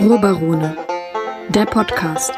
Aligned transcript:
Ruhrbarone, 0.00 0.76
der 1.48 1.66
Podcast. 1.66 2.32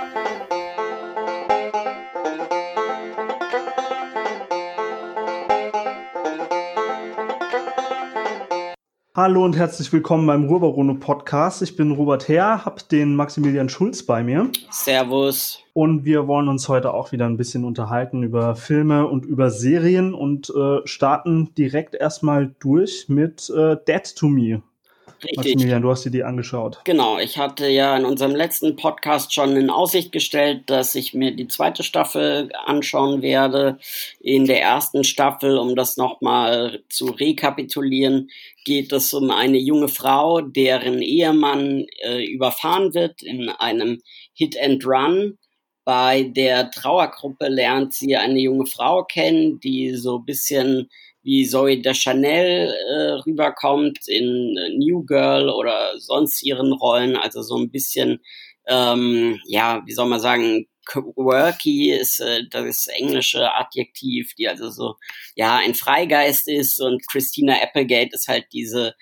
Hallo 9.19 9.44
und 9.44 9.56
herzlich 9.56 9.92
willkommen 9.92 10.28
beim 10.28 10.44
Ruhrbarone 10.44 10.94
Podcast. 10.94 11.60
Ich 11.60 11.74
bin 11.74 11.90
Robert 11.90 12.28
Herr, 12.28 12.64
habe 12.64 12.82
den 12.88 13.16
Maximilian 13.16 13.69
Schulz 13.69 14.04
bei 14.04 14.22
mir. 14.22 14.48
Servus. 14.71 15.58
Und 15.72 16.05
wir 16.05 16.28
wollen 16.28 16.46
uns 16.46 16.69
heute 16.69 16.95
auch 16.95 17.10
wieder 17.10 17.27
ein 17.27 17.37
bisschen 17.37 17.65
unterhalten 17.65 18.23
über 18.23 18.55
Filme 18.55 19.09
und 19.09 19.27
über 19.27 19.51
Serien 19.51 20.15
und 20.15 20.51
äh, 20.51 20.87
starten 20.87 21.52
direkt 21.56 21.96
erstmal 21.96 22.55
durch 22.60 23.06
mit 23.09 23.51
äh, 23.51 23.77
Dead 23.88 24.15
to 24.15 24.29
Me. 24.29 24.62
Richtig. 25.23 25.37
Maximilian, 25.37 25.83
du 25.83 25.91
hast 25.91 26.05
dir 26.05 26.11
die 26.11 26.23
angeschaut. 26.23 26.81
Genau, 26.85 27.19
ich 27.19 27.39
hatte 27.39 27.67
ja 27.69 27.97
in 27.97 28.05
unserem 28.05 28.37
letzten 28.37 28.77
Podcast 28.77 29.35
schon 29.35 29.57
in 29.57 29.69
Aussicht 29.69 30.13
gestellt, 30.13 30.65
dass 30.67 30.95
ich 30.95 31.13
mir 31.13 31.35
die 31.35 31.49
zweite 31.49 31.83
Staffel 31.83 32.51
anschauen 32.67 33.21
werde. 33.21 33.79
In 34.21 34.47
der 34.47 34.63
ersten 34.63 35.03
Staffel, 35.03 35.59
um 35.59 35.75
das 35.75 35.97
nochmal 35.97 36.83
zu 36.89 37.07
rekapitulieren, 37.07 38.31
geht 38.65 38.93
es 38.93 39.13
um 39.13 39.31
eine 39.31 39.59
junge 39.59 39.89
Frau, 39.89 40.41
deren 40.41 41.03
Ehemann 41.03 41.87
äh, 42.05 42.25
überfahren 42.25 42.95
wird 42.95 43.23
in 43.23 43.49
einem 43.49 44.01
Hit 44.35 44.57
and 44.61 44.87
Run. 44.87 45.39
Bei 45.85 46.23
der 46.23 46.71
Trauergruppe 46.71 47.49
lernt 47.49 47.95
sie 47.95 48.15
eine 48.15 48.39
junge 48.39 48.66
Frau 48.66 49.05
kennen, 49.05 49.59
die 49.59 49.95
so 49.95 50.19
ein 50.19 50.25
bisschen 50.27 50.91
wie 51.23 51.47
Zoe 51.47 51.81
de 51.81 51.95
Chanel 51.95 52.73
äh, 52.73 53.13
rüberkommt 53.27 54.09
in 54.09 54.55
New 54.79 55.05
Girl 55.05 55.49
oder 55.51 55.99
sonst 55.99 56.43
ihren 56.43 56.73
Rollen, 56.73 57.16
also 57.16 57.43
so 57.43 57.57
ein 57.57 57.71
bisschen, 57.71 58.21
ähm, 58.66 59.41
ja, 59.47 59.83
wie 59.87 59.93
soll 59.93 60.09
man 60.09 60.21
sagen, 60.21 60.66
quirky 60.88 61.93
ist 61.93 62.21
äh, 62.21 62.43
das 62.51 62.87
englische 62.87 63.55
Adjektiv, 63.55 64.34
die 64.34 64.48
also 64.48 64.70
so, 64.70 64.97
ja, 65.36 65.56
ein 65.58 65.75
Freigeist 65.75 66.48
ist. 66.48 66.80
Und 66.80 67.06
Christina 67.08 67.62
Applegate 67.62 68.10
ist 68.12 68.28
halt 68.28 68.47
diese 68.53 68.94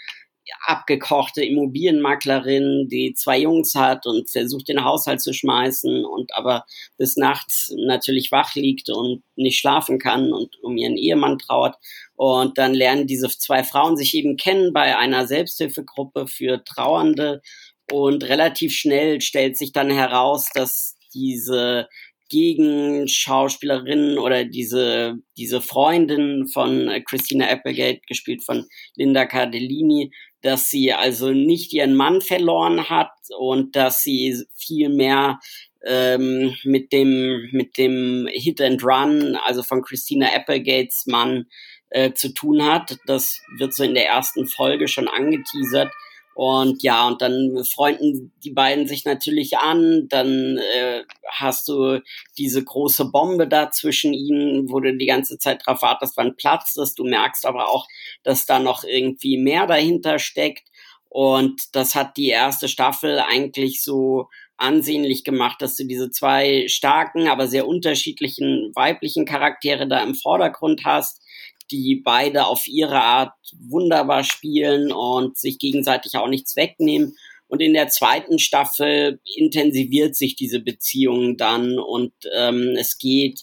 abgekochte 0.64 1.44
Immobilienmaklerin, 1.44 2.88
die 2.88 3.14
zwei 3.14 3.38
Jungs 3.38 3.74
hat 3.74 4.06
und 4.06 4.30
versucht, 4.30 4.68
den 4.68 4.84
Haushalt 4.84 5.20
zu 5.20 5.32
schmeißen 5.32 6.04
und 6.04 6.34
aber 6.34 6.64
bis 6.96 7.16
nachts 7.16 7.72
natürlich 7.76 8.32
wach 8.32 8.54
liegt 8.54 8.90
und 8.90 9.22
nicht 9.36 9.58
schlafen 9.58 9.98
kann 9.98 10.32
und 10.32 10.56
um 10.62 10.76
ihren 10.76 10.96
Ehemann 10.96 11.38
trauert. 11.38 11.76
Und 12.14 12.58
dann 12.58 12.74
lernen 12.74 13.06
diese 13.06 13.28
zwei 13.28 13.64
Frauen 13.64 13.96
sich 13.96 14.14
eben 14.14 14.36
kennen 14.36 14.72
bei 14.72 14.96
einer 14.96 15.26
Selbsthilfegruppe 15.26 16.26
für 16.26 16.64
Trauernde. 16.64 17.42
Und 17.90 18.24
relativ 18.24 18.74
schnell 18.74 19.20
stellt 19.20 19.56
sich 19.56 19.72
dann 19.72 19.90
heraus, 19.90 20.48
dass 20.54 20.96
diese 21.14 21.88
Gegenschauspielerin 22.28 24.18
oder 24.18 24.44
diese, 24.44 25.18
diese 25.36 25.60
Freundin 25.60 26.48
von 26.52 26.90
Christina 27.08 27.48
Applegate, 27.48 28.00
gespielt 28.06 28.44
von 28.44 28.66
Linda 28.96 29.26
Cardellini, 29.26 30.12
dass 30.42 30.70
sie 30.70 30.92
also 30.92 31.30
nicht 31.32 31.72
ihren 31.72 31.94
Mann 31.94 32.20
verloren 32.20 32.88
hat 32.88 33.12
und 33.38 33.74
dass 33.76 34.02
sie 34.02 34.44
viel 34.56 34.88
mehr 34.88 35.40
ähm, 35.84 36.54
mit 36.64 36.92
dem 36.92 37.48
mit 37.52 37.78
dem 37.78 38.28
Hit 38.32 38.60
and 38.60 38.82
Run, 38.82 39.36
also 39.36 39.62
von 39.62 39.82
Christina 39.82 40.26
Applegates 40.34 41.06
Mann 41.06 41.46
äh, 41.90 42.12
zu 42.12 42.34
tun 42.34 42.64
hat. 42.64 42.96
Das 43.06 43.40
wird 43.58 43.74
so 43.74 43.84
in 43.84 43.94
der 43.94 44.06
ersten 44.06 44.46
Folge 44.46 44.88
schon 44.88 45.08
angeteasert. 45.08 45.92
Und 46.36 46.82
ja, 46.82 47.06
und 47.06 47.22
dann 47.22 47.64
freunden 47.64 48.30
die 48.44 48.50
beiden 48.50 48.86
sich 48.86 49.06
natürlich 49.06 49.56
an. 49.56 50.06
Dann 50.10 50.58
äh, 50.58 51.02
hast 51.30 51.66
du 51.66 52.02
diese 52.36 52.62
große 52.62 53.06
Bombe 53.06 53.48
da 53.48 53.70
zwischen 53.70 54.12
ihnen, 54.12 54.70
wo 54.70 54.80
du 54.80 54.94
die 54.94 55.06
ganze 55.06 55.38
Zeit 55.38 55.62
drauf 55.64 55.80
wartest, 55.80 56.14
wann 56.18 56.36
platzt 56.36 56.76
es. 56.76 56.94
Du 56.94 57.04
merkst 57.04 57.46
aber 57.46 57.70
auch, 57.70 57.86
dass 58.22 58.44
da 58.44 58.58
noch 58.58 58.84
irgendwie 58.84 59.38
mehr 59.38 59.66
dahinter 59.66 60.18
steckt. 60.18 60.68
Und 61.08 61.74
das 61.74 61.94
hat 61.94 62.18
die 62.18 62.28
erste 62.28 62.68
Staffel 62.68 63.18
eigentlich 63.18 63.82
so 63.82 64.28
ansehnlich 64.58 65.24
gemacht, 65.24 65.62
dass 65.62 65.74
du 65.76 65.84
diese 65.84 66.10
zwei 66.10 66.68
starken, 66.68 67.28
aber 67.28 67.48
sehr 67.48 67.66
unterschiedlichen 67.66 68.72
weiblichen 68.74 69.24
Charaktere 69.24 69.88
da 69.88 70.02
im 70.02 70.14
Vordergrund 70.14 70.82
hast, 70.84 71.22
die 71.70 72.00
beide 72.04 72.46
auf 72.46 72.66
ihre 72.66 73.00
Art 73.00 73.32
wunderbar 73.68 74.24
spielen 74.24 74.92
und 74.92 75.36
sich 75.36 75.58
gegenseitig 75.58 76.16
auch 76.16 76.28
nichts 76.28 76.56
wegnehmen. 76.56 77.16
Und 77.48 77.62
in 77.62 77.74
der 77.74 77.88
zweiten 77.88 78.38
Staffel 78.38 79.20
intensiviert 79.36 80.16
sich 80.16 80.34
diese 80.36 80.60
Beziehung 80.60 81.36
dann 81.36 81.78
und 81.78 82.12
ähm, 82.34 82.74
es 82.76 82.98
geht, 82.98 83.42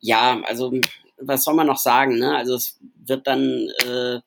ja, 0.00 0.40
also 0.44 0.72
was 1.18 1.44
soll 1.44 1.54
man 1.54 1.66
noch 1.66 1.78
sagen, 1.78 2.18
ne? 2.18 2.36
Also 2.36 2.54
es 2.54 2.78
wird 3.04 3.26
dann 3.26 3.68
äh, 3.86 4.20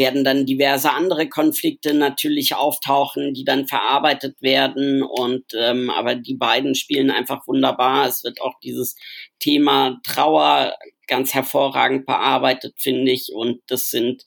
werden 0.00 0.24
dann 0.24 0.46
diverse 0.46 0.92
andere 0.92 1.28
Konflikte 1.28 1.92
natürlich 1.92 2.54
auftauchen, 2.54 3.34
die 3.34 3.44
dann 3.44 3.66
verarbeitet 3.66 4.40
werden. 4.40 5.02
Und 5.02 5.52
ähm, 5.54 5.90
aber 5.90 6.14
die 6.14 6.36
beiden 6.36 6.74
spielen 6.74 7.10
einfach 7.10 7.46
wunderbar. 7.46 8.08
Es 8.08 8.24
wird 8.24 8.40
auch 8.40 8.54
dieses 8.62 8.96
Thema 9.40 10.00
Trauer 10.02 10.74
ganz 11.10 11.34
hervorragend 11.34 12.06
bearbeitet, 12.06 12.74
finde 12.78 13.12
ich. 13.12 13.30
Und 13.34 13.60
das 13.66 13.90
sind, 13.90 14.24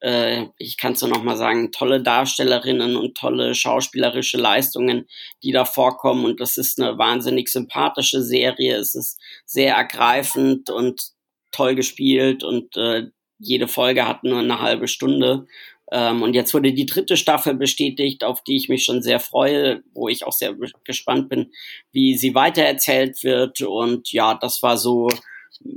äh, 0.00 0.46
ich 0.58 0.76
kann 0.76 0.94
es 0.94 1.02
nur 1.02 1.10
noch 1.10 1.22
mal 1.22 1.36
sagen, 1.36 1.70
tolle 1.70 2.02
Darstellerinnen 2.02 2.96
und 2.96 3.16
tolle 3.16 3.54
schauspielerische 3.54 4.38
Leistungen, 4.38 5.06
die 5.44 5.52
da 5.52 5.64
vorkommen. 5.64 6.24
Und 6.24 6.40
das 6.40 6.56
ist 6.56 6.80
eine 6.80 6.98
wahnsinnig 6.98 7.48
sympathische 7.48 8.22
Serie. 8.22 8.76
Es 8.76 8.96
ist 8.96 9.20
sehr 9.46 9.76
ergreifend 9.76 10.70
und 10.70 11.12
toll 11.52 11.76
gespielt 11.76 12.42
und 12.42 12.76
äh, 12.76 13.04
jede 13.38 13.68
Folge 13.68 14.08
hat 14.08 14.24
nur 14.24 14.38
eine 14.38 14.60
halbe 14.60 14.88
Stunde. 14.88 15.46
Ähm, 15.90 16.22
und 16.22 16.34
jetzt 16.34 16.54
wurde 16.54 16.72
die 16.72 16.86
dritte 16.86 17.16
Staffel 17.16 17.54
bestätigt, 17.54 18.24
auf 18.24 18.42
die 18.42 18.56
ich 18.56 18.68
mich 18.68 18.84
schon 18.84 19.02
sehr 19.02 19.20
freue, 19.20 19.82
wo 19.92 20.08
ich 20.08 20.24
auch 20.24 20.32
sehr 20.32 20.54
gespannt 20.84 21.28
bin, 21.28 21.52
wie 21.92 22.16
sie 22.16 22.34
weitererzählt 22.34 23.22
wird. 23.22 23.60
Und 23.60 24.10
ja, 24.12 24.34
das 24.34 24.62
war 24.62 24.78
so 24.78 25.08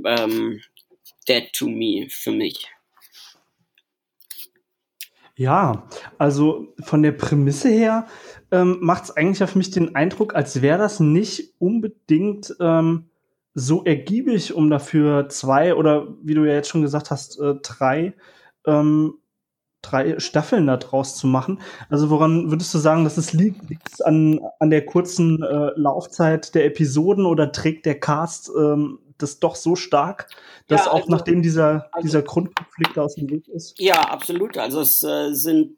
ähm, 0.04 0.60
Dead 1.28 1.52
to 1.52 1.66
Me 1.68 2.06
für 2.08 2.32
mich. 2.32 2.66
Ja, 5.38 5.86
also 6.16 6.74
von 6.82 7.02
der 7.02 7.12
Prämisse 7.12 7.68
her 7.68 8.06
ähm, 8.50 8.78
macht 8.80 9.04
es 9.04 9.10
eigentlich 9.10 9.42
auf 9.42 9.54
mich 9.54 9.70
den 9.70 9.94
Eindruck, 9.94 10.34
als 10.34 10.62
wäre 10.62 10.78
das 10.78 10.98
nicht 10.98 11.54
unbedingt 11.58 12.56
ähm, 12.58 13.10
so 13.52 13.84
ergiebig, 13.84 14.54
um 14.54 14.70
dafür 14.70 15.28
zwei 15.28 15.74
oder 15.74 16.08
wie 16.22 16.34
du 16.34 16.44
ja 16.44 16.54
jetzt 16.54 16.68
schon 16.68 16.82
gesagt 16.82 17.10
hast, 17.10 17.38
äh, 17.38 17.54
drei, 17.62 18.14
ähm, 18.66 19.18
drei 19.82 20.18
Staffeln 20.20 20.66
daraus 20.66 21.16
zu 21.16 21.26
machen. 21.26 21.60
Also 21.90 22.08
woran 22.08 22.50
würdest 22.50 22.72
du 22.72 22.78
sagen, 22.78 23.04
dass 23.04 23.18
es 23.18 23.34
liegt? 23.34 23.68
Liegt 23.68 23.92
es 23.92 24.00
an, 24.00 24.40
an 24.58 24.70
der 24.70 24.86
kurzen 24.86 25.42
äh, 25.42 25.70
Laufzeit 25.76 26.54
der 26.54 26.64
Episoden 26.64 27.26
oder 27.26 27.52
trägt 27.52 27.84
der 27.84 28.00
Cast 28.00 28.50
ähm, 28.58 29.00
das 29.18 29.38
doch 29.40 29.56
so 29.56 29.76
stark, 29.76 30.28
dass 30.68 30.86
ja, 30.86 30.92
also, 30.92 31.04
auch 31.04 31.08
nachdem 31.08 31.42
dieser, 31.42 31.88
also, 31.92 32.06
dieser 32.06 32.22
Grundkonflikt 32.22 32.98
aus 32.98 33.14
dem 33.14 33.30
Weg 33.30 33.48
ist? 33.48 33.78
Ja, 33.78 34.00
absolut. 34.00 34.58
Also 34.58 34.80
es 34.80 35.02
äh, 35.02 35.32
sind, 35.32 35.76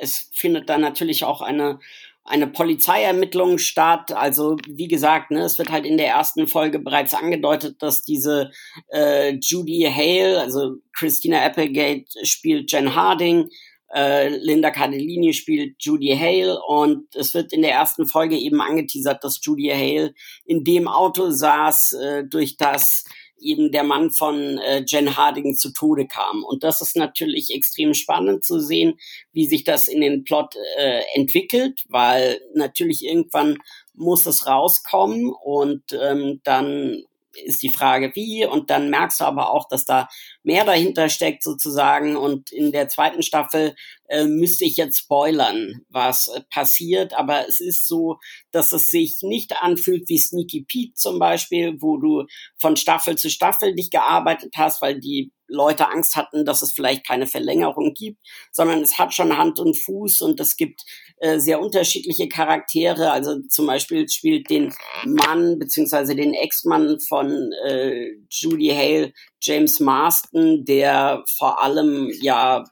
es 0.00 0.30
findet 0.34 0.68
da 0.68 0.78
natürlich 0.78 1.24
auch 1.24 1.42
eine 1.42 1.78
eine 2.24 2.46
Polizeiermittlung 2.46 3.58
statt. 3.58 4.12
Also 4.12 4.56
wie 4.68 4.88
gesagt, 4.88 5.30
ne, 5.30 5.42
es 5.42 5.58
wird 5.58 5.70
halt 5.70 5.84
in 5.84 5.96
der 5.96 6.08
ersten 6.08 6.46
Folge 6.46 6.78
bereits 6.78 7.12
angedeutet, 7.14 7.82
dass 7.82 8.02
diese 8.02 8.50
äh, 8.92 9.36
Judy 9.40 9.90
Hale, 9.92 10.40
also 10.40 10.76
Christina 10.92 11.44
Applegate 11.44 12.04
spielt 12.24 12.70
Jen 12.70 12.94
Harding, 12.94 13.50
äh, 13.94 14.28
Linda 14.28 14.70
Cardellini 14.70 15.32
spielt 15.32 15.76
Judy 15.80 16.16
Hale 16.16 16.60
und 16.66 17.14
es 17.14 17.34
wird 17.34 17.52
in 17.52 17.62
der 17.62 17.72
ersten 17.72 18.06
Folge 18.06 18.36
eben 18.36 18.60
angeteasert, 18.60 19.24
dass 19.24 19.40
Judy 19.42 19.68
Hale 19.68 20.14
in 20.44 20.64
dem 20.64 20.88
Auto 20.88 21.30
saß, 21.30 21.92
äh, 21.94 22.24
durch 22.24 22.56
das 22.56 23.04
eben 23.40 23.72
der 23.72 23.84
Mann 23.84 24.10
von 24.10 24.58
äh, 24.58 24.84
Jen 24.86 25.16
Harding 25.16 25.56
zu 25.56 25.72
Tode 25.72 26.06
kam. 26.06 26.44
Und 26.44 26.62
das 26.62 26.80
ist 26.80 26.96
natürlich 26.96 27.50
extrem 27.50 27.94
spannend 27.94 28.44
zu 28.44 28.60
sehen, 28.60 28.98
wie 29.32 29.46
sich 29.46 29.64
das 29.64 29.88
in 29.88 30.00
den 30.00 30.24
Plot 30.24 30.54
äh, 30.76 31.02
entwickelt, 31.14 31.82
weil 31.88 32.40
natürlich 32.54 33.04
irgendwann 33.04 33.58
muss 33.94 34.26
es 34.26 34.46
rauskommen 34.46 35.32
und 35.42 35.82
ähm, 35.92 36.40
dann 36.44 37.02
ist 37.44 37.62
die 37.62 37.70
Frage 37.70 38.12
wie. 38.14 38.44
Und 38.44 38.70
dann 38.70 38.90
merkst 38.90 39.20
du 39.20 39.24
aber 39.24 39.50
auch, 39.50 39.68
dass 39.68 39.84
da 39.84 40.08
mehr 40.42 40.64
dahinter 40.64 41.08
steckt 41.08 41.42
sozusagen. 41.42 42.16
Und 42.16 42.52
in 42.52 42.72
der 42.72 42.88
zweiten 42.88 43.22
Staffel 43.22 43.74
äh, 44.08 44.24
müsste 44.24 44.64
ich 44.64 44.76
jetzt 44.76 44.98
spoilern, 44.98 45.82
was 45.88 46.28
äh, 46.28 46.40
passiert, 46.50 47.14
aber 47.14 47.48
es 47.48 47.60
ist 47.60 47.86
so, 47.86 48.18
dass 48.50 48.72
es 48.72 48.90
sich 48.90 49.18
nicht 49.22 49.62
anfühlt 49.62 50.08
wie 50.08 50.18
Sneaky 50.18 50.64
Pete 50.66 50.94
zum 50.94 51.18
Beispiel, 51.18 51.76
wo 51.80 51.96
du 51.96 52.26
von 52.58 52.76
Staffel 52.76 53.16
zu 53.16 53.30
Staffel 53.30 53.74
dich 53.74 53.90
gearbeitet 53.90 54.54
hast, 54.56 54.82
weil 54.82 54.98
die 54.98 55.32
Leute 55.50 55.88
Angst 55.88 56.16
hatten, 56.16 56.44
dass 56.44 56.62
es 56.62 56.72
vielleicht 56.72 57.06
keine 57.06 57.26
Verlängerung 57.26 57.92
gibt, 57.94 58.18
sondern 58.52 58.80
es 58.80 58.98
hat 58.98 59.12
schon 59.14 59.36
Hand 59.36 59.58
und 59.58 59.76
Fuß 59.76 60.22
und 60.22 60.40
es 60.40 60.56
gibt 60.56 60.82
äh, 61.18 61.38
sehr 61.38 61.60
unterschiedliche 61.60 62.28
Charaktere. 62.28 63.10
Also 63.10 63.40
zum 63.48 63.66
Beispiel 63.66 64.08
spielt 64.08 64.48
den 64.50 64.72
Mann 65.04 65.58
beziehungsweise 65.58 66.14
den 66.14 66.34
Ex-Mann 66.34 66.98
von 67.00 67.52
äh, 67.66 68.12
Judy 68.30 68.68
Hale 68.68 69.12
James 69.40 69.80
Marston, 69.80 70.64
der 70.64 71.22
vor 71.26 71.62
allem 71.62 72.10
ja 72.20 72.64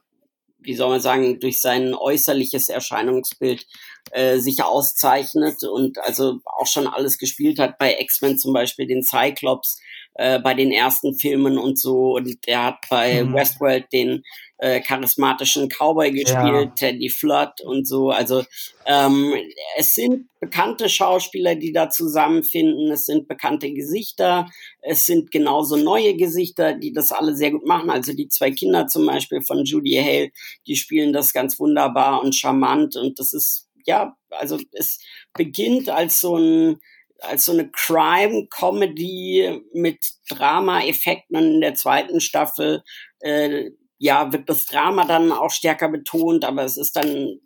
wie 0.61 0.75
soll 0.75 0.89
man 0.89 0.99
sagen, 0.99 1.39
durch 1.39 1.61
sein 1.61 1.93
äußerliches 1.93 2.69
Erscheinungsbild 2.69 3.65
äh, 4.11 4.39
sich 4.39 4.61
auszeichnet 4.61 5.63
und 5.63 5.97
also 5.99 6.39
auch 6.45 6.67
schon 6.67 6.87
alles 6.87 7.17
gespielt 7.17 7.59
hat 7.59 7.77
bei 7.77 7.97
X-Men 7.99 8.37
zum 8.37 8.53
Beispiel 8.53 8.85
den 8.85 9.03
Cyclops 9.03 9.79
äh, 10.19 10.37
bei 10.37 10.53
den 10.53 10.69
ersten 10.73 11.17
Filmen 11.17 11.57
und 11.57 11.79
so 11.79 12.17
und 12.17 12.45
der 12.45 12.65
hat 12.65 12.79
bei 12.89 13.23
mhm. 13.23 13.33
Westworld 13.33 13.85
den 13.93 14.23
äh, 14.57 14.81
charismatischen 14.81 15.69
Cowboy 15.69 16.11
gespielt, 16.11 16.35
ja. 16.35 16.73
Teddy 16.75 17.09
Flood 17.09 17.61
und 17.63 17.87
so. 17.87 18.09
Also 18.09 18.43
ähm, 18.85 19.33
es 19.77 19.93
sind 19.93 20.27
bekannte 20.41 20.89
Schauspieler, 20.89 21.55
die 21.55 21.71
da 21.71 21.89
zusammenfinden. 21.89 22.91
Es 22.91 23.05
sind 23.05 23.29
bekannte 23.29 23.71
Gesichter. 23.71 24.49
Es 24.81 25.05
sind 25.05 25.31
genauso 25.31 25.77
neue 25.77 26.17
Gesichter, 26.17 26.73
die 26.73 26.91
das 26.91 27.13
alle 27.13 27.33
sehr 27.33 27.51
gut 27.51 27.65
machen. 27.65 27.89
Also 27.89 28.11
die 28.11 28.27
zwei 28.27 28.51
Kinder 28.51 28.87
zum 28.87 29.05
Beispiel 29.05 29.41
von 29.41 29.63
Judy 29.63 29.95
Hale, 30.03 30.31
die 30.67 30.75
spielen 30.75 31.13
das 31.13 31.31
ganz 31.31 31.57
wunderbar 31.61 32.21
und 32.21 32.35
charmant. 32.35 32.97
Und 32.97 33.19
das 33.19 33.31
ist 33.31 33.69
ja, 33.85 34.17
also 34.31 34.59
es 34.73 34.99
beginnt 35.33 35.87
als 35.87 36.19
so 36.19 36.35
ein 36.35 36.81
als 37.21 37.45
so 37.45 37.51
eine 37.51 37.69
Crime-Comedy 37.69 39.61
mit 39.73 39.99
Drama-Effekten 40.29 41.35
in 41.35 41.61
der 41.61 41.75
zweiten 41.75 42.21
Staffel 42.21 42.83
äh, 43.19 43.71
ja, 43.99 44.31
wird 44.31 44.49
das 44.49 44.65
Drama 44.65 45.05
dann 45.05 45.31
auch 45.31 45.51
stärker 45.51 45.89
betont, 45.89 46.45
aber 46.45 46.63
es 46.63 46.77
ist 46.77 46.95
dann 46.95 47.39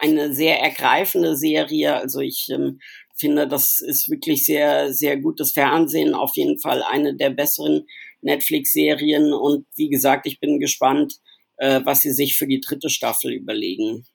eine 0.00 0.32
sehr 0.34 0.60
ergreifende 0.60 1.36
Serie. 1.36 1.94
Also 1.94 2.20
ich 2.20 2.48
ähm, 2.50 2.80
finde, 3.14 3.48
das 3.48 3.80
ist 3.80 4.10
wirklich 4.10 4.44
sehr, 4.44 4.92
sehr 4.92 5.16
gutes 5.18 5.52
Fernsehen. 5.52 6.14
Auf 6.14 6.36
jeden 6.36 6.60
Fall 6.60 6.82
eine 6.82 7.16
der 7.16 7.30
besseren 7.30 7.86
Netflix-Serien. 8.20 9.32
Und 9.32 9.66
wie 9.76 9.88
gesagt, 9.88 10.26
ich 10.26 10.38
bin 10.38 10.60
gespannt, 10.60 11.14
äh, 11.56 11.80
was 11.84 12.02
sie 12.02 12.12
sich 12.12 12.36
für 12.36 12.46
die 12.46 12.60
dritte 12.60 12.90
Staffel 12.90 13.32
überlegen. 13.32 14.06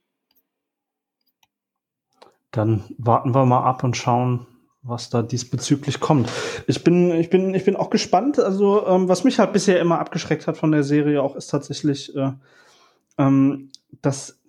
Dann 2.51 2.83
warten 2.97 3.33
wir 3.33 3.45
mal 3.45 3.63
ab 3.63 3.83
und 3.83 3.97
schauen, 3.97 4.45
was 4.83 5.10
da 5.10 5.22
diesbezüglich 5.22 6.00
kommt. 6.00 6.30
Ich 6.68 6.83
bin, 6.83 7.12
ich 7.12 7.30
bin, 7.30 7.54
ich 7.54 7.66
bin 7.66 7.75
auch 7.75 7.89
gespannt. 7.89 8.39
Also, 8.39 8.86
ähm, 8.88 9.07
was 9.07 9.24
mich 9.24 9.39
halt 9.39 9.54
bisher 9.54 9.80
immer 9.80 10.00
abgeschreckt 10.00 10.48
hat 10.48 10.57
von 10.57 10.72
der 10.72 10.83
Serie 10.83 11.22
auch, 11.22 11.36
ist 11.36 11.48
tatsächlich, 11.48 12.16
äh, 12.16 12.31
ähm, 13.18 13.72
dass, 14.01 14.39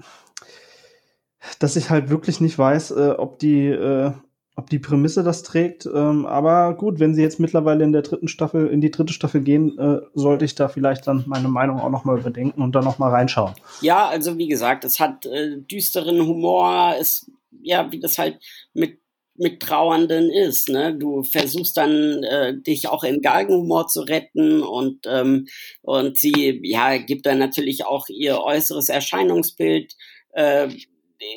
dass 1.58 1.76
ich 1.76 1.90
halt 1.90 2.08
wirklich 2.08 2.40
nicht 2.40 2.58
weiß, 2.58 2.92
äh, 2.92 3.14
ob 3.18 3.38
die, 3.40 3.66
äh, 3.66 4.12
ob 4.56 4.70
die 4.70 4.78
Prämisse 4.78 5.22
das 5.22 5.42
trägt. 5.42 5.86
Ähm, 5.86 6.24
aber 6.24 6.74
gut, 6.76 6.98
wenn 6.98 7.14
sie 7.14 7.22
jetzt 7.22 7.40
mittlerweile 7.40 7.84
in 7.84 7.92
der 7.92 8.02
dritten 8.02 8.28
Staffel, 8.28 8.68
in 8.68 8.80
die 8.80 8.90
dritte 8.90 9.12
Staffel 9.12 9.42
gehen, 9.42 9.78
äh, 9.78 10.00
sollte 10.14 10.46
ich 10.46 10.54
da 10.54 10.68
vielleicht 10.68 11.06
dann 11.06 11.24
meine 11.26 11.48
Meinung 11.48 11.78
auch 11.78 11.90
noch 11.90 12.04
mal 12.04 12.18
überdenken 12.18 12.62
und 12.62 12.74
dann 12.74 12.84
noch 12.84 12.98
mal 12.98 13.10
reinschauen. 13.10 13.54
Ja, 13.82 14.08
also 14.08 14.38
wie 14.38 14.48
gesagt, 14.48 14.84
es 14.84 14.98
hat 14.98 15.26
äh, 15.26 15.58
düsteren 15.58 16.20
Humor, 16.20 16.94
es 16.98 17.30
ja, 17.62 17.90
wie 17.92 18.00
das 18.00 18.18
halt 18.18 18.38
mit 18.74 19.01
mit 19.36 19.60
Trauernden 19.60 20.30
ist. 20.30 20.68
Ne? 20.68 20.94
Du 20.96 21.22
versuchst 21.22 21.76
dann 21.76 22.22
äh, 22.22 22.54
dich 22.56 22.88
auch 22.88 23.02
in 23.02 23.22
Galgenhumor 23.22 23.88
zu 23.88 24.02
retten 24.02 24.62
und 24.62 25.06
ähm, 25.06 25.46
und 25.82 26.18
sie 26.18 26.60
ja 26.64 26.98
gibt 26.98 27.26
dann 27.26 27.38
natürlich 27.38 27.86
auch 27.86 28.08
ihr 28.08 28.40
äußeres 28.40 28.88
Erscheinungsbild 28.88 29.94
äh, 30.32 30.68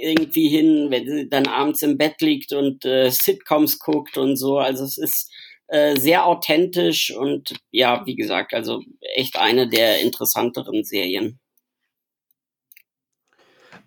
irgendwie 0.02 0.50
hin, 0.50 0.88
wenn 0.90 1.08
sie 1.08 1.30
dann 1.30 1.48
abends 1.48 1.82
im 1.84 1.98
Bett 1.98 2.22
liegt 2.22 2.54
und 2.54 2.86
äh, 2.86 3.10
Sitcoms 3.10 3.80
guckt 3.80 4.18
und 4.18 4.36
so. 4.36 4.58
Also 4.58 4.84
es 4.84 4.98
ist 4.98 5.32
äh, 5.68 5.96
sehr 5.96 6.26
authentisch 6.26 7.12
und 7.16 7.56
ja, 7.72 8.04
wie 8.06 8.16
gesagt, 8.16 8.54
also 8.54 8.82
echt 9.16 9.38
eine 9.38 9.68
der 9.68 10.02
interessanteren 10.02 10.84
Serien. 10.84 11.40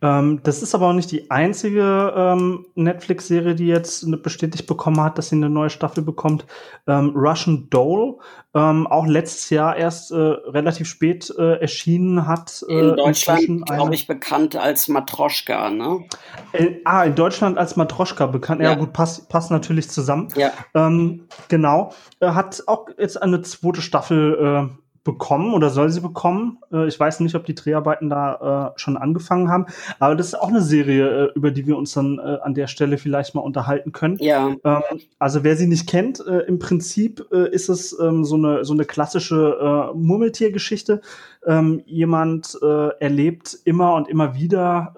Ähm, 0.00 0.40
das 0.44 0.62
ist 0.62 0.74
aber 0.74 0.88
auch 0.88 0.92
nicht 0.92 1.10
die 1.10 1.30
einzige 1.30 2.12
ähm, 2.16 2.66
Netflix-Serie, 2.74 3.54
die 3.54 3.66
jetzt 3.66 4.06
bestätigt 4.22 4.66
bekommen 4.66 5.00
hat, 5.00 5.18
dass 5.18 5.30
sie 5.30 5.36
eine 5.36 5.50
neue 5.50 5.70
Staffel 5.70 6.02
bekommt. 6.02 6.46
Ähm, 6.86 7.12
Russian 7.16 7.68
Doll, 7.70 8.18
ähm, 8.54 8.86
auch 8.86 9.06
letztes 9.06 9.50
Jahr 9.50 9.76
erst 9.76 10.12
äh, 10.12 10.16
relativ 10.16 10.88
spät 10.88 11.32
äh, 11.36 11.60
erschienen 11.60 12.26
hat. 12.26 12.64
Äh, 12.68 12.78
in 12.78 12.96
Deutschland, 12.96 13.66
glaube 13.66 13.94
ich, 13.94 14.06
bekannt 14.06 14.54
als 14.56 14.88
Matroschka, 14.88 15.70
ne? 15.70 16.04
Äh, 16.52 16.76
ah, 16.84 17.04
in 17.04 17.14
Deutschland 17.14 17.58
als 17.58 17.76
Matroschka 17.76 18.26
bekannt. 18.26 18.60
Ja, 18.60 18.70
ja 18.70 18.76
gut, 18.76 18.92
passt 18.92 19.28
passt 19.28 19.50
natürlich 19.50 19.90
zusammen. 19.90 20.28
Ja. 20.36 20.52
Ähm, 20.74 21.26
genau. 21.48 21.92
hat 22.20 22.62
auch 22.66 22.86
jetzt 22.98 23.20
eine 23.20 23.42
zweite 23.42 23.82
Staffel 23.82 24.70
äh, 24.70 24.87
bekommen 25.04 25.54
oder 25.54 25.70
soll 25.70 25.90
sie 25.90 26.00
bekommen. 26.00 26.58
Äh, 26.72 26.86
ich 26.86 26.98
weiß 26.98 27.20
nicht, 27.20 27.34
ob 27.34 27.44
die 27.44 27.54
Dreharbeiten 27.54 28.10
da 28.10 28.72
äh, 28.74 28.78
schon 28.78 28.96
angefangen 28.96 29.48
haben, 29.48 29.66
aber 29.98 30.14
das 30.14 30.28
ist 30.28 30.34
auch 30.34 30.48
eine 30.48 30.62
Serie, 30.62 31.28
äh, 31.28 31.32
über 31.34 31.50
die 31.50 31.66
wir 31.66 31.76
uns 31.76 31.92
dann 31.92 32.18
an 32.18 32.54
der 32.54 32.66
Stelle 32.66 32.98
vielleicht 32.98 33.34
mal 33.34 33.40
unterhalten 33.40 33.92
können. 33.92 34.18
Ja. 34.20 34.54
Ähm, 34.64 34.82
also 35.18 35.44
wer 35.44 35.56
sie 35.56 35.66
nicht 35.66 35.88
kennt, 35.88 36.20
im 36.20 36.58
Prinzip 36.58 37.20
ist 37.30 37.68
es 37.68 37.98
ähm, 37.98 38.24
so 38.24 38.36
eine 38.36 38.64
so 38.64 38.72
eine 38.72 38.84
klassische 38.84 39.92
Murmeltiergeschichte. 39.94 41.00
Ähm, 41.46 41.82
jemand 41.86 42.58
erlebt 42.62 43.58
immer 43.64 43.94
und 43.94 44.08
immer 44.08 44.34
wieder 44.34 44.94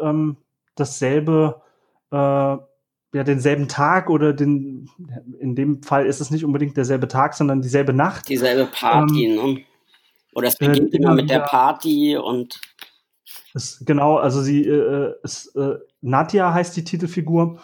dasselbe 0.75 1.61
ja, 3.13 3.25
denselben 3.25 3.69
Tag 3.69 4.09
oder 4.09 4.33
den, 4.33 4.89
in 5.41 5.55
dem 5.57 5.83
Fall 5.83 6.07
ist 6.07 6.21
es 6.21 6.31
nicht 6.31 6.45
unbedingt 6.45 6.77
derselbe 6.77 7.09
Tag, 7.09 7.35
sondern 7.35 7.61
dieselbe 7.61 7.93
Nacht. 7.93 8.29
Dieselbe 8.29 8.67
Party, 8.67 9.27
ähm, 9.27 9.55
ne? 9.55 9.65
Oder 10.35 10.49
es 10.49 10.57
beginnt 10.57 10.95
äh, 10.95 10.97
immer 10.97 11.15
mit 11.15 11.31
der 11.31 11.41
Party 11.41 12.17
und. 12.17 12.61
Es, 13.55 13.83
genau, 13.85 14.17
also 14.17 14.43
sie, 14.43 14.65
äh, 14.65 15.15
es, 15.23 15.47
äh, 15.57 15.77
Nadja 16.01 16.53
heißt 16.53 16.77
die 16.77 16.85
Titelfigur 16.85 17.59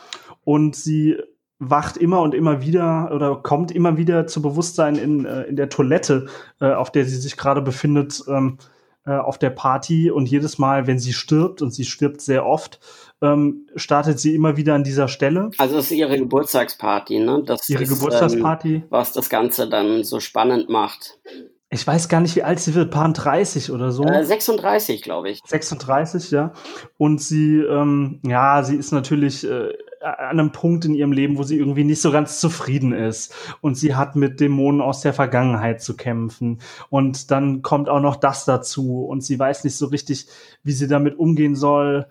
und 0.45 0.75
sie 0.75 1.17
wacht 1.59 1.97
immer 1.97 2.21
und 2.21 2.35
immer 2.35 2.61
wieder 2.61 3.11
oder 3.15 3.37
kommt 3.37 3.71
immer 3.71 3.97
wieder 3.97 4.27
zu 4.27 4.43
Bewusstsein 4.43 4.97
in, 4.97 5.25
äh, 5.25 5.45
in 5.45 5.57
der 5.57 5.69
Toilette, 5.69 6.27
äh, 6.61 6.73
auf 6.73 6.91
der 6.91 7.05
sie 7.05 7.17
sich 7.17 7.37
gerade 7.37 7.63
befindet, 7.63 8.23
ähm, 8.29 8.59
äh, 9.07 9.12
auf 9.12 9.39
der 9.39 9.51
Party. 9.51 10.11
Und 10.11 10.27
jedes 10.27 10.59
Mal, 10.59 10.87
wenn 10.87 10.99
sie 10.99 11.12
stirbt, 11.12 11.62
und 11.62 11.73
sie 11.73 11.85
stirbt 11.85 12.21
sehr 12.21 12.45
oft, 12.45 12.81
ähm, 13.23 13.69
startet 13.75 14.19
sie 14.19 14.35
immer 14.35 14.57
wieder 14.57 14.75
an 14.75 14.85
dieser 14.85 15.09
Stelle. 15.09 15.50
Also 15.57 15.76
das 15.76 15.87
ist 15.87 15.93
ihre 15.93 16.19
Geburtstagsparty, 16.19 17.21
ne? 17.21 17.43
Das 17.47 17.69
ihre 17.69 17.85
ist, 17.85 17.88
Geburtstagsparty. 17.88 18.75
Ähm, 18.75 18.85
was 18.90 19.12
das 19.12 19.31
Ganze 19.31 19.69
dann 19.69 20.05
so 20.05 20.21
spannend 20.21 20.69
macht. 20.69 21.19
Ich 21.68 21.85
weiß 21.85 22.08
gar 22.08 22.20
nicht, 22.20 22.37
wie 22.37 22.44
alt 22.44 22.61
sie 22.61 22.75
wird, 22.75 22.92
paar 22.92 23.12
30 23.12 23.73
oder 23.73 23.90
so. 23.90 24.04
Äh, 24.04 24.25
36, 24.25 25.02
glaube 25.02 25.30
ich. 25.30 25.40
36, 25.44 26.30
ja. 26.30 26.52
Und 26.96 27.20
sie, 27.20 27.58
ähm, 27.58 28.20
ja, 28.25 28.62
sie 28.62 28.76
ist 28.76 28.92
natürlich 28.92 29.44
äh, 29.44 29.73
an 30.00 30.38
einem 30.38 30.52
Punkt 30.52 30.85
in 30.85 30.94
ihrem 30.94 31.11
Leben, 31.11 31.38
wo 31.38 31.42
sie 31.42 31.58
irgendwie 31.58 31.82
nicht 31.82 32.00
so 32.00 32.12
ganz 32.12 32.38
zufrieden 32.38 32.92
ist. 32.92 33.35
Und 33.61 33.76
sie 33.76 33.96
hat 33.96 34.14
mit 34.14 34.38
Dämonen 34.38 34.80
aus 34.80 35.00
der 35.00 35.12
Vergangenheit 35.12 35.82
zu 35.82 35.96
kämpfen. 35.96 36.61
Und 36.88 37.32
dann 37.32 37.62
kommt 37.62 37.88
auch 37.88 38.00
noch 38.00 38.16
das 38.16 38.44
dazu. 38.44 39.04
Und 39.04 39.25
sie 39.25 39.37
weiß 39.37 39.64
nicht 39.64 39.76
so 39.76 39.87
richtig, 39.87 40.28
wie 40.62 40.73
sie 40.73 40.87
damit 40.87 41.18
umgehen 41.18 41.56
soll. 41.56 42.06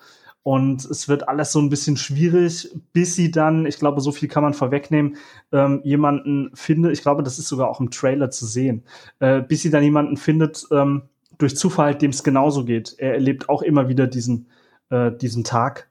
Und 0.46 0.86
es 0.86 1.08
wird 1.08 1.28
alles 1.28 1.52
so 1.52 1.60
ein 1.60 1.70
bisschen 1.70 1.98
schwierig, 1.98 2.70
bis 2.94 3.16
sie 3.16 3.32
dann, 3.32 3.66
ich 3.66 3.80
glaube, 3.80 4.00
so 4.00 4.12
viel 4.12 4.30
kann 4.30 4.44
man 4.44 4.54
vorwegnehmen, 4.54 5.18
ähm, 5.52 5.82
jemanden 5.84 6.52
findet, 6.54 6.94
ich 6.94 7.02
glaube, 7.02 7.24
das 7.24 7.40
ist 7.40 7.48
sogar 7.48 7.68
auch 7.68 7.80
im 7.80 7.90
Trailer 7.90 8.30
zu 8.30 8.46
sehen, 8.46 8.84
äh, 9.18 9.42
bis 9.42 9.64
sie 9.64 9.72
dann 9.72 9.82
jemanden 9.82 10.18
findet, 10.18 10.68
ähm, 10.72 11.10
durch 11.40 11.58
Zufall, 11.58 11.96
dem 11.96 12.12
es 12.12 12.24
genauso 12.24 12.64
geht. 12.64 12.94
Er 13.00 13.16
erlebt 13.16 13.50
auch 13.50 13.64
immer 13.64 13.90
wieder 13.90 14.06
diesen, 14.06 14.52
äh, 14.92 15.12
diesen 15.12 15.44
Tag. 15.44 15.90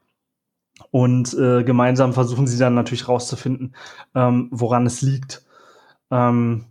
Und 0.89 1.33
äh, 1.33 1.65
gemeinsam 1.65 2.13
versuchen 2.13 2.47
sie 2.47 2.57
dann 2.57 2.75
natürlich 2.75 3.09
rauszufinden, 3.09 3.75
ähm, 4.15 4.47
woran 4.51 4.85
es 4.85 5.01
liegt. 5.01 5.45
Ähm, 6.11 6.63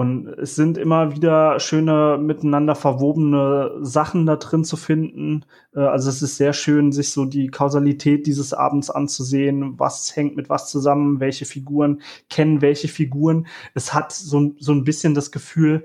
und 0.00 0.28
es 0.28 0.56
sind 0.56 0.78
immer 0.78 1.14
wieder 1.14 1.60
schöne 1.60 2.16
miteinander 2.18 2.74
verwobene 2.74 3.70
Sachen 3.82 4.24
da 4.24 4.36
drin 4.36 4.64
zu 4.64 4.78
finden. 4.78 5.44
Äh, 5.74 5.80
also 5.80 6.08
es 6.08 6.22
ist 6.22 6.38
sehr 6.38 6.54
schön, 6.54 6.90
sich 6.90 7.10
so 7.10 7.26
die 7.26 7.48
Kausalität 7.48 8.26
dieses 8.26 8.54
Abends 8.54 8.88
anzusehen. 8.88 9.78
Was 9.78 10.16
hängt 10.16 10.36
mit 10.36 10.48
was 10.48 10.70
zusammen? 10.70 11.20
Welche 11.20 11.44
Figuren 11.44 12.00
kennen 12.30 12.62
welche 12.62 12.88
Figuren? 12.88 13.46
Es 13.74 13.92
hat 13.92 14.10
so, 14.10 14.52
so 14.58 14.72
ein 14.72 14.84
bisschen 14.84 15.12
das 15.12 15.32
Gefühl 15.32 15.84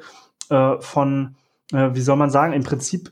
äh, 0.49 0.79
von, 0.79 1.35
äh, 1.73 1.89
wie 1.91 2.01
soll 2.01 2.15
man 2.15 2.29
sagen, 2.29 2.53
im 2.53 2.63
Prinzip 2.63 3.11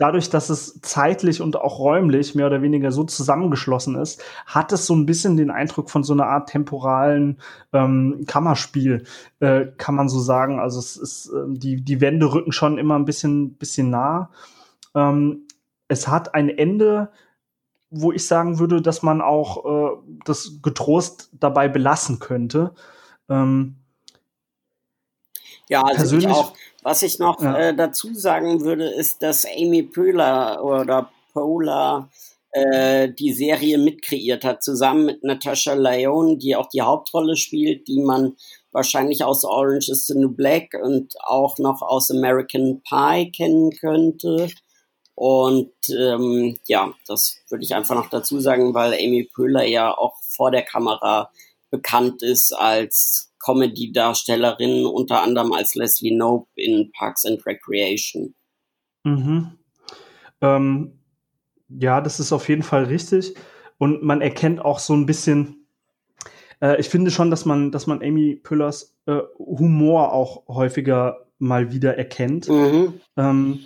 dadurch, 0.00 0.30
dass 0.30 0.48
es 0.48 0.80
zeitlich 0.80 1.42
und 1.42 1.56
auch 1.56 1.78
räumlich 1.78 2.34
mehr 2.34 2.46
oder 2.46 2.62
weniger 2.62 2.90
so 2.90 3.04
zusammengeschlossen 3.04 3.96
ist, 3.96 4.22
hat 4.46 4.72
es 4.72 4.86
so 4.86 4.94
ein 4.94 5.04
bisschen 5.04 5.36
den 5.36 5.50
Eindruck 5.50 5.90
von 5.90 6.02
so 6.04 6.14
einer 6.14 6.26
Art 6.26 6.48
temporalen 6.48 7.38
ähm, 7.74 8.24
Kammerspiel, 8.26 9.04
äh, 9.40 9.66
kann 9.76 9.94
man 9.94 10.08
so 10.08 10.18
sagen. 10.18 10.58
Also 10.58 10.78
es 10.78 10.96
ist, 10.96 11.26
äh, 11.28 11.44
die, 11.48 11.84
die 11.84 12.00
Wände 12.00 12.32
rücken 12.32 12.50
schon 12.50 12.78
immer 12.78 12.98
ein 12.98 13.04
bisschen, 13.04 13.54
bisschen 13.56 13.90
nah. 13.90 14.30
Ähm, 14.94 15.46
es 15.86 16.08
hat 16.08 16.34
ein 16.34 16.48
Ende, 16.48 17.10
wo 17.90 18.10
ich 18.10 18.26
sagen 18.26 18.58
würde, 18.58 18.80
dass 18.80 19.02
man 19.02 19.20
auch 19.20 19.66
äh, 19.66 19.96
das 20.24 20.62
getrost 20.62 21.30
dabei 21.38 21.68
belassen 21.68 22.20
könnte. 22.20 22.72
Ähm, 23.28 23.79
ja, 25.70 25.82
also 25.82 26.00
persönlich 26.00 26.28
auch 26.28 26.52
was 26.82 27.02
ich 27.02 27.18
noch 27.18 27.42
ja. 27.42 27.56
äh, 27.58 27.76
dazu 27.76 28.14
sagen 28.14 28.62
würde, 28.62 28.88
ist, 28.88 29.22
dass 29.22 29.44
Amy 29.44 29.82
Poehler 29.82 30.64
oder 30.64 31.10
Poehler 31.32 32.10
äh, 32.52 33.10
die 33.12 33.32
Serie 33.32 33.78
mitkreiert 33.78 34.44
hat, 34.44 34.62
zusammen 34.62 35.06
mit 35.06 35.22
Natasha 35.22 35.74
Lyonne, 35.74 36.38
die 36.38 36.56
auch 36.56 36.68
die 36.68 36.82
Hauptrolle 36.82 37.36
spielt, 37.36 37.86
die 37.86 38.00
man 38.00 38.36
wahrscheinlich 38.72 39.24
aus 39.24 39.44
Orange 39.44 39.90
is 39.90 40.06
the 40.06 40.14
New 40.14 40.30
Black 40.30 40.74
und 40.80 41.14
auch 41.22 41.58
noch 41.58 41.82
aus 41.82 42.10
American 42.10 42.82
Pie 42.82 43.30
kennen 43.30 43.70
könnte. 43.72 44.48
Und 45.14 45.72
ähm, 45.90 46.58
ja, 46.66 46.94
das 47.06 47.36
würde 47.50 47.64
ich 47.64 47.74
einfach 47.74 47.94
noch 47.94 48.08
dazu 48.08 48.40
sagen, 48.40 48.72
weil 48.72 48.94
Amy 48.94 49.28
Poehler 49.34 49.64
ja 49.64 49.92
auch 49.96 50.14
vor 50.22 50.50
der 50.50 50.62
Kamera 50.62 51.30
bekannt 51.70 52.22
ist 52.22 52.52
als 52.52 53.29
Comedy-Darstellerin, 53.40 54.86
unter 54.86 55.22
anderem 55.22 55.52
als 55.52 55.74
Leslie 55.74 56.14
Knope 56.14 56.48
in 56.54 56.92
Parks 56.92 57.24
and 57.24 57.44
Recreation. 57.44 58.34
Mhm. 59.04 59.58
Ähm, 60.40 61.00
ja, 61.68 62.00
das 62.00 62.20
ist 62.20 62.32
auf 62.32 62.48
jeden 62.48 62.62
Fall 62.62 62.84
richtig. 62.84 63.34
Und 63.78 64.02
man 64.02 64.20
erkennt 64.20 64.60
auch 64.60 64.78
so 64.78 64.94
ein 64.94 65.06
bisschen, 65.06 65.66
äh, 66.60 66.78
ich 66.80 66.88
finde 66.88 67.10
schon, 67.10 67.30
dass 67.30 67.44
man, 67.44 67.72
dass 67.72 67.86
man 67.86 68.02
Amy 68.02 68.36
Püllers 68.36 68.96
äh, 69.06 69.20
Humor 69.38 70.12
auch 70.12 70.46
häufiger 70.48 71.26
mal 71.38 71.72
wieder 71.72 71.96
erkennt. 71.96 72.48
Mhm. 72.48 73.00
Ähm, 73.16 73.60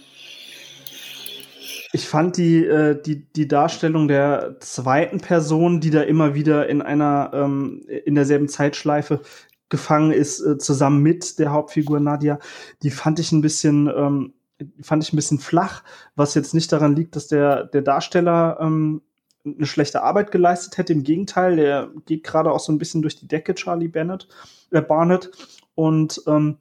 ich 1.93 2.09
fand 2.09 2.37
die, 2.37 2.65
äh, 2.65 3.01
die, 3.01 3.33
die 3.33 3.49
Darstellung 3.49 4.09
der 4.09 4.57
zweiten 4.61 5.21
Person, 5.21 5.81
die 5.81 5.91
da 5.91 6.03
immer 6.03 6.35
wieder 6.35 6.69
in 6.69 6.83
einer, 6.83 7.31
ähm, 7.33 7.83
in 8.05 8.15
derselben 8.15 8.49
Zeitschleife 8.49 9.21
gefangen 9.69 10.13
ist, 10.13 10.41
äh, 10.41 10.59
zusammen 10.59 11.03
mit 11.03 11.39
der 11.39 11.53
Hauptfigur 11.53 12.01
Nadia, 12.01 12.39
die 12.83 12.91
fand 12.91 13.19
ich 13.19 13.33
ein 13.33 13.41
bisschen, 13.41 13.89
ähm, 13.89 14.35
fand 14.81 15.03
ich 15.03 15.13
ein 15.13 15.17
bisschen 15.17 15.39
flach, 15.39 15.83
was 16.15 16.35
jetzt 16.35 16.55
nicht 16.55 16.71
daran 16.73 16.95
liegt, 16.95 17.17
dass 17.17 17.29
der, 17.29 17.65
der 17.65 17.83
Darsteller 17.83 18.59
ähm, 18.61 19.03
eine 19.45 19.67
schlechte 19.67 20.03
Arbeit 20.03 20.31
geleistet 20.31 20.79
hätte. 20.79 20.93
Im 20.93 21.03
Gegenteil, 21.03 21.57
der 21.57 21.91
geht 22.07 22.25
gerade 22.25 22.51
auch 22.51 22.61
so 22.61 22.73
ein 22.73 22.79
bisschen 22.79 23.03
durch 23.03 23.17
die 23.17 23.29
Decke, 23.29 23.55
Charlie 23.55 23.89
Bennett, 23.89 24.29
äh, 24.71 24.81
Barnett. 24.81 25.31
Und 25.75 26.23
ähm, 26.27 26.59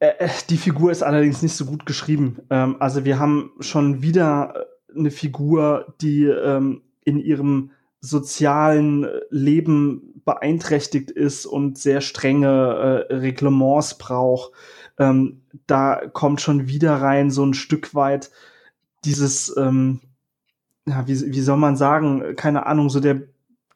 äh, 0.00 0.12
äh 0.18 0.28
die 0.50 0.58
Figur 0.58 0.90
ist 0.90 1.02
allerdings 1.02 1.42
nicht 1.42 1.56
so 1.56 1.64
gut 1.64 1.86
geschrieben. 1.86 2.40
Ähm, 2.50 2.76
also 2.80 3.04
wir 3.04 3.18
haben 3.18 3.52
schon 3.60 4.02
wieder 4.02 4.66
eine 4.94 5.10
Figur, 5.10 5.94
die 6.00 6.24
ähm, 6.24 6.82
in 7.04 7.18
ihrem 7.18 7.70
sozialen 8.02 9.06
Leben 9.30 10.20
beeinträchtigt 10.24 11.10
ist 11.10 11.46
und 11.46 11.78
sehr 11.78 12.00
strenge 12.00 13.06
äh, 13.08 13.14
Reglements 13.14 13.96
braucht. 13.96 14.52
Ähm, 14.98 15.42
da 15.66 16.02
kommt 16.12 16.40
schon 16.40 16.68
wieder 16.68 16.96
rein 16.96 17.30
so 17.30 17.46
ein 17.46 17.54
Stück 17.54 17.94
weit 17.94 18.30
dieses, 19.04 19.56
ähm, 19.56 20.00
ja, 20.86 21.06
wie, 21.06 21.32
wie 21.32 21.40
soll 21.40 21.56
man 21.56 21.76
sagen, 21.76 22.36
keine 22.36 22.66
Ahnung, 22.66 22.90
so 22.90 22.98
der, 22.98 23.22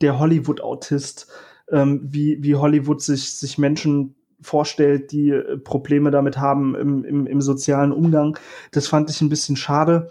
der 0.00 0.18
Hollywood-Autist, 0.18 1.28
ähm, 1.70 2.00
wie, 2.02 2.42
wie 2.42 2.56
Hollywood 2.56 3.00
sich, 3.00 3.34
sich 3.34 3.58
Menschen 3.58 4.16
vorstellt, 4.40 5.12
die 5.12 5.30
äh, 5.30 5.56
Probleme 5.56 6.10
damit 6.10 6.38
haben 6.38 6.74
im, 6.74 7.04
im, 7.04 7.26
im 7.26 7.40
sozialen 7.40 7.92
Umgang. 7.92 8.38
Das 8.72 8.88
fand 8.88 9.08
ich 9.08 9.20
ein 9.20 9.28
bisschen 9.28 9.56
schade. 9.56 10.10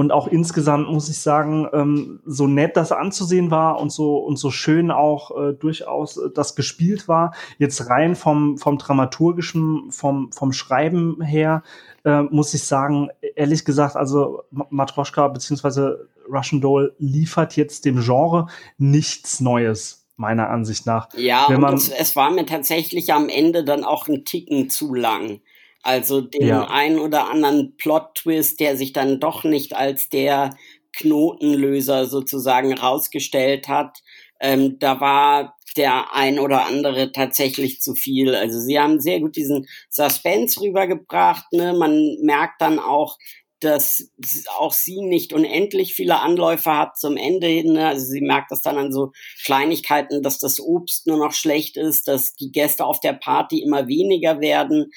Und 0.00 0.12
auch 0.12 0.28
insgesamt 0.28 0.88
muss 0.88 1.10
ich 1.10 1.18
sagen, 1.18 1.68
ähm, 1.74 2.20
so 2.24 2.46
nett 2.46 2.74
das 2.74 2.90
anzusehen 2.90 3.50
war 3.50 3.78
und 3.78 3.92
so 3.92 4.16
und 4.16 4.38
so 4.38 4.50
schön 4.50 4.90
auch 4.90 5.30
äh, 5.38 5.52
durchaus 5.52 6.16
äh, 6.16 6.30
das 6.34 6.56
gespielt 6.56 7.06
war. 7.06 7.34
Jetzt 7.58 7.90
rein 7.90 8.16
vom 8.16 8.56
vom 8.56 8.78
dramaturgischen, 8.78 9.92
vom 9.92 10.32
vom 10.32 10.54
Schreiben 10.54 11.20
her 11.20 11.62
äh, 12.06 12.22
muss 12.22 12.54
ich 12.54 12.62
sagen, 12.64 13.10
ehrlich 13.36 13.66
gesagt, 13.66 13.94
also 13.94 14.40
Matroschka 14.50 15.28
beziehungsweise 15.28 16.08
Russian 16.32 16.62
Doll 16.62 16.94
liefert 16.98 17.56
jetzt 17.56 17.84
dem 17.84 18.00
Genre 18.00 18.46
nichts 18.78 19.40
Neues 19.40 20.06
meiner 20.16 20.48
Ansicht 20.48 20.86
nach. 20.86 21.08
Ja, 21.14 21.44
Wenn 21.48 21.60
man, 21.60 21.74
es, 21.74 21.90
es 21.90 22.16
war 22.16 22.30
mir 22.30 22.46
tatsächlich 22.46 23.12
am 23.12 23.28
Ende 23.28 23.64
dann 23.64 23.84
auch 23.84 24.08
ein 24.08 24.24
Ticken 24.24 24.70
zu 24.70 24.94
lang. 24.94 25.42
Also 25.82 26.20
den 26.20 26.46
ja. 26.46 26.68
einen 26.68 26.98
oder 26.98 27.30
anderen 27.30 27.76
Plot-Twist, 27.76 28.60
der 28.60 28.76
sich 28.76 28.92
dann 28.92 29.20
doch 29.20 29.44
nicht 29.44 29.74
als 29.74 30.08
der 30.08 30.56
Knotenlöser 30.92 32.06
sozusagen 32.06 32.74
rausgestellt 32.74 33.68
hat. 33.68 33.98
Ähm, 34.40 34.78
da 34.78 35.00
war 35.00 35.56
der 35.76 36.14
ein 36.14 36.38
oder 36.38 36.66
andere 36.66 37.12
tatsächlich 37.12 37.80
zu 37.80 37.94
viel. 37.94 38.34
Also 38.34 38.58
sie 38.60 38.78
haben 38.78 39.00
sehr 39.00 39.20
gut 39.20 39.36
diesen 39.36 39.66
Suspense 39.88 40.60
rübergebracht. 40.60 41.52
Ne? 41.52 41.74
Man 41.74 42.16
merkt 42.22 42.60
dann 42.60 42.78
auch, 42.78 43.18
dass 43.60 44.10
auch 44.58 44.72
sie 44.72 45.02
nicht 45.02 45.32
unendlich 45.34 45.94
viele 45.94 46.20
Anläufe 46.20 46.74
hat 46.74 46.98
zum 46.98 47.16
Ende 47.16 47.46
hin. 47.46 47.74
Ne? 47.74 47.86
Also 47.86 48.06
sie 48.06 48.22
merkt 48.22 48.50
das 48.50 48.62
dann 48.62 48.78
an 48.78 48.92
so 48.92 49.12
Kleinigkeiten, 49.44 50.22
dass 50.22 50.38
das 50.38 50.60
Obst 50.60 51.06
nur 51.06 51.18
noch 51.18 51.32
schlecht 51.32 51.76
ist, 51.76 52.08
dass 52.08 52.34
die 52.34 52.50
Gäste 52.50 52.84
auf 52.86 53.00
der 53.00 53.12
Party 53.12 53.62
immer 53.62 53.86
weniger 53.86 54.40
werden. 54.40 54.90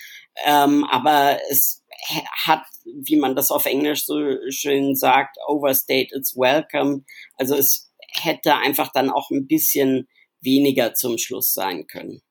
Ähm, 0.45 0.85
aber 0.89 1.37
es 1.49 1.83
hat, 2.45 2.63
wie 2.85 3.17
man 3.17 3.35
das 3.35 3.51
auf 3.51 3.65
Englisch 3.65 4.05
so 4.05 4.19
schön 4.49 4.95
sagt, 4.95 5.37
overstayed 5.47 6.11
its 6.11 6.35
welcome. 6.35 7.03
Also 7.37 7.55
es 7.55 7.91
hätte 8.11 8.55
einfach 8.55 8.91
dann 8.91 9.09
auch 9.09 9.29
ein 9.31 9.47
bisschen 9.47 10.07
weniger 10.41 10.93
zum 10.93 11.17
Schluss 11.17 11.53
sein 11.53 11.87
können. 11.87 12.21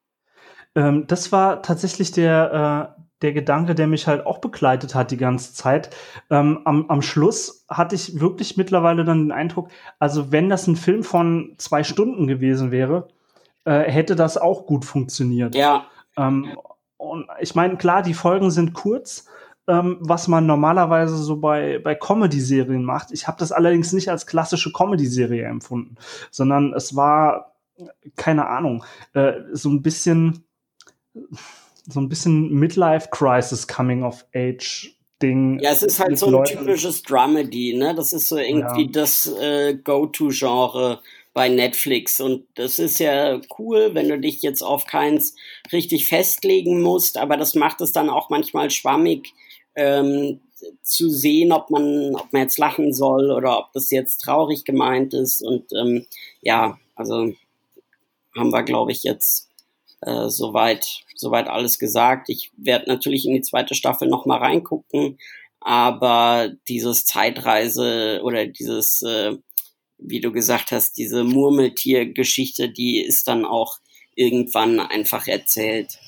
Ähm, 0.74 1.06
das 1.06 1.32
war 1.32 1.62
tatsächlich 1.62 2.12
der, 2.12 2.96
äh, 2.98 3.02
der 3.22 3.32
Gedanke, 3.32 3.74
der 3.74 3.86
mich 3.86 4.06
halt 4.06 4.26
auch 4.26 4.38
begleitet 4.38 4.94
hat 4.94 5.10
die 5.10 5.16
ganze 5.16 5.54
Zeit. 5.54 5.90
Ähm, 6.30 6.60
am, 6.64 6.90
am 6.90 7.02
Schluss 7.02 7.64
hatte 7.68 7.94
ich 7.94 8.20
wirklich 8.20 8.56
mittlerweile 8.56 9.04
dann 9.04 9.24
den 9.24 9.32
Eindruck, 9.32 9.68
also 9.98 10.32
wenn 10.32 10.48
das 10.48 10.66
ein 10.66 10.76
Film 10.76 11.04
von 11.04 11.54
zwei 11.58 11.84
Stunden 11.84 12.26
gewesen 12.26 12.70
wäre, 12.70 13.08
äh, 13.64 13.80
hätte 13.80 14.16
das 14.16 14.36
auch 14.36 14.66
gut 14.66 14.84
funktioniert. 14.84 15.54
Ja. 15.54 15.86
Ähm, 16.16 16.56
und 17.02 17.26
ich 17.40 17.54
meine, 17.54 17.76
klar, 17.76 18.02
die 18.02 18.14
Folgen 18.14 18.50
sind 18.50 18.74
kurz, 18.74 19.26
ähm, 19.66 19.98
was 20.00 20.28
man 20.28 20.46
normalerweise 20.46 21.16
so 21.16 21.36
bei, 21.36 21.78
bei 21.78 21.94
Comedy-Serien 21.94 22.84
macht. 22.84 23.12
Ich 23.12 23.26
habe 23.26 23.38
das 23.38 23.52
allerdings 23.52 23.92
nicht 23.92 24.08
als 24.08 24.26
klassische 24.26 24.72
Comedy-Serie 24.72 25.44
empfunden, 25.44 25.96
sondern 26.30 26.72
es 26.74 26.94
war, 26.94 27.56
keine 28.16 28.46
Ahnung, 28.46 28.84
äh, 29.14 29.32
so 29.52 29.68
ein 29.68 29.82
bisschen, 29.82 30.44
so 31.88 32.00
ein 32.00 32.08
bisschen 32.08 32.52
Midlife-Crisis 32.54 33.66
Coming 33.66 34.04
of 34.04 34.24
Age 34.34 34.96
Ding. 35.20 35.60
Ja, 35.60 35.70
es 35.70 35.82
ist 35.82 36.00
halt 36.00 36.18
so 36.18 36.26
ein 36.26 36.32
Leuten. 36.32 36.58
typisches 36.58 37.02
Dramedy, 37.02 37.74
ne? 37.76 37.94
Das 37.94 38.12
ist 38.12 38.28
so 38.28 38.36
irgendwie 38.36 38.86
ja. 38.86 38.90
das 38.92 39.26
äh, 39.40 39.74
Go-To-Genre 39.74 41.00
bei 41.34 41.48
Netflix. 41.48 42.20
Und 42.20 42.46
das 42.54 42.78
ist 42.78 42.98
ja 42.98 43.40
cool, 43.58 43.94
wenn 43.94 44.08
du 44.08 44.18
dich 44.18 44.42
jetzt 44.42 44.62
auf 44.62 44.86
keins 44.86 45.34
richtig 45.72 46.08
festlegen 46.08 46.82
musst, 46.82 47.18
aber 47.18 47.36
das 47.36 47.54
macht 47.54 47.80
es 47.80 47.92
dann 47.92 48.10
auch 48.10 48.30
manchmal 48.30 48.70
schwammig 48.70 49.32
ähm, 49.74 50.40
zu 50.82 51.08
sehen, 51.08 51.52
ob 51.52 51.70
man, 51.70 52.14
ob 52.14 52.32
man 52.32 52.42
jetzt 52.42 52.58
lachen 52.58 52.92
soll 52.92 53.30
oder 53.30 53.58
ob 53.58 53.72
das 53.72 53.90
jetzt 53.90 54.18
traurig 54.18 54.64
gemeint 54.64 55.14
ist. 55.14 55.42
Und 55.42 55.72
ähm, 55.72 56.06
ja, 56.40 56.78
also 56.94 57.32
haben 58.36 58.50
wir, 58.50 58.62
glaube 58.62 58.92
ich, 58.92 59.02
jetzt 59.02 59.48
äh, 60.02 60.28
soweit, 60.28 61.00
soweit 61.14 61.48
alles 61.48 61.78
gesagt. 61.78 62.28
Ich 62.28 62.50
werde 62.56 62.88
natürlich 62.88 63.26
in 63.26 63.34
die 63.34 63.42
zweite 63.42 63.74
Staffel 63.74 64.08
noch 64.08 64.26
mal 64.26 64.38
reingucken, 64.38 65.18
aber 65.60 66.50
dieses 66.68 67.04
Zeitreise 67.04 68.20
oder 68.24 68.46
dieses 68.46 69.02
äh, 69.02 69.36
wie 70.04 70.20
du 70.20 70.32
gesagt 70.32 70.72
hast, 70.72 70.96
diese 70.98 71.24
Murmeltiergeschichte, 71.24 72.68
die 72.70 73.00
ist 73.00 73.28
dann 73.28 73.44
auch 73.44 73.78
irgendwann 74.14 74.80
einfach 74.80 75.26
erzählt. 75.26 75.98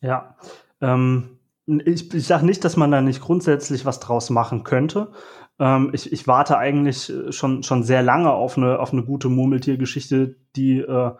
Ja, 0.00 0.36
ähm, 0.80 1.38
ich, 1.66 2.12
ich 2.12 2.26
sage 2.26 2.46
nicht, 2.46 2.64
dass 2.64 2.76
man 2.76 2.90
da 2.90 3.00
nicht 3.00 3.20
grundsätzlich 3.20 3.84
was 3.84 4.00
draus 4.00 4.30
machen 4.30 4.64
könnte. 4.64 5.12
Ähm, 5.58 5.90
ich, 5.92 6.12
ich 6.12 6.26
warte 6.26 6.58
eigentlich 6.58 7.12
schon, 7.30 7.62
schon 7.62 7.82
sehr 7.82 8.02
lange 8.02 8.32
auf 8.32 8.56
eine, 8.56 8.78
auf 8.78 8.92
eine 8.92 9.04
gute 9.04 9.28
Murmeltiergeschichte, 9.28 10.36
die 10.54 10.78
äh, 10.78 11.12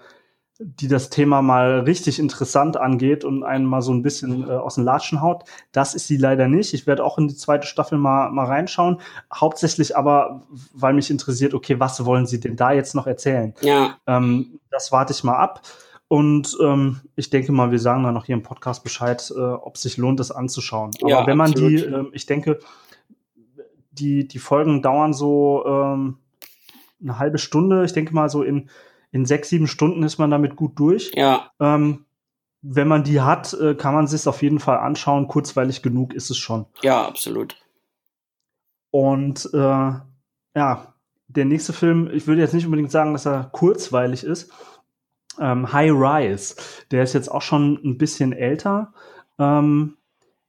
die 0.59 0.89
das 0.89 1.11
Thema 1.11 1.43
mal 1.43 1.81
richtig 1.81 2.19
interessant 2.19 2.77
angeht 2.79 3.25
und 3.25 3.43
einen 3.43 3.67
mal 3.67 3.83
so 3.83 3.93
ein 3.93 4.03
bisschen 4.03 4.49
äh, 4.49 4.53
aus 4.53 4.77
den 4.77 4.85
Latschen 4.85 5.21
haut. 5.21 5.45
Das 5.73 5.95
ist 5.95 6.07
sie 6.07 6.17
leider 6.17 6.49
nicht. 6.49 6.73
Ich 6.73 6.87
werde 6.87 7.05
auch 7.05 7.19
in 7.19 7.29
die 7.29 7.37
zweite 7.37 7.67
Staffel 7.67 7.99
mal, 7.99 8.31
mal 8.31 8.47
reinschauen. 8.47 9.01
Hauptsächlich 9.33 9.97
aber, 9.97 10.47
weil 10.73 10.95
mich 10.95 11.11
interessiert, 11.11 11.53
okay, 11.53 11.79
was 11.79 12.05
wollen 12.07 12.27
sie 12.27 12.41
denn 12.41 12.57
da 12.57 12.73
jetzt 12.73 12.95
noch 12.95 13.07
erzählen? 13.07 13.55
Ja. 13.61 13.99
Ähm, 14.07 14.61
das 14.71 14.93
warte 14.93 15.13
ich 15.13 15.25
mal 15.25 15.37
ab. 15.37 15.61
Und 16.09 16.57
ähm, 16.63 17.01
ich 17.17 17.31
denke 17.31 17.53
mal, 17.53 17.71
wir 17.71 17.81
sagen 17.81 18.05
dann 18.05 18.15
noch 18.15 18.27
hier 18.27 18.37
im 18.37 18.43
Podcast 18.43 18.83
Bescheid, 18.83 19.31
äh, 19.37 19.41
ob 19.41 19.75
es 19.75 19.83
sich 19.83 19.97
lohnt, 19.97 20.21
das 20.21 20.31
anzuschauen. 20.31 20.93
Aber 21.01 21.11
Ja, 21.11 21.27
wenn 21.27 21.37
man 21.37 21.51
absolut. 21.51 21.73
die, 21.73 21.85
äh, 21.85 22.05
ich 22.13 22.27
denke, 22.27 22.61
die, 23.91 24.27
die 24.27 24.39
Folgen 24.39 24.83
dauern 24.83 25.13
so 25.13 25.65
ähm, 25.67 26.19
eine 27.03 27.19
halbe 27.19 27.39
Stunde. 27.39 27.85
Ich 27.85 27.93
denke 27.93 28.15
mal, 28.15 28.29
so 28.29 28.43
in, 28.43 28.71
in 29.17 29.25
sechs, 29.25 29.49
sieben 29.49 29.67
Stunden 29.67 30.03
ist 30.03 30.19
man 30.19 30.31
damit 30.31 30.57
gut 30.57 30.79
durch. 30.79 31.11
Ja, 31.15 31.51
Ähm, 31.59 32.05
wenn 32.61 32.87
man 32.87 33.03
die 33.03 33.21
hat, 33.23 33.55
äh, 33.55 33.75
kann 33.75 33.95
man 33.95 34.07
sich 34.07 34.27
auf 34.27 34.43
jeden 34.43 34.61
Fall 34.61 34.79
anschauen. 34.79 35.27
Kurzweilig 35.27 35.83
genug 35.83 36.13
ist 36.13 36.31
es 36.31 36.37
schon. 36.37 36.67
ja, 36.83 37.07
absolut. 37.07 37.57
Und 38.91 39.49
äh, 39.55 39.59
ja, 39.59 40.95
der 41.29 41.45
nächste 41.45 41.73
Film, 41.73 42.11
ich 42.13 42.27
würde 42.27 42.43
jetzt 42.43 42.55
nicht 42.55 42.67
unbedingt 42.67 42.91
sagen, 42.91 43.13
dass 43.13 43.27
er 43.27 43.45
kurzweilig 43.45 44.23
ist. 44.23 44.51
Ähm, 45.39 45.73
High 45.73 45.93
Rise, 45.93 46.57
der 46.91 47.03
ist 47.03 47.13
jetzt 47.15 47.31
auch 47.31 47.43
schon 47.43 47.79
ein 47.85 47.99
bisschen 47.99 48.33
älter, 48.33 48.93
ähm, 49.39 49.97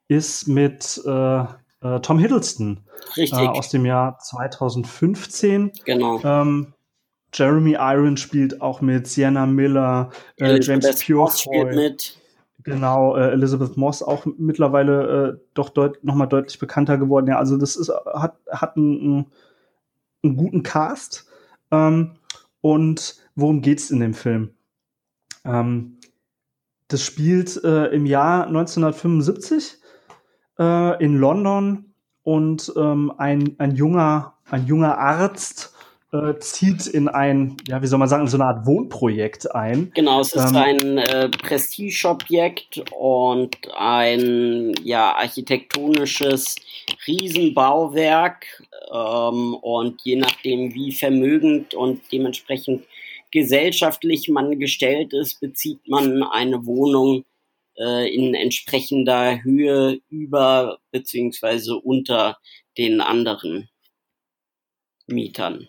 ist 0.07 0.47
mit 0.47 1.01
äh, 1.05 1.39
äh, 1.39 1.99
Tom 2.01 2.19
Hiddleston 2.19 2.83
Richtig, 3.15 3.39
äh, 3.39 3.47
aus 3.47 3.69
dem 3.69 3.85
Jahr 3.85 4.17
2015. 4.19 5.71
genau. 5.85 6.21
Ähm, 6.23 6.73
Jeremy 7.33 7.75
Irons 7.79 8.21
spielt 8.21 8.61
auch 8.61 8.81
mit, 8.81 9.07
Sienna 9.07 9.45
Miller, 9.45 10.11
äh, 10.37 10.59
James 10.61 10.85
Moss 11.09 11.41
spielt 11.41 11.69
Purefoy. 11.69 11.75
mit. 11.75 12.17
Genau, 12.63 13.15
äh, 13.15 13.31
Elizabeth 13.31 13.77
Moss 13.77 14.03
auch 14.03 14.25
mittlerweile 14.37 15.37
äh, 15.37 15.45
doch 15.53 15.69
deut 15.69 16.03
noch 16.03 16.15
mal 16.15 16.25
deutlich 16.25 16.59
bekannter 16.59 16.97
geworden. 16.97 17.27
Ja, 17.27 17.37
also 17.37 17.57
das 17.57 17.75
ist 17.75 17.91
hat 18.13 18.37
hat 18.51 18.75
einen, 18.75 19.27
einen 20.23 20.35
guten 20.35 20.63
Cast. 20.63 21.27
Ähm, 21.71 22.15
und 22.61 23.15
worum 23.35 23.61
geht's 23.61 23.89
in 23.89 23.99
dem 23.99 24.13
Film? 24.13 24.51
Ähm, 25.45 25.97
das 26.89 27.03
spielt 27.03 27.63
äh, 27.63 27.87
im 27.87 28.05
Jahr 28.05 28.47
1975 28.47 29.77
äh, 30.59 31.03
in 31.03 31.17
London 31.17 31.93
und 32.23 32.73
ähm, 32.75 33.13
ein, 33.17 33.55
ein 33.59 33.75
junger 33.75 34.37
ein 34.49 34.65
junger 34.65 34.97
Arzt 34.97 35.73
äh, 36.13 36.39
zieht 36.39 36.87
in 36.87 37.09
ein, 37.09 37.57
ja, 37.67 37.81
wie 37.81 37.87
soll 37.87 37.99
man 37.99 38.07
sagen, 38.07 38.27
so 38.27 38.37
eine 38.37 38.45
Art 38.45 38.65
Wohnprojekt 38.65 39.53
ein. 39.53 39.91
Genau, 39.93 40.21
es 40.21 40.33
ist 40.33 40.51
Ähm, 40.51 40.55
ein 40.55 40.97
äh, 40.97 41.29
Prestigeobjekt 41.29 42.81
und 42.97 43.57
ein 43.75 44.73
ja 44.83 45.15
architektonisches 45.15 46.55
Riesenbauwerk 47.05 48.45
ähm, 48.91 49.55
und 49.55 50.01
je 50.03 50.15
nachdem 50.15 50.73
wie 50.73 50.93
vermögend 50.93 51.73
und 51.73 52.01
dementsprechend 52.11 52.85
gesellschaftlich 53.31 54.29
man 54.29 54.59
gestellt 54.59 55.11
ist, 55.13 55.41
bezieht 55.41 55.89
man 55.89 56.23
eine 56.23 56.65
Wohnung 56.65 57.25
äh, 57.77 58.13
in 58.13 58.33
entsprechender 58.33 59.43
Höhe 59.43 59.99
über 60.09 60.79
beziehungsweise 60.91 61.75
unter 61.75 62.37
den 62.77 63.01
anderen 63.01 63.67
Mietern. 65.07 65.67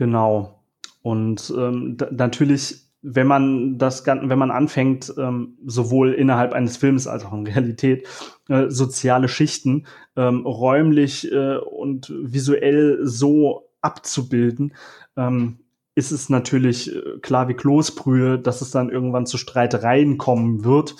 Genau. 0.00 0.62
Und 1.02 1.52
ähm, 1.54 1.98
natürlich, 2.10 2.86
wenn 3.02 3.26
man 3.26 3.76
das 3.76 4.02
Ganze, 4.02 4.30
wenn 4.30 4.38
man 4.38 4.50
anfängt, 4.50 5.12
ähm, 5.18 5.58
sowohl 5.66 6.14
innerhalb 6.14 6.54
eines 6.54 6.78
Films 6.78 7.06
als 7.06 7.26
auch 7.26 7.34
in 7.34 7.46
Realität, 7.46 8.08
äh, 8.48 8.70
soziale 8.70 9.28
Schichten 9.28 9.86
ähm, 10.16 10.46
räumlich 10.46 11.30
äh, 11.30 11.58
und 11.58 12.10
visuell 12.16 13.00
so 13.02 13.68
abzubilden, 13.82 14.72
ähm, 15.18 15.58
ist 15.94 16.12
es 16.12 16.30
natürlich 16.30 16.96
äh, 16.96 17.18
klar 17.20 17.48
wie 17.48 17.54
Kloßbrühe, 17.54 18.38
dass 18.38 18.62
es 18.62 18.70
dann 18.70 18.88
irgendwann 18.88 19.26
zu 19.26 19.36
Streitereien 19.36 20.16
kommen 20.16 20.64
wird. 20.64 20.94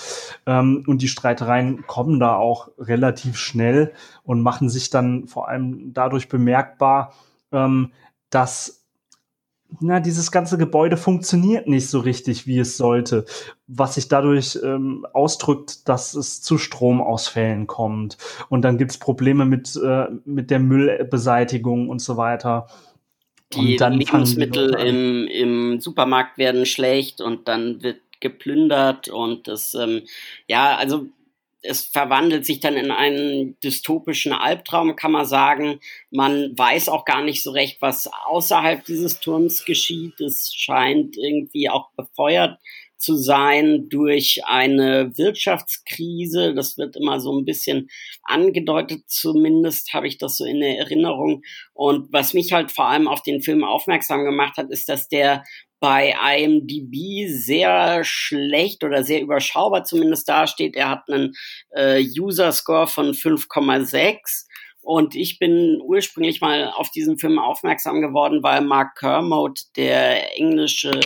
Ähm, 0.44 0.84
und 0.86 1.00
die 1.00 1.08
Streitereien 1.08 1.86
kommen 1.86 2.20
da 2.20 2.36
auch 2.36 2.68
relativ 2.76 3.38
schnell 3.38 3.94
und 4.24 4.42
machen 4.42 4.68
sich 4.68 4.90
dann 4.90 5.26
vor 5.26 5.48
allem 5.48 5.94
dadurch 5.94 6.28
bemerkbar, 6.28 7.14
ähm, 7.50 7.92
dass 8.28 8.79
na, 9.78 10.00
dieses 10.00 10.32
ganze 10.32 10.58
Gebäude 10.58 10.96
funktioniert 10.96 11.68
nicht 11.68 11.88
so 11.88 12.00
richtig, 12.00 12.46
wie 12.46 12.58
es 12.58 12.76
sollte, 12.76 13.24
was 13.66 13.94
sich 13.94 14.08
dadurch 14.08 14.58
ähm, 14.62 15.06
ausdrückt, 15.12 15.88
dass 15.88 16.14
es 16.14 16.42
zu 16.42 16.58
Stromausfällen 16.58 17.66
kommt. 17.66 18.18
Und 18.48 18.62
dann 18.62 18.78
gibt's 18.78 18.98
Probleme 18.98 19.44
mit, 19.44 19.76
äh, 19.76 20.06
mit 20.24 20.50
der 20.50 20.58
Müllbeseitigung 20.58 21.88
und 21.88 22.00
so 22.00 22.16
weiter. 22.16 22.66
Die 23.54 23.76
Lebensmittel 23.76 24.74
im, 24.74 25.26
im 25.26 25.80
Supermarkt 25.80 26.38
werden 26.38 26.66
schlecht 26.66 27.20
und 27.20 27.48
dann 27.48 27.82
wird 27.82 28.00
geplündert 28.20 29.08
und 29.08 29.48
das, 29.48 29.74
ähm, 29.74 30.02
ja, 30.46 30.76
also 30.76 31.06
es 31.62 31.86
verwandelt 31.86 32.46
sich 32.46 32.60
dann 32.60 32.76
in 32.76 32.90
einen 32.90 33.58
dystopischen 33.60 34.32
Albtraum, 34.32 34.96
kann 34.96 35.12
man 35.12 35.26
sagen. 35.26 35.80
Man 36.10 36.56
weiß 36.56 36.88
auch 36.88 37.04
gar 37.04 37.22
nicht 37.22 37.42
so 37.42 37.50
recht, 37.50 37.82
was 37.82 38.08
außerhalb 38.26 38.84
dieses 38.84 39.20
Turms 39.20 39.64
geschieht. 39.64 40.20
Es 40.20 40.52
scheint 40.54 41.16
irgendwie 41.16 41.68
auch 41.68 41.90
befeuert 41.96 42.58
zu 42.96 43.16
sein 43.16 43.88
durch 43.88 44.42
eine 44.44 45.16
Wirtschaftskrise. 45.16 46.54
Das 46.54 46.76
wird 46.76 46.96
immer 46.96 47.18
so 47.18 47.36
ein 47.36 47.44
bisschen 47.44 47.88
angedeutet, 48.22 49.04
zumindest 49.06 49.94
habe 49.94 50.06
ich 50.06 50.18
das 50.18 50.36
so 50.36 50.44
in 50.44 50.60
der 50.60 50.78
Erinnerung. 50.78 51.42
Und 51.72 52.12
was 52.12 52.34
mich 52.34 52.52
halt 52.52 52.70
vor 52.70 52.88
allem 52.88 53.08
auf 53.08 53.22
den 53.22 53.40
Film 53.40 53.64
aufmerksam 53.64 54.24
gemacht 54.24 54.58
hat, 54.58 54.70
ist, 54.70 54.88
dass 54.88 55.08
der 55.08 55.44
bei 55.80 56.14
IMDb 56.36 57.28
sehr 57.28 58.04
schlecht 58.04 58.84
oder 58.84 59.02
sehr 59.02 59.22
überschaubar 59.22 59.84
zumindest 59.84 60.28
dasteht. 60.28 60.76
Er 60.76 60.90
hat 60.90 61.10
einen 61.10 61.34
äh, 61.70 62.02
User-Score 62.18 62.86
von 62.86 63.12
5,6. 63.12 64.46
Und 64.82 65.14
ich 65.14 65.38
bin 65.38 65.80
ursprünglich 65.82 66.40
mal 66.40 66.70
auf 66.74 66.90
diesen 66.90 67.18
Film 67.18 67.38
aufmerksam 67.38 68.00
geworden, 68.00 68.42
weil 68.42 68.62
Mark 68.62 68.98
Kermode, 68.98 69.60
der 69.76 70.38
englische 70.38 71.00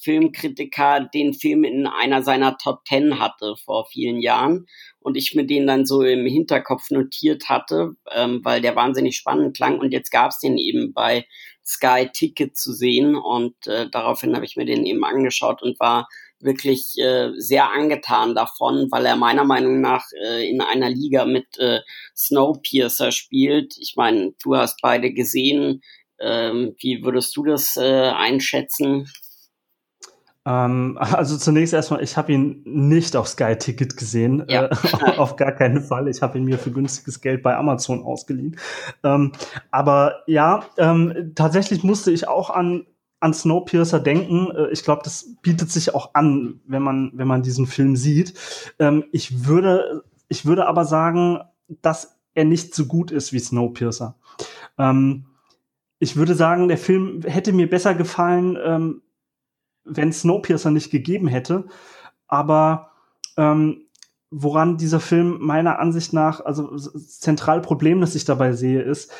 Filmkritiker, 0.00 1.08
den 1.12 1.34
Film 1.34 1.64
in 1.64 1.86
einer 1.86 2.22
seiner 2.22 2.56
Top 2.58 2.84
Ten 2.84 3.18
hatte 3.18 3.56
vor 3.64 3.86
vielen 3.86 4.20
Jahren. 4.20 4.66
Und 5.00 5.16
ich 5.16 5.34
mir 5.34 5.46
den 5.46 5.66
dann 5.66 5.86
so 5.86 6.02
im 6.02 6.26
Hinterkopf 6.26 6.90
notiert 6.90 7.48
hatte, 7.48 7.96
ähm, 8.14 8.40
weil 8.44 8.60
der 8.60 8.76
wahnsinnig 8.76 9.16
spannend 9.16 9.56
klang. 9.56 9.78
Und 9.78 9.92
jetzt 9.92 10.10
gab 10.10 10.30
es 10.30 10.38
den 10.38 10.56
eben 10.56 10.92
bei 10.92 11.26
Sky 11.64 12.08
Ticket 12.12 12.56
zu 12.56 12.72
sehen. 12.72 13.16
Und 13.16 13.54
äh, 13.66 13.88
daraufhin 13.90 14.34
habe 14.34 14.44
ich 14.44 14.56
mir 14.56 14.66
den 14.66 14.86
eben 14.86 15.04
angeschaut 15.04 15.62
und 15.62 15.78
war 15.80 16.08
wirklich 16.40 16.96
äh, 16.98 17.30
sehr 17.36 17.70
angetan 17.72 18.34
davon, 18.34 18.88
weil 18.90 19.06
er 19.06 19.16
meiner 19.16 19.44
Meinung 19.44 19.80
nach 19.80 20.04
äh, 20.22 20.48
in 20.48 20.60
einer 20.60 20.88
Liga 20.88 21.24
mit 21.24 21.58
äh, 21.58 21.80
Snowpiercer 22.16 23.12
spielt. 23.12 23.76
Ich 23.78 23.94
meine, 23.96 24.34
du 24.42 24.56
hast 24.56 24.80
beide 24.80 25.12
gesehen. 25.12 25.82
Ähm, 26.20 26.74
wie 26.80 27.02
würdest 27.02 27.36
du 27.36 27.44
das 27.44 27.76
äh, 27.76 28.10
einschätzen? 28.10 29.10
Ähm, 30.48 30.96
also 31.00 31.36
zunächst 31.36 31.74
erstmal, 31.74 32.02
ich 32.02 32.16
habe 32.16 32.32
ihn 32.32 32.62
nicht 32.64 33.14
auf 33.16 33.28
Sky 33.28 33.56
Ticket 33.56 33.96
gesehen, 33.96 34.44
Ja. 34.48 34.64
äh, 34.66 34.70
auf 35.18 35.36
gar 35.36 35.52
keinen 35.52 35.82
Fall. 35.82 36.08
Ich 36.08 36.22
habe 36.22 36.38
ihn 36.38 36.44
mir 36.44 36.58
für 36.58 36.70
günstiges 36.70 37.20
Geld 37.20 37.42
bei 37.42 37.54
Amazon 37.56 38.02
ausgeliehen. 38.02 38.56
Ähm, 39.04 39.32
aber 39.70 40.22
ja, 40.26 40.64
ähm, 40.78 41.32
tatsächlich 41.34 41.84
musste 41.84 42.10
ich 42.10 42.26
auch 42.26 42.50
an 42.50 42.86
an 43.20 43.34
Snowpiercer 43.34 43.98
denken. 43.98 44.48
Äh, 44.56 44.68
Ich 44.70 44.84
glaube, 44.84 45.02
das 45.02 45.34
bietet 45.42 45.70
sich 45.72 45.92
auch 45.94 46.14
an, 46.14 46.60
wenn 46.66 46.82
man 46.82 47.10
wenn 47.14 47.26
man 47.26 47.42
diesen 47.42 47.66
Film 47.66 47.96
sieht. 47.96 48.34
Ähm, 48.78 49.04
ich 49.12 49.46
würde 49.46 50.04
ich 50.28 50.46
würde 50.46 50.66
aber 50.66 50.84
sagen, 50.84 51.40
dass 51.82 52.16
er 52.34 52.44
nicht 52.44 52.74
so 52.76 52.86
gut 52.86 53.10
ist 53.10 53.32
wie 53.32 53.40
Snowpiercer. 53.40 54.14
Ähm, 54.78 55.24
ich 55.98 56.14
würde 56.14 56.34
sagen, 56.36 56.68
der 56.68 56.78
Film 56.78 57.22
hätte 57.26 57.52
mir 57.52 57.68
besser 57.68 57.94
gefallen, 57.96 58.56
wenn 59.88 60.12
Snowpiercer 60.12 60.70
nicht 60.70 60.90
gegeben 60.90 61.28
hätte. 61.28 61.66
Aber 62.26 62.90
ähm, 63.36 63.86
woran 64.30 64.76
dieser 64.76 65.00
Film 65.00 65.38
meiner 65.40 65.78
Ansicht 65.78 66.12
nach, 66.12 66.44
also 66.44 66.70
das 66.70 67.20
zentrale 67.20 67.62
Problem, 67.62 68.00
das 68.00 68.14
ich 68.14 68.24
dabei 68.24 68.52
sehe, 68.52 68.82
ist, 68.82 69.12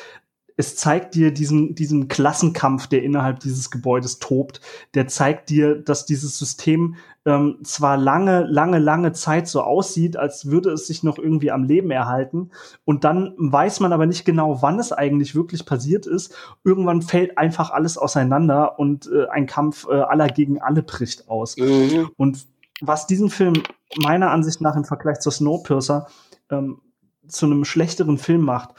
es 0.59 0.75
zeigt 0.75 1.15
dir 1.15 1.33
diesen, 1.33 1.73
diesen 1.73 2.09
Klassenkampf, 2.09 2.87
der 2.87 3.01
innerhalb 3.01 3.39
dieses 3.39 3.71
Gebäudes 3.71 4.19
tobt. 4.19 4.59
Der 4.93 5.07
zeigt 5.07 5.49
dir, 5.49 5.75
dass 5.75 6.05
dieses 6.05 6.37
System 6.37 6.95
ähm, 7.25 7.59
zwar 7.63 7.95
lange, 7.95 8.43
lange, 8.43 8.77
lange 8.77 9.13
Zeit 9.13 9.47
so 9.47 9.61
aussieht, 9.61 10.17
als 10.17 10.51
würde 10.51 10.71
es 10.71 10.85
sich 10.85 11.01
noch 11.01 11.17
irgendwie 11.17 11.49
am 11.51 11.63
Leben 11.63 11.91
erhalten. 11.91 12.51
Und 12.83 13.05
dann 13.05 13.35
weiß 13.37 13.79
man 13.79 13.93
aber 13.93 14.05
nicht 14.05 14.25
genau, 14.25 14.61
wann 14.61 14.79
es 14.79 14.91
eigentlich 14.91 15.33
wirklich 15.33 15.65
passiert 15.65 16.05
ist. 16.05 16.35
Irgendwann 16.65 17.03
fällt 17.03 17.37
einfach 17.37 17.71
alles 17.71 17.97
auseinander 17.97 18.77
und 18.79 19.09
äh, 19.09 19.27
ein 19.29 19.45
Kampf 19.45 19.87
äh, 19.89 19.93
aller 19.93 20.27
gegen 20.27 20.61
alle 20.61 20.83
bricht 20.83 21.29
aus. 21.29 21.55
Mhm. 21.55 22.09
Und 22.17 22.47
was 22.81 23.07
diesen 23.07 23.29
Film 23.29 23.63
meiner 23.95 24.31
Ansicht 24.31 24.59
nach 24.59 24.75
im 24.75 24.83
Vergleich 24.83 25.21
zur 25.21 25.31
Snowpiercer 25.31 26.07
ähm, 26.49 26.81
zu 27.29 27.45
einem 27.45 27.63
schlechteren 27.63 28.17
Film 28.17 28.41
macht, 28.41 28.71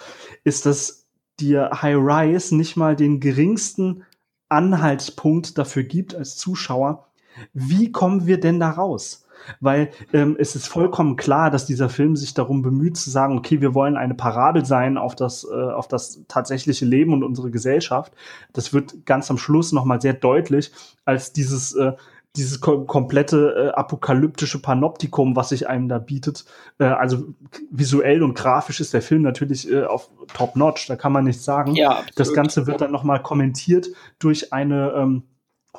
ist, 0.45 0.67
dass 0.67 1.00
dir 1.41 1.71
High 1.83 1.97
Rise 1.97 2.57
nicht 2.57 2.77
mal 2.77 2.97
den 2.97 3.21
geringsten 3.21 4.05
Anhaltspunkt 4.49 5.59
dafür 5.59 5.85
gibt 5.85 6.15
als 6.15 6.37
Zuschauer, 6.37 7.07
wie 7.53 7.93
kommen 7.93 8.27
wir 8.27 8.41
denn 8.41 8.61
da 8.61 8.71
raus? 8.71 9.27
Weil 9.61 9.91
ähm, 10.13 10.37
es 10.39 10.55
ist 10.55 10.67
vollkommen 10.67 11.17
klar, 11.17 11.51
dass 11.51 11.65
dieser 11.65 11.89
Film 11.89 12.15
sich 12.15 12.35
darum 12.35 12.61
bemüht 12.61 12.97
zu 12.99 13.09
sagen, 13.09 13.39
okay, 13.39 13.61
wir 13.63 13.75
wollen 13.75 13.97
eine 13.97 14.15
Parabel 14.15 14.67
sein 14.67 14.99
auf 14.99 15.15
das, 15.15 15.45
äh, 15.51 15.55
auf 15.55 15.89
das 15.89 16.23
tatsächliche 16.29 16.85
Leben 16.85 17.15
und 17.15 17.25
unsere 17.25 17.51
Gesellschaft. 17.51 18.13
Das 18.53 18.75
wird 18.75 19.07
ganz 19.07 19.31
am 19.31 19.39
Schluss 19.39 19.73
nochmal 19.73 20.01
sehr 20.01 20.13
deutlich, 20.13 20.73
als 21.07 21.33
dieses 21.33 21.75
äh, 21.75 21.93
dieses 22.37 22.61
kom 22.61 22.87
komplette 22.87 23.55
äh, 23.57 23.79
apokalyptische 23.79 24.63
Panoptikum, 24.63 25.35
was 25.35 25.49
sich 25.49 25.69
einem 25.69 25.89
da 25.89 25.99
bietet. 25.99 26.45
Äh, 26.79 26.85
also 26.85 27.35
visuell 27.71 28.23
und 28.23 28.35
grafisch 28.35 28.81
ist 28.81 28.95
der 28.95 29.03
Film 29.03 29.23
natürlich 29.23 29.71
äh, 29.71 29.85
auf 29.85 30.11
top 30.33 30.55
notch, 30.57 30.87
da 30.87 30.97
kann 30.97 31.13
man 31.13 31.25
nichts 31.25 31.45
sagen. 31.45 31.75
Ja, 31.75 32.03
das 32.15 32.33
Ganze 32.33 32.67
wird 32.67 32.81
dann 32.81 32.93
nochmal 32.93 33.23
kommentiert 33.23 33.89
durch 34.19 34.53
eine 34.53 34.93
ähm, 34.97 35.25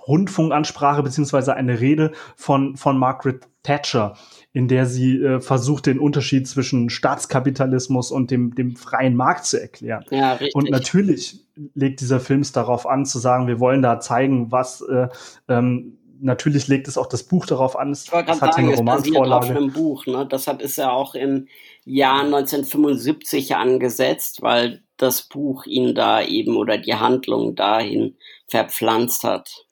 Rundfunkansprache 0.07 1.03
beziehungsweise 1.03 1.53
eine 1.55 1.79
Rede 1.79 2.11
von, 2.35 2.75
von 2.75 2.97
Margaret 2.97 3.47
Thatcher, 3.63 4.15
in 4.53 4.67
der 4.67 4.85
sie 4.85 5.21
äh, 5.21 5.39
versucht, 5.39 5.85
den 5.85 5.99
Unterschied 5.99 6.47
zwischen 6.47 6.89
Staatskapitalismus 6.89 8.11
und 8.11 8.31
dem, 8.31 8.55
dem 8.55 8.75
freien 8.75 9.15
Markt 9.15 9.45
zu 9.45 9.61
erklären. 9.61 10.03
Ja, 10.09 10.33
richtig. 10.33 10.55
Und 10.55 10.69
natürlich 10.69 11.45
legt 11.75 12.01
dieser 12.01 12.19
Film 12.19 12.41
es 12.41 12.51
darauf 12.51 12.87
an, 12.87 13.05
zu 13.05 13.19
sagen, 13.19 13.47
wir 13.47 13.59
wollen 13.59 13.81
da 13.81 13.99
zeigen, 13.99 14.51
was 14.51 14.81
äh, 14.81 15.09
ähm, 15.47 15.97
natürlich 16.21 16.67
legt 16.67 16.87
es 16.87 16.97
auch 16.97 17.07
das 17.07 17.23
Buch 17.23 17.45
darauf 17.45 17.77
an. 17.77 17.91
Es, 17.91 18.05
ich 18.05 18.11
wollte 18.11 18.31
gerade 18.31 18.53
sagen, 18.53 18.71
es 18.71 18.83
basiert 18.83 19.17
auf 19.17 19.49
einem 19.49 19.73
Buch. 19.73 20.05
Ne? 20.05 20.27
Deshalb 20.31 20.61
ist 20.61 20.77
er 20.77 20.93
auch 20.93 21.15
im 21.15 21.47
Jahr 21.83 22.23
1975 22.23 23.55
angesetzt, 23.55 24.41
weil 24.41 24.83
das 24.97 25.23
Buch 25.23 25.65
ihn 25.65 25.95
da 25.95 26.21
eben 26.21 26.55
oder 26.57 26.77
die 26.77 26.95
Handlung 26.95 27.55
dahin 27.55 28.17
verpflanzt 28.47 29.23
hat. 29.23 29.65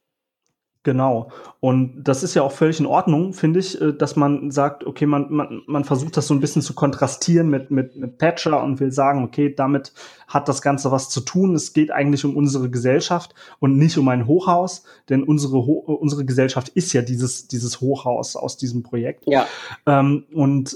Genau. 0.90 1.30
Und 1.60 2.04
das 2.04 2.24
ist 2.24 2.34
ja 2.34 2.42
auch 2.42 2.52
völlig 2.52 2.80
in 2.80 2.88
Ordnung, 2.88 3.34
finde 3.34 3.60
ich, 3.60 3.80
äh, 3.80 3.94
dass 3.94 4.16
man 4.16 4.50
sagt, 4.50 4.88
okay, 4.88 5.06
man, 5.06 5.28
man, 5.30 5.62
man 5.68 5.84
versucht 5.84 6.18
das 6.18 6.26
so 6.26 6.34
ein 6.34 6.40
bisschen 6.40 6.64
zu 6.64 6.74
kontrastieren 6.74 7.48
mit, 7.48 7.70
mit, 7.70 7.96
mit 7.96 8.18
Patcher 8.18 8.64
und 8.64 8.80
will 8.80 8.92
sagen, 8.92 9.24
okay, 9.24 9.54
damit 9.54 9.94
hat 10.28 10.50
das 10.50 10.64
Ganze 10.64 10.92
was 10.92 11.12
zu 11.12 11.22
tun. 11.22 11.54
Es 11.54 11.74
geht 11.74 11.92
eigentlich 11.92 12.26
um 12.26 12.36
unsere 12.36 12.72
Gesellschaft 12.72 13.36
und 13.60 13.78
nicht 13.78 14.00
um 14.00 14.10
ein 14.10 14.26
Hochhaus, 14.26 14.84
denn 15.10 15.22
unsere, 15.22 15.58
Ho 15.58 15.74
unsere 15.74 16.26
Gesellschaft 16.26 16.70
ist 16.70 16.92
ja 16.94 17.04
dieses, 17.04 17.48
dieses 17.48 17.82
Hochhaus 17.82 18.36
aus 18.36 18.58
diesem 18.58 18.82
Projekt. 18.82 19.26
Ja. 19.28 19.46
Ähm, 19.86 20.26
und 20.34 20.76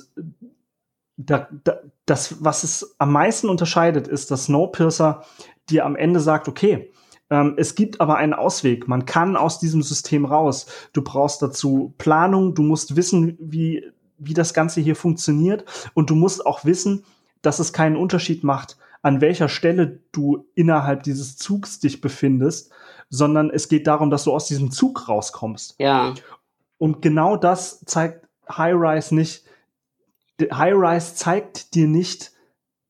da, 1.18 1.48
da, 1.64 1.80
das, 2.06 2.44
was 2.44 2.64
es 2.64 2.96
am 3.00 3.12
meisten 3.12 3.50
unterscheidet, 3.50 4.08
ist, 4.08 4.30
dass 4.30 4.46
Snowpiercer 4.46 5.24
dir 5.72 5.88
am 5.88 5.96
Ende 5.96 6.20
sagt, 6.20 6.48
okay, 6.48 6.92
es 7.58 7.76
gibt 7.76 8.02
aber 8.02 8.18
einen 8.18 8.34
Ausweg. 8.34 8.88
Man 8.88 9.06
kann 9.06 9.36
aus 9.36 9.60
diesem 9.60 9.82
System 9.82 10.26
raus. 10.26 10.68
Du 10.94 11.02
brauchst 11.02 11.42
dazu 11.42 11.94
Planung. 11.98 12.54
Du 12.54 12.64
musst 12.64 12.96
wissen, 12.96 13.38
wie, 13.40 13.92
wie 14.18 14.34
das 14.34 14.54
Ganze 14.54 14.82
hier 14.82 14.96
funktioniert. 14.96 15.66
Und 15.94 16.10
du 16.10 16.16
musst 16.16 16.46
auch 16.46 16.66
wissen, 16.66 17.06
dass 17.42 17.60
es 17.60 17.74
keinen 17.74 17.96
Unterschied 17.96 18.44
macht, 18.44 18.78
an 19.02 19.20
welcher 19.20 19.50
Stelle 19.50 20.00
du 20.12 20.48
innerhalb 20.56 21.04
dieses 21.04 21.38
Zugs 21.38 21.80
dich 21.80 22.02
befindest, 22.02 22.72
sondern 23.10 23.50
es 23.50 23.68
geht 23.68 23.86
darum, 23.88 24.10
dass 24.10 24.24
du 24.24 24.34
aus 24.34 24.48
diesem 24.48 24.72
Zug 24.72 25.08
rauskommst. 25.10 25.76
Ja. 25.78 26.14
Und 26.78 27.02
genau 27.02 27.36
das 27.36 27.82
zeigt 27.86 28.28
High 28.50 28.76
Rise 28.76 29.16
nicht. 29.16 29.46
High 30.42 30.74
Rise 30.76 31.16
zeigt 31.16 31.76
dir 31.76 31.88
nicht, 31.88 32.32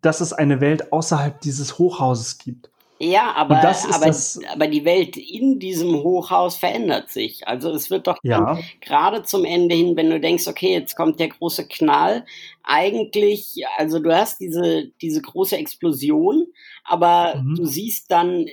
dass 0.02 0.22
es 0.22 0.34
eine 0.34 0.62
Welt 0.62 0.92
außerhalb 0.92 1.42
dieses 1.42 1.78
Hochhauses 1.80 2.38
gibt. 2.38 2.70
Ja, 3.04 3.34
aber, 3.36 3.58
aber, 3.58 4.16
aber 4.52 4.68
die 4.68 4.86
Welt 4.86 5.18
in 5.18 5.60
diesem 5.60 5.94
Hochhaus 6.04 6.56
verändert 6.56 7.10
sich. 7.10 7.46
Also 7.46 7.72
es 7.72 7.90
wird 7.90 8.08
doch 8.08 8.18
ja. 8.24 8.58
gerade 8.80 9.24
zum 9.24 9.44
Ende 9.44 9.76
hin, 9.76 9.98
wenn 9.98 10.10
du 10.10 10.22
denkst, 10.22 10.48
okay, 10.48 10.72
jetzt 10.72 10.96
kommt 10.96 11.20
der 11.20 11.28
große 11.28 11.68
Knall, 11.68 12.26
eigentlich, 12.64 13.64
also 13.78 14.00
du 14.00 14.16
hast 14.16 14.40
diese, 14.40 14.92
diese 15.02 15.22
große 15.22 15.58
Explosion, 15.58 16.48
aber 16.86 17.36
mhm. 17.36 17.56
du 17.56 17.66
siehst 17.66 18.10
dann 18.10 18.46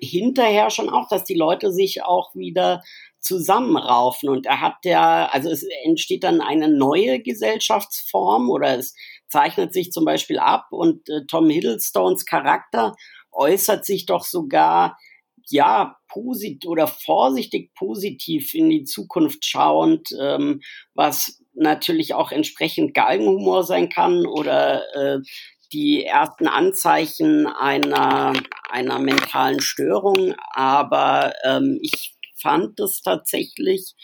hinterher 0.00 0.70
schon 0.70 0.88
auch, 0.88 1.08
dass 1.08 1.24
die 1.24 1.34
Leute 1.34 1.72
sich 1.72 2.02
auch 2.02 2.34
wieder 2.34 2.82
zusammenraufen 3.20 4.28
und 4.28 4.46
er 4.46 4.60
hat 4.60 4.84
ja, 4.84 5.26
also 5.26 5.48
es 5.48 5.64
entsteht 5.84 6.24
dann 6.24 6.40
eine 6.40 6.68
neue 6.68 7.20
Gesellschaftsform 7.20 8.50
oder 8.50 8.78
es 8.78 8.94
zeichnet 9.28 9.72
sich 9.72 9.92
zum 9.92 10.04
Beispiel 10.04 10.38
ab 10.38 10.66
und 10.70 11.08
äh, 11.08 11.24
Tom 11.26 11.48
Hiddlestones 11.48 12.26
Charakter 12.26 12.94
äußert 13.34 13.84
sich 13.84 14.06
doch 14.06 14.24
sogar 14.24 14.96
ja 15.48 15.96
positiv 16.08 16.68
oder 16.68 16.86
vorsichtig 16.86 17.74
positiv 17.74 18.54
in 18.54 18.70
die 18.70 18.84
Zukunft 18.84 19.44
schauend, 19.44 20.08
ähm, 20.20 20.60
was 20.94 21.42
natürlich 21.54 22.14
auch 22.14 22.32
entsprechend 22.32 22.94
Galgenhumor 22.94 23.64
sein 23.64 23.88
kann 23.88 24.26
oder 24.26 24.82
äh, 24.94 25.20
die 25.72 26.04
ersten 26.04 26.46
Anzeichen 26.46 27.46
einer 27.46 28.32
einer 28.70 28.98
mentalen 28.98 29.60
Störung. 29.60 30.34
Aber 30.52 31.32
ähm, 31.44 31.78
ich 31.82 32.14
fand 32.40 32.78
es 32.80 33.02
tatsächlich 33.02 33.94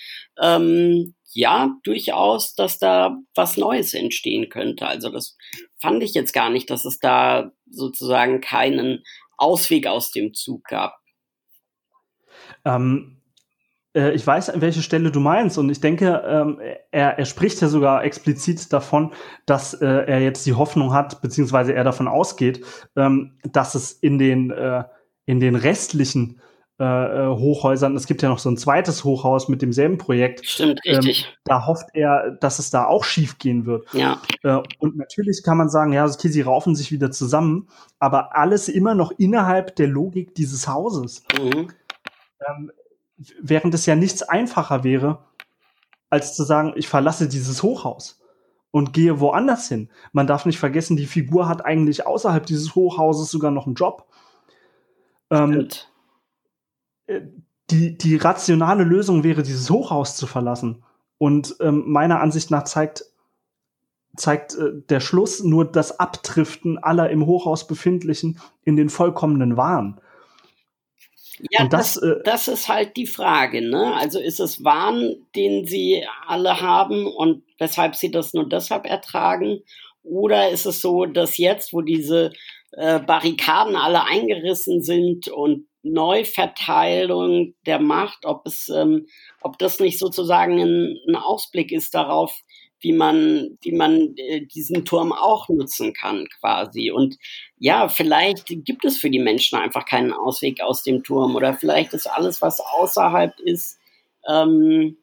ähm, 0.40 1.14
ja 1.32 1.76
durchaus, 1.84 2.54
dass 2.54 2.78
da 2.78 3.16
was 3.34 3.56
Neues 3.56 3.94
entstehen 3.94 4.48
könnte. 4.48 4.86
Also 4.86 5.10
das 5.10 5.36
fand 5.80 6.02
ich 6.02 6.14
jetzt 6.14 6.32
gar 6.32 6.50
nicht, 6.50 6.70
dass 6.70 6.84
es 6.84 6.98
da 6.98 7.52
sozusagen 7.70 8.40
keinen 8.40 9.04
Ausweg 9.40 9.86
aus 9.86 10.10
dem 10.10 10.34
Zug 10.34 10.64
gab. 10.64 10.98
Ähm, 12.64 13.20
äh, 13.94 14.12
ich 14.12 14.26
weiß, 14.26 14.52
welche 14.56 14.82
Stelle 14.82 15.10
du 15.10 15.20
meinst, 15.20 15.58
und 15.58 15.70
ich 15.70 15.80
denke, 15.80 16.22
ähm, 16.26 16.60
er, 16.90 17.18
er 17.18 17.24
spricht 17.24 17.60
ja 17.60 17.68
sogar 17.68 18.04
explizit 18.04 18.72
davon, 18.72 19.12
dass 19.46 19.74
äh, 19.74 19.86
er 19.86 20.20
jetzt 20.20 20.46
die 20.46 20.54
Hoffnung 20.54 20.92
hat, 20.92 21.22
beziehungsweise 21.22 21.74
er 21.74 21.84
davon 21.84 22.08
ausgeht, 22.08 22.64
ähm, 22.96 23.38
dass 23.42 23.74
es 23.74 23.92
in 23.92 24.18
den, 24.18 24.50
äh, 24.50 24.84
in 25.26 25.40
den 25.40 25.54
restlichen 25.54 26.40
äh, 26.80 26.84
äh, 26.84 27.26
Hochhäusern. 27.28 27.94
Es 27.94 28.06
gibt 28.06 28.22
ja 28.22 28.30
noch 28.30 28.38
so 28.38 28.50
ein 28.50 28.56
zweites 28.56 29.04
Hochhaus 29.04 29.48
mit 29.48 29.60
demselben 29.60 29.98
Projekt. 29.98 30.46
Stimmt, 30.46 30.80
ähm, 30.84 30.96
richtig. 30.96 31.26
Ähm, 31.28 31.34
da 31.44 31.66
hofft 31.66 31.88
er, 31.92 32.30
dass 32.40 32.58
es 32.58 32.70
da 32.70 32.86
auch 32.86 33.04
schief 33.04 33.36
gehen 33.36 33.66
wird. 33.66 33.92
Ja. 33.92 34.22
Äh, 34.42 34.62
und 34.78 34.96
natürlich 34.96 35.42
kann 35.42 35.58
man 35.58 35.68
sagen, 35.68 35.92
ja, 35.92 36.06
okay, 36.06 36.28
sie 36.28 36.40
raufen 36.40 36.74
sich 36.74 36.90
wieder 36.90 37.10
zusammen, 37.10 37.68
aber 37.98 38.34
alles 38.34 38.70
immer 38.70 38.94
noch 38.94 39.12
innerhalb 39.18 39.76
der 39.76 39.88
Logik 39.88 40.34
dieses 40.34 40.68
Hauses. 40.68 41.22
Mhm. 41.38 41.68
Ähm, 42.48 42.72
während 43.42 43.74
es 43.74 43.84
ja 43.84 43.94
nichts 43.94 44.22
einfacher 44.22 44.82
wäre, 44.82 45.18
als 46.08 46.34
zu 46.34 46.44
sagen, 46.44 46.72
ich 46.76 46.88
verlasse 46.88 47.28
dieses 47.28 47.62
Hochhaus 47.62 48.22
und 48.70 48.94
gehe 48.94 49.20
woanders 49.20 49.68
hin. 49.68 49.90
Man 50.12 50.26
darf 50.26 50.46
nicht 50.46 50.58
vergessen, 50.58 50.96
die 50.96 51.04
Figur 51.04 51.46
hat 51.46 51.62
eigentlich 51.62 52.06
außerhalb 52.06 52.46
dieses 52.46 52.74
Hochhauses 52.74 53.30
sogar 53.30 53.50
noch 53.50 53.66
einen 53.66 53.74
Job. 53.74 54.06
Ähm, 55.30 55.68
die, 57.70 57.96
die 57.96 58.16
rationale 58.16 58.84
Lösung 58.84 59.24
wäre, 59.24 59.42
dieses 59.42 59.70
Hochhaus 59.70 60.16
zu 60.16 60.26
verlassen. 60.26 60.82
Und 61.18 61.56
ähm, 61.60 61.84
meiner 61.86 62.20
Ansicht 62.20 62.50
nach 62.50 62.64
zeigt, 62.64 63.04
zeigt 64.16 64.54
äh, 64.54 64.70
der 64.88 65.00
Schluss 65.00 65.42
nur 65.42 65.70
das 65.70 66.00
Abdriften 66.00 66.78
aller 66.78 67.10
im 67.10 67.26
Hochhaus 67.26 67.66
befindlichen 67.66 68.40
in 68.64 68.76
den 68.76 68.88
vollkommenen 68.88 69.56
Wahn. 69.56 70.00
Ja, 71.50 71.62
Und 71.62 71.72
das, 71.72 71.94
das, 71.94 72.02
äh, 72.02 72.22
das 72.24 72.48
ist 72.48 72.68
halt 72.68 72.96
die 72.96 73.06
Frage. 73.06 73.66
Ne? 73.66 73.94
Also 73.94 74.18
ist 74.18 74.40
es 74.40 74.64
Wahn, 74.64 75.16
den 75.36 75.66
sie 75.66 76.04
alle 76.26 76.60
haben 76.60 77.06
und 77.06 77.44
weshalb 77.58 77.96
sie 77.96 78.10
das 78.10 78.34
nur 78.34 78.48
deshalb 78.48 78.86
ertragen? 78.86 79.60
Oder 80.02 80.50
ist 80.50 80.66
es 80.66 80.80
so, 80.80 81.06
dass 81.06 81.38
jetzt, 81.38 81.72
wo 81.72 81.82
diese 81.82 82.32
äh, 82.72 82.98
Barrikaden 83.00 83.76
alle 83.76 84.04
eingerissen 84.04 84.82
sind 84.82 85.28
und 85.28 85.66
Neuverteilung 85.82 87.54
der 87.66 87.78
Macht, 87.80 88.26
ob 88.26 88.46
es, 88.46 88.68
ähm, 88.68 89.06
ob 89.40 89.58
das 89.58 89.80
nicht 89.80 89.98
sozusagen 89.98 90.60
ein, 90.60 90.96
ein 91.08 91.16
Ausblick 91.16 91.72
ist 91.72 91.94
darauf, 91.94 92.34
wie 92.80 92.92
man, 92.92 93.58
wie 93.62 93.72
man 93.72 94.14
äh, 94.16 94.46
diesen 94.46 94.84
Turm 94.84 95.12
auch 95.12 95.48
nutzen 95.48 95.92
kann, 95.92 96.26
quasi. 96.40 96.90
Und 96.90 97.16
ja, 97.58 97.88
vielleicht 97.88 98.46
gibt 98.48 98.84
es 98.84 98.98
für 98.98 99.10
die 99.10 99.18
Menschen 99.18 99.58
einfach 99.58 99.84
keinen 99.84 100.12
Ausweg 100.12 100.62
aus 100.62 100.82
dem 100.82 101.02
Turm 101.02 101.36
oder 101.36 101.54
vielleicht 101.54 101.92
ist 101.92 102.06
alles, 102.06 102.40
was 102.42 102.60
außerhalb 102.60 103.38
ist, 103.40 103.78
ähm, 104.28 104.96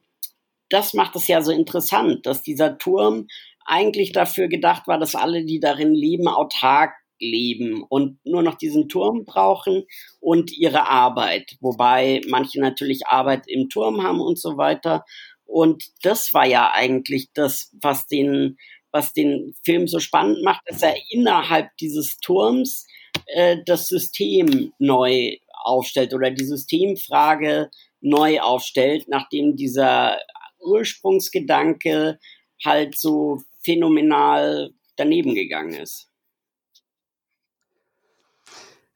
das 0.70 0.94
macht 0.94 1.16
es 1.16 1.28
ja 1.28 1.42
so 1.42 1.52
interessant, 1.52 2.26
dass 2.26 2.44
dieser 2.44 2.78
Turm 2.78 3.28
eigentlich 3.66 4.12
dafür 4.12 4.48
gedacht 4.48 4.88
war, 4.88 4.98
dass 4.98 5.16
alle, 5.16 5.46
die 5.46 5.60
darin 5.60 5.94
leben, 5.94 6.28
autark 6.28 6.94
leben 7.20 7.84
und 7.84 8.20
nur 8.26 8.42
noch 8.42 8.56
diesen 8.56 8.90
Turm 8.90 9.26
brauchen 9.26 9.84
und 10.20 10.52
ihre 10.52 10.88
Arbeit, 10.90 11.58
wobei 11.60 12.22
manche 12.28 12.60
natürlich 12.60 13.08
Arbeit 13.08 13.44
im 13.48 13.70
Turm 13.70 14.04
haben 14.04 14.22
und 14.22 14.40
so 14.40 14.58
weiter. 14.58 15.06
Und 15.46 15.86
das 16.04 16.34
war 16.34 16.46
ja 16.46 16.72
eigentlich 16.72 17.30
das, 17.34 17.74
was 17.82 18.08
den, 18.08 18.58
was 18.92 19.14
den 19.14 19.56
Film 19.64 19.88
so 19.88 20.00
spannend 20.00 20.44
macht, 20.44 20.62
dass 20.68 20.82
er 20.82 20.96
innerhalb 21.10 21.76
dieses 21.78 22.18
Turms 22.20 22.86
äh, 23.28 23.58
das 23.66 23.88
System 23.88 24.74
neu 24.80 25.38
aufstellt 25.64 26.14
oder 26.14 26.32
die 26.32 26.46
Systemfrage 26.46 27.70
neu 28.02 28.40
aufstellt, 28.40 29.06
nachdem 29.08 29.56
dieser 29.56 30.20
Ursprungsgedanke 30.60 32.20
halt 32.64 32.98
so 32.98 33.42
phänomenal 33.64 34.72
daneben 34.96 35.36
gegangen 35.36 35.74
ist. 35.74 36.07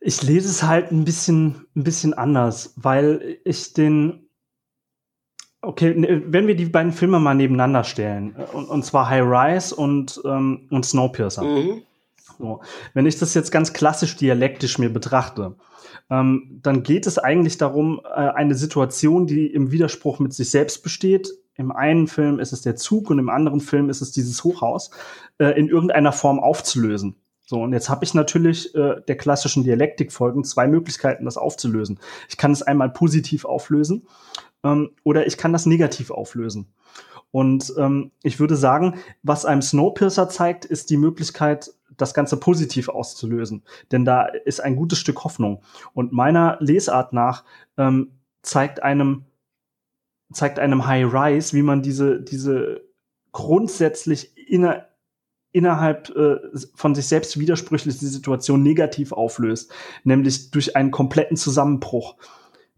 Ich 0.03 0.23
lese 0.23 0.49
es 0.49 0.63
halt 0.63 0.91
ein 0.91 1.05
bisschen, 1.05 1.67
ein 1.75 1.83
bisschen 1.83 2.13
anders, 2.13 2.73
weil 2.75 3.37
ich 3.45 3.73
den 3.73 4.27
Okay, 5.63 5.93
ne, 5.93 6.23
wenn 6.25 6.47
wir 6.47 6.55
die 6.55 6.65
beiden 6.65 6.91
Filme 6.91 7.19
mal 7.19 7.35
nebeneinander 7.35 7.83
stellen, 7.83 8.35
äh, 8.35 8.55
und, 8.55 8.67
und 8.67 8.83
zwar 8.83 9.09
High 9.09 9.23
Rise 9.23 9.75
und, 9.75 10.19
ähm, 10.25 10.67
und 10.71 10.85
Snowpiercer. 10.85 11.43
Mhm. 11.43 11.83
So. 12.39 12.61
Wenn 12.95 13.05
ich 13.05 13.19
das 13.19 13.35
jetzt 13.35 13.51
ganz 13.51 13.71
klassisch 13.71 14.15
dialektisch 14.15 14.79
mir 14.79 14.91
betrachte, 14.91 15.55
ähm, 16.09 16.59
dann 16.63 16.81
geht 16.81 17.05
es 17.05 17.19
eigentlich 17.19 17.59
darum, 17.59 18.01
äh, 18.03 18.09
eine 18.09 18.55
Situation, 18.55 19.27
die 19.27 19.45
im 19.47 19.71
Widerspruch 19.71 20.17
mit 20.19 20.33
sich 20.33 20.49
selbst 20.49 20.81
besteht. 20.81 21.29
Im 21.55 21.71
einen 21.71 22.07
Film 22.07 22.39
ist 22.39 22.53
es 22.53 22.63
der 22.63 22.75
Zug 22.75 23.11
und 23.11 23.19
im 23.19 23.29
anderen 23.29 23.61
Film 23.61 23.91
ist 23.91 24.01
es 24.01 24.11
dieses 24.11 24.43
Hochhaus, 24.43 24.89
äh, 25.37 25.57
in 25.59 25.69
irgendeiner 25.69 26.11
Form 26.11 26.39
aufzulösen. 26.39 27.17
So, 27.51 27.61
und 27.61 27.73
jetzt 27.73 27.89
habe 27.89 28.05
ich 28.05 28.13
natürlich 28.13 28.73
äh, 28.75 29.01
der 29.05 29.17
klassischen 29.17 29.65
Dialektik 29.65 30.13
folgend 30.13 30.47
zwei 30.47 30.69
Möglichkeiten, 30.69 31.25
das 31.25 31.35
aufzulösen. 31.35 31.99
Ich 32.29 32.37
kann 32.37 32.53
es 32.53 32.61
einmal 32.61 32.89
positiv 32.89 33.43
auflösen 33.43 34.07
ähm, 34.63 34.91
oder 35.03 35.27
ich 35.27 35.37
kann 35.37 35.51
das 35.51 35.65
negativ 35.65 36.11
auflösen. 36.11 36.71
Und 37.31 37.73
ähm, 37.77 38.11
ich 38.23 38.39
würde 38.39 38.55
sagen, 38.55 38.99
was 39.21 39.43
einem 39.43 39.61
Snowpiercer 39.61 40.29
zeigt, 40.29 40.63
ist 40.63 40.91
die 40.91 40.95
Möglichkeit, 40.95 41.73
das 41.97 42.13
Ganze 42.13 42.37
positiv 42.37 42.87
auszulösen. 42.87 43.63
Denn 43.91 44.05
da 44.05 44.27
ist 44.27 44.61
ein 44.61 44.77
gutes 44.77 44.99
Stück 44.99 45.25
Hoffnung. 45.25 45.61
Und 45.91 46.13
meiner 46.13 46.55
Lesart 46.61 47.11
nach 47.11 47.43
ähm, 47.77 48.11
zeigt 48.43 48.81
einem 48.81 49.25
zeigt 50.31 50.57
einem 50.57 50.87
High 50.87 51.13
Rise, 51.13 51.51
wie 51.51 51.63
man 51.63 51.81
diese 51.81 52.21
diese 52.21 52.85
grundsätzlich 53.33 54.37
inner, 54.37 54.85
innerhalb 55.51 56.09
äh, 56.15 56.37
von 56.75 56.95
sich 56.95 57.07
selbst 57.07 57.39
widersprüchliche 57.39 58.05
Situation 58.05 58.63
negativ 58.63 59.11
auflöst, 59.11 59.71
nämlich 60.03 60.51
durch 60.51 60.75
einen 60.75 60.91
kompletten 60.91 61.37
Zusammenbruch. 61.37 62.15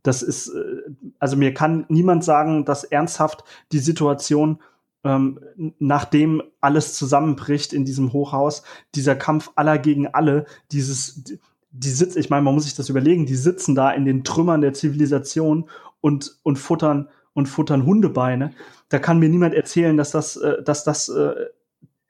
Das 0.01 0.21
ist, 0.21 0.49
äh, 0.49 0.81
also 1.19 1.38
mir 1.38 1.53
kann 1.53 1.86
niemand 1.89 2.23
sagen, 2.23 2.65
dass 2.65 2.83
ernsthaft 2.83 3.43
die 3.71 3.79
Situation, 3.79 4.59
ähm, 5.03 5.39
nachdem 5.79 6.41
alles 6.62 6.93
zusammenbricht 6.93 7.73
in 7.73 7.86
diesem 7.86 8.13
Hochhaus, 8.13 8.63
dieser 8.95 9.15
Kampf 9.15 9.51
aller 9.55 9.77
gegen 9.77 10.07
alle, 10.07 10.45
dieses, 10.71 11.23
die 11.71 11.89
sitzen, 11.89 12.19
ich 12.19 12.29
meine, 12.29 12.43
man 12.43 12.53
muss 12.53 12.65
sich 12.65 12.75
das 12.75 12.89
überlegen, 12.89 13.25
die 13.25 13.36
sitzen 13.36 13.75
da 13.75 13.91
in 13.91 14.05
den 14.05 14.23
Trümmern 14.23 14.62
der 14.62 14.73
Zivilisation 14.73 15.69
und, 16.01 16.38
und 16.43 16.57
futtern, 16.57 17.09
und 17.33 17.47
futtern 17.47 17.86
Hundebeine. 17.86 18.53
Da 18.89 18.99
kann 18.99 19.19
mir 19.19 19.29
niemand 19.29 19.53
erzählen, 19.53 19.97
dass 19.97 20.12
das, 20.12 20.38
äh, 20.38 20.62
dass 20.63 20.83
das 20.83 21.09
äh, 21.09 21.33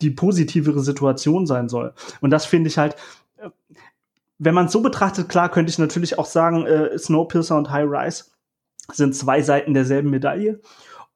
die 0.03 0.11
positivere 0.11 0.81
Situation 0.81 1.45
sein 1.47 1.69
soll. 1.69 1.93
Und 2.21 2.31
das 2.31 2.45
finde 2.45 2.69
ich 2.69 2.77
halt, 2.77 2.95
äh, 3.37 3.49
wenn 4.37 4.53
man 4.53 4.67
es 4.67 4.71
so 4.71 4.81
betrachtet, 4.81 5.29
klar 5.29 5.49
könnte 5.49 5.71
ich 5.71 5.79
natürlich 5.79 6.19
auch 6.19 6.25
sagen, 6.25 6.65
äh, 6.65 6.97
Snowpiercer 6.97 7.57
und 7.57 7.71
High 7.71 7.87
Rise 7.89 8.25
sind 8.91 9.15
zwei 9.15 9.41
Seiten 9.41 9.73
derselben 9.73 10.09
Medaille 10.09 10.59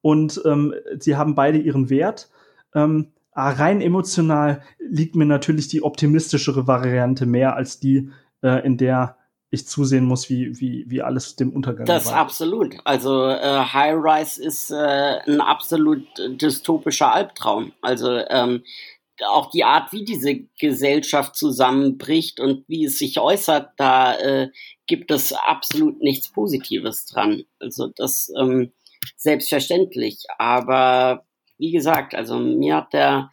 und 0.00 0.40
ähm, 0.46 0.74
sie 0.98 1.16
haben 1.16 1.34
beide 1.34 1.58
ihren 1.58 1.90
Wert. 1.90 2.30
Ähm, 2.74 3.08
rein 3.34 3.80
emotional 3.80 4.62
liegt 4.78 5.14
mir 5.14 5.26
natürlich 5.26 5.68
die 5.68 5.82
optimistischere 5.82 6.66
Variante 6.66 7.26
mehr 7.26 7.56
als 7.56 7.78
die, 7.78 8.10
äh, 8.42 8.64
in 8.64 8.78
der 8.78 9.17
ich 9.50 9.66
zusehen 9.66 10.04
muss, 10.04 10.28
wie, 10.28 10.58
wie, 10.60 10.84
wie 10.88 11.02
alles 11.02 11.36
dem 11.36 11.52
Untergang 11.52 11.86
Das 11.86 12.06
war. 12.06 12.16
absolut. 12.16 12.76
Also 12.84 13.26
äh, 13.26 13.64
High 13.72 13.96
Rise 13.96 14.42
ist 14.42 14.70
äh, 14.70 15.20
ein 15.26 15.40
absolut 15.40 16.06
dystopischer 16.18 17.12
Albtraum. 17.12 17.72
Also 17.80 18.10
ähm, 18.28 18.62
auch 19.26 19.50
die 19.50 19.64
Art, 19.64 19.92
wie 19.92 20.04
diese 20.04 20.40
Gesellschaft 20.60 21.34
zusammenbricht 21.34 22.40
und 22.40 22.64
wie 22.68 22.84
es 22.84 22.98
sich 22.98 23.18
äußert, 23.18 23.70
da 23.76 24.16
äh, 24.18 24.50
gibt 24.86 25.10
es 25.10 25.32
absolut 25.32 26.00
nichts 26.00 26.30
Positives 26.30 27.06
dran. 27.06 27.44
Also 27.58 27.88
das 27.96 28.30
ähm, 28.38 28.72
selbstverständlich. 29.16 30.24
Aber 30.38 31.24
wie 31.56 31.72
gesagt, 31.72 32.14
also 32.14 32.38
mir 32.38 32.76
hat 32.76 32.92
der 32.92 33.30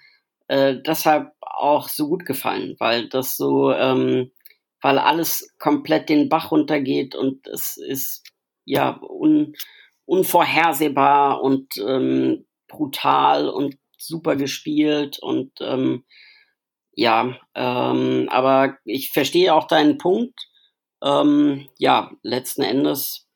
äh, 0.48 0.76
deshalb 0.86 1.32
auch 1.42 1.90
so 1.90 2.08
gut 2.08 2.26
gefallen, 2.26 2.76
weil 2.80 3.10
das 3.10 3.38
so, 3.38 3.72
ähm, 3.72 4.32
weil 4.86 5.00
alles 5.00 5.52
komplett 5.58 6.10
den 6.10 6.30
Bach 6.30 6.52
runtergeht 6.52 7.16
und 7.16 7.48
es 7.48 7.76
ist 7.76 8.22
ja 8.66 9.02
un, 9.02 9.56
unvorhersehbar 10.06 11.42
und 11.42 11.76
ähm, 11.78 12.46
brutal 12.68 13.50
und 13.50 13.80
super 13.98 14.36
gespielt 14.36 15.18
und 15.18 15.54
ähm, 15.60 16.04
ja, 16.92 17.36
ähm, 17.56 18.30
aber 18.30 18.78
ich 18.86 19.12
verstehe 19.12 19.56
auch 19.56 19.66
deinen 19.66 19.98
Punkt. 19.98 20.40
Ähm, 21.04 21.68
ja, 21.80 22.12
letzten 22.22 22.62
Endes, 22.62 23.28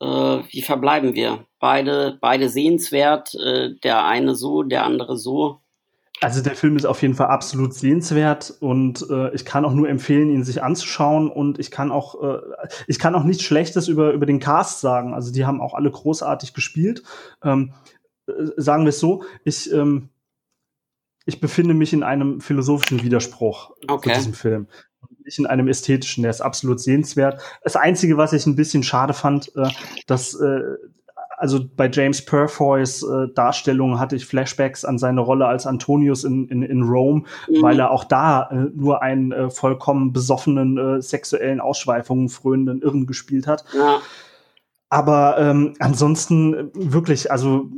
äh, 0.00 0.06
wie 0.06 0.62
verbleiben 0.62 1.14
wir? 1.14 1.46
Beide, 1.58 2.16
beide 2.18 2.48
sehenswert, 2.48 3.34
äh, 3.34 3.74
der 3.84 4.06
eine 4.06 4.34
so, 4.34 4.62
der 4.62 4.84
andere 4.84 5.18
so. 5.18 5.60
Also 6.20 6.42
der 6.42 6.56
Film 6.56 6.76
ist 6.76 6.84
auf 6.84 7.00
jeden 7.02 7.14
Fall 7.14 7.28
absolut 7.28 7.74
sehenswert 7.74 8.52
und 8.60 9.06
äh, 9.08 9.32
ich 9.34 9.44
kann 9.44 9.64
auch 9.64 9.72
nur 9.72 9.88
empfehlen, 9.88 10.30
ihn 10.30 10.42
sich 10.42 10.62
anzuschauen 10.62 11.30
und 11.30 11.60
ich 11.60 11.70
kann 11.70 11.92
auch 11.92 12.20
äh, 12.22 12.40
ich 12.88 12.98
kann 12.98 13.14
auch 13.14 13.22
nichts 13.22 13.44
Schlechtes 13.44 13.86
über 13.86 14.12
über 14.12 14.26
den 14.26 14.40
Cast 14.40 14.80
sagen. 14.80 15.14
Also 15.14 15.32
die 15.32 15.46
haben 15.46 15.60
auch 15.60 15.74
alle 15.74 15.90
großartig 15.90 16.54
gespielt. 16.54 17.04
Ähm, 17.44 17.72
äh, 18.28 18.50
sagen 18.56 18.84
wir 18.84 18.90
es 18.90 19.00
so, 19.00 19.24
ich, 19.44 19.72
ähm, 19.72 20.10
ich 21.24 21.40
befinde 21.40 21.74
mich 21.74 21.92
in 21.92 22.02
einem 22.02 22.40
philosophischen 22.40 23.02
Widerspruch 23.02 23.72
okay. 23.88 24.10
zu 24.10 24.16
diesem 24.16 24.34
Film. 24.34 24.66
Nicht 25.24 25.38
in 25.38 25.46
einem 25.46 25.68
ästhetischen, 25.68 26.22
der 26.22 26.30
ist 26.30 26.40
absolut 26.40 26.80
sehenswert. 26.80 27.40
Das 27.62 27.76
Einzige, 27.76 28.16
was 28.16 28.32
ich 28.32 28.46
ein 28.46 28.56
bisschen 28.56 28.82
schade 28.82 29.12
fand, 29.12 29.54
äh, 29.56 29.68
dass 30.06 30.34
äh, 30.34 30.62
also 31.38 31.64
bei 31.76 31.88
James 31.90 32.24
Purfoys 32.24 33.02
äh, 33.02 33.28
Darstellung 33.34 33.98
hatte 34.00 34.16
ich 34.16 34.26
Flashbacks 34.26 34.84
an 34.84 34.98
seine 34.98 35.20
Rolle 35.20 35.46
als 35.46 35.66
Antonius 35.66 36.24
in, 36.24 36.48
in, 36.48 36.62
in 36.62 36.82
Rome, 36.82 37.24
mhm. 37.48 37.62
weil 37.62 37.78
er 37.78 37.90
auch 37.90 38.04
da 38.04 38.48
äh, 38.50 38.70
nur 38.74 39.02
einen 39.02 39.32
äh, 39.32 39.50
vollkommen 39.50 40.12
besoffenen, 40.12 40.78
äh, 40.78 41.02
sexuellen 41.02 41.60
Ausschweifungen 41.60 42.28
fröhenden 42.28 42.82
Irren 42.82 43.06
gespielt 43.06 43.46
hat. 43.46 43.64
Ja. 43.72 44.00
Aber 44.90 45.38
ähm, 45.38 45.74
ansonsten 45.78 46.54
äh, 46.54 46.66
wirklich, 46.74 47.30
also 47.30 47.68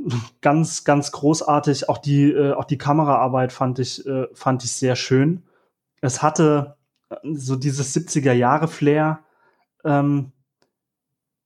ganz, 0.41 0.85
ganz 0.85 1.13
großartig. 1.13 1.89
Auch 1.89 1.99
die, 1.99 2.31
äh, 2.31 2.53
auch 2.53 2.65
die 2.65 2.79
Kameraarbeit 2.79 3.53
fand 3.53 3.79
ich, 3.79 4.07
äh, 4.07 4.29
fand 4.33 4.65
ich 4.65 4.73
sehr 4.73 4.97
schön. 4.97 5.43
Es 6.01 6.23
hatte 6.23 6.77
äh, 7.11 7.17
so 7.35 7.57
dieses 7.57 7.95
70er 7.95 8.33
Jahre 8.33 8.69
Flair, 8.69 9.21
ähm, 9.85 10.33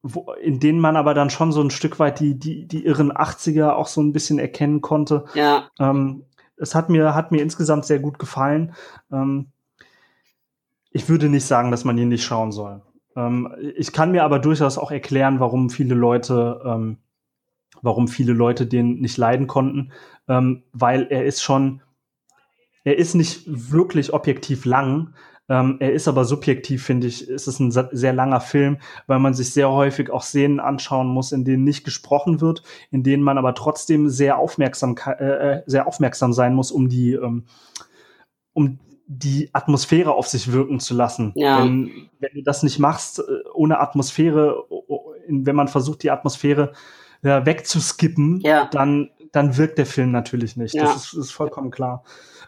wo, 0.07 0.33
in 0.35 0.61
denen 0.61 0.81
man 0.81 0.97
aber 0.97 1.15
dann 1.15 1.31
schon 1.31 1.51
so 1.51 1.63
ein 1.63 1.71
Stück 1.71 1.99
weit 1.99 2.21
die, 2.21 2.39
die, 2.39 2.69
die 2.69 2.85
irren 2.85 3.11
80er 3.11 3.71
auch 3.71 3.87
so 3.87 4.03
ein 4.03 4.13
bisschen 4.13 4.39
erkennen 4.39 4.83
konnte. 4.83 5.25
Ja. 5.35 5.71
Ähm, 5.81 6.27
es 6.59 6.75
hat 6.75 6.91
mir, 6.91 7.15
hat 7.15 7.33
mir 7.33 7.43
insgesamt 7.43 7.87
sehr 7.87 7.99
gut 7.99 8.19
gefallen. 8.19 8.75
Ähm, 9.11 9.49
ich 10.91 11.09
würde 11.09 11.31
nicht 11.31 11.47
sagen, 11.47 11.71
dass 11.71 11.85
man 11.85 11.97
ihn 11.97 12.11
nicht 12.11 12.23
schauen 12.23 12.53
soll. 12.53 12.83
Ähm, 13.17 13.55
ich 13.77 13.93
kann 13.93 14.13
mir 14.13 14.25
aber 14.25 14.39
durchaus 14.39 14.77
auch 14.77 14.91
erklären, 14.91 15.41
warum 15.41 15.71
viele 15.71 15.95
Leute, 15.95 16.61
ähm, 16.67 16.99
warum 17.81 18.07
viele 18.07 18.35
Leute 18.35 18.67
den 18.67 19.01
nicht 19.01 19.17
leiden 19.17 19.47
konnten, 19.47 19.91
ähm, 20.29 20.65
weil 20.73 21.07
er 21.09 21.25
ist 21.25 21.43
schon, 21.43 21.81
er 22.85 22.99
ist 22.99 23.15
nicht 23.15 23.43
wirklich 23.47 24.13
objektiv 24.13 24.67
lang, 24.67 25.15
Ähm, 25.49 25.77
er 25.81 25.93
ist 25.93 26.09
aber 26.09 26.25
subjektiv, 26.25 26.85
finde 26.85 27.07
ich, 27.07 27.29
ist 27.29 27.47
es 27.47 27.61
ein 27.61 27.71
sehr 27.71 28.13
langer 28.13 28.41
Film, 28.41 28.79
weil 29.07 29.19
man 29.19 29.35
sich 29.35 29.53
sehr 29.53 29.71
häufig 29.71 30.11
auch 30.11 30.23
Szenen 30.23 30.59
anschauen 30.59 31.09
muss, 31.09 31.33
in 31.33 31.45
denen 31.45 31.65
nicht 31.65 31.85
gesprochen 31.85 32.41
wird, 32.41 32.63
in 32.91 33.03
denen 33.03 33.23
man 33.23 33.37
aber 33.37 33.55
trotzdem 33.55 34.09
sehr 34.09 34.39
aufmerksam, 34.39 34.97
äh, 35.07 35.25
äh, 35.25 35.63
sehr 35.67 35.87
aufmerksam 35.87 36.33
sein 36.33 36.55
muss, 36.55 36.73
um 36.73 36.89
die, 36.89 37.13
ähm, 37.13 37.45
um 38.55 38.79
die 39.07 39.51
Atmosphäre 39.53 40.13
auf 40.13 40.29
sich 40.29 40.51
wirken 40.51 40.81
zu 40.81 40.95
lassen. 40.95 41.33
Ja. 41.35 41.63
Wenn, 41.63 42.09
wenn 42.21 42.31
du 42.35 42.43
das 42.43 42.63
nicht 42.63 42.79
machst, 42.79 43.19
äh, 43.19 43.23
ohne 43.53 43.81
Atmosphäre, 43.81 44.65
wenn 45.29 45.57
man 45.57 45.69
versucht, 45.69 46.03
die 46.03 46.11
Atmosphäre 46.11 46.73
ja, 47.23 47.45
wegzuskippen, 47.45 48.41
ja. 48.41 48.67
dann, 48.67 49.11
dann 49.33 49.59
wirkt 49.59 49.77
der 49.77 49.87
Film 49.87 50.11
natürlich 50.11 50.57
nicht. 50.57 50.75
Ja. 50.75 50.85
Das 50.85 50.97
ist, 50.97 51.13
ist 51.13 51.33
vollkommen 51.33 51.71
klar. 51.71 52.03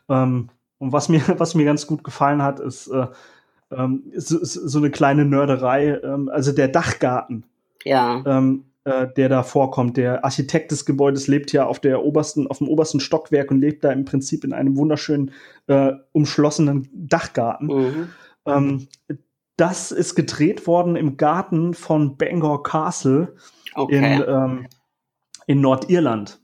Ähm, 0.09 0.48
und 0.78 0.92
was 0.92 1.08
mir, 1.08 1.22
was 1.38 1.54
mir 1.54 1.64
ganz 1.64 1.86
gut 1.86 2.04
gefallen 2.04 2.42
hat, 2.42 2.60
ist, 2.60 2.88
äh, 2.88 3.06
ähm, 3.70 4.04
ist, 4.12 4.30
ist 4.30 4.54
so 4.54 4.78
eine 4.78 4.90
kleine 4.90 5.24
Nörderei, 5.24 6.00
ähm, 6.02 6.28
also 6.28 6.52
der 6.52 6.68
Dachgarten. 6.68 7.44
Ja. 7.84 8.22
Ähm, 8.26 8.64
äh, 8.86 9.08
der 9.16 9.28
da 9.28 9.42
vorkommt. 9.42 9.96
Der 9.96 10.24
Architekt 10.24 10.70
des 10.70 10.86
Gebäudes 10.86 11.26
lebt 11.26 11.52
ja 11.52 11.66
auf 11.66 11.80
der 11.80 12.04
obersten, 12.04 12.46
auf 12.46 12.58
dem 12.58 12.68
obersten 12.68 13.00
Stockwerk 13.00 13.50
und 13.50 13.60
lebt 13.60 13.82
da 13.82 13.90
im 13.90 14.04
Prinzip 14.04 14.44
in 14.44 14.52
einem 14.52 14.76
wunderschönen 14.76 15.32
äh, 15.66 15.92
umschlossenen 16.12 16.88
Dachgarten. 16.94 17.66
Mhm. 17.66 18.08
Ähm, 18.46 18.88
das 19.56 19.90
ist 19.90 20.14
gedreht 20.14 20.68
worden 20.68 20.94
im 20.94 21.16
Garten 21.16 21.74
von 21.74 22.16
Bangor 22.16 22.62
Castle 22.62 23.34
okay. 23.74 23.96
in, 23.96 24.24
ähm, 24.28 24.66
in 25.48 25.60
Nordirland. 25.60 26.40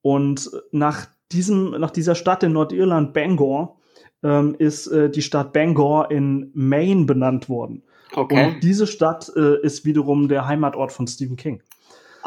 Und 0.00 0.50
nach 0.72 1.08
diesem, 1.32 1.70
nach 1.72 1.90
dieser 1.90 2.14
Stadt 2.14 2.42
in 2.42 2.52
Nordirland, 2.52 3.12
Bangor, 3.12 3.76
ähm, 4.22 4.54
ist 4.58 4.86
äh, 4.88 5.10
die 5.10 5.22
Stadt 5.22 5.52
Bangor 5.52 6.10
in 6.10 6.50
Maine 6.54 7.04
benannt 7.04 7.48
worden. 7.48 7.82
Okay. 8.14 8.46
Und 8.46 8.62
diese 8.62 8.86
Stadt 8.86 9.30
äh, 9.36 9.60
ist 9.62 9.84
wiederum 9.84 10.28
der 10.28 10.46
Heimatort 10.46 10.92
von 10.92 11.06
Stephen 11.06 11.36
King. 11.36 11.62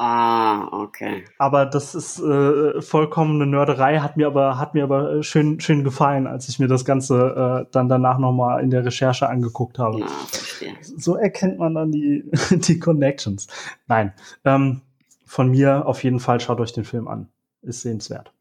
Ah, 0.01 0.69
okay. 0.71 1.25
Aber 1.39 1.65
das 1.65 1.93
ist 1.93 2.19
äh, 2.19 2.81
vollkommen 2.81 3.41
eine 3.41 3.51
Nörderei, 3.51 3.99
hat 3.99 4.15
mir 4.15 4.27
aber, 4.27 4.57
hat 4.57 4.73
mir 4.73 4.83
aber 4.85 5.21
schön, 5.23 5.59
schön 5.59 5.83
gefallen, 5.83 6.25
als 6.25 6.47
ich 6.47 6.57
mir 6.57 6.69
das 6.69 6.85
Ganze 6.85 7.65
äh, 7.67 7.69
dann 7.73 7.89
danach 7.89 8.17
nochmal 8.17 8.63
in 8.63 8.69
der 8.69 8.85
Recherche 8.85 9.27
angeguckt 9.27 9.77
habe. 9.77 9.99
Ja, 9.99 10.07
verstehe. 10.07 10.73
So 10.81 11.15
erkennt 11.17 11.59
man 11.59 11.75
dann 11.75 11.91
die, 11.91 12.23
die 12.51 12.79
Connections. 12.79 13.47
Nein. 13.87 14.13
Ähm, 14.45 14.81
von 15.25 15.49
mir 15.49 15.85
auf 15.85 16.01
jeden 16.05 16.21
Fall 16.21 16.39
schaut 16.39 16.61
euch 16.61 16.71
den 16.71 16.85
Film 16.85 17.09
an. 17.09 17.27
Ist 17.61 17.81
sehenswert. 17.81 18.31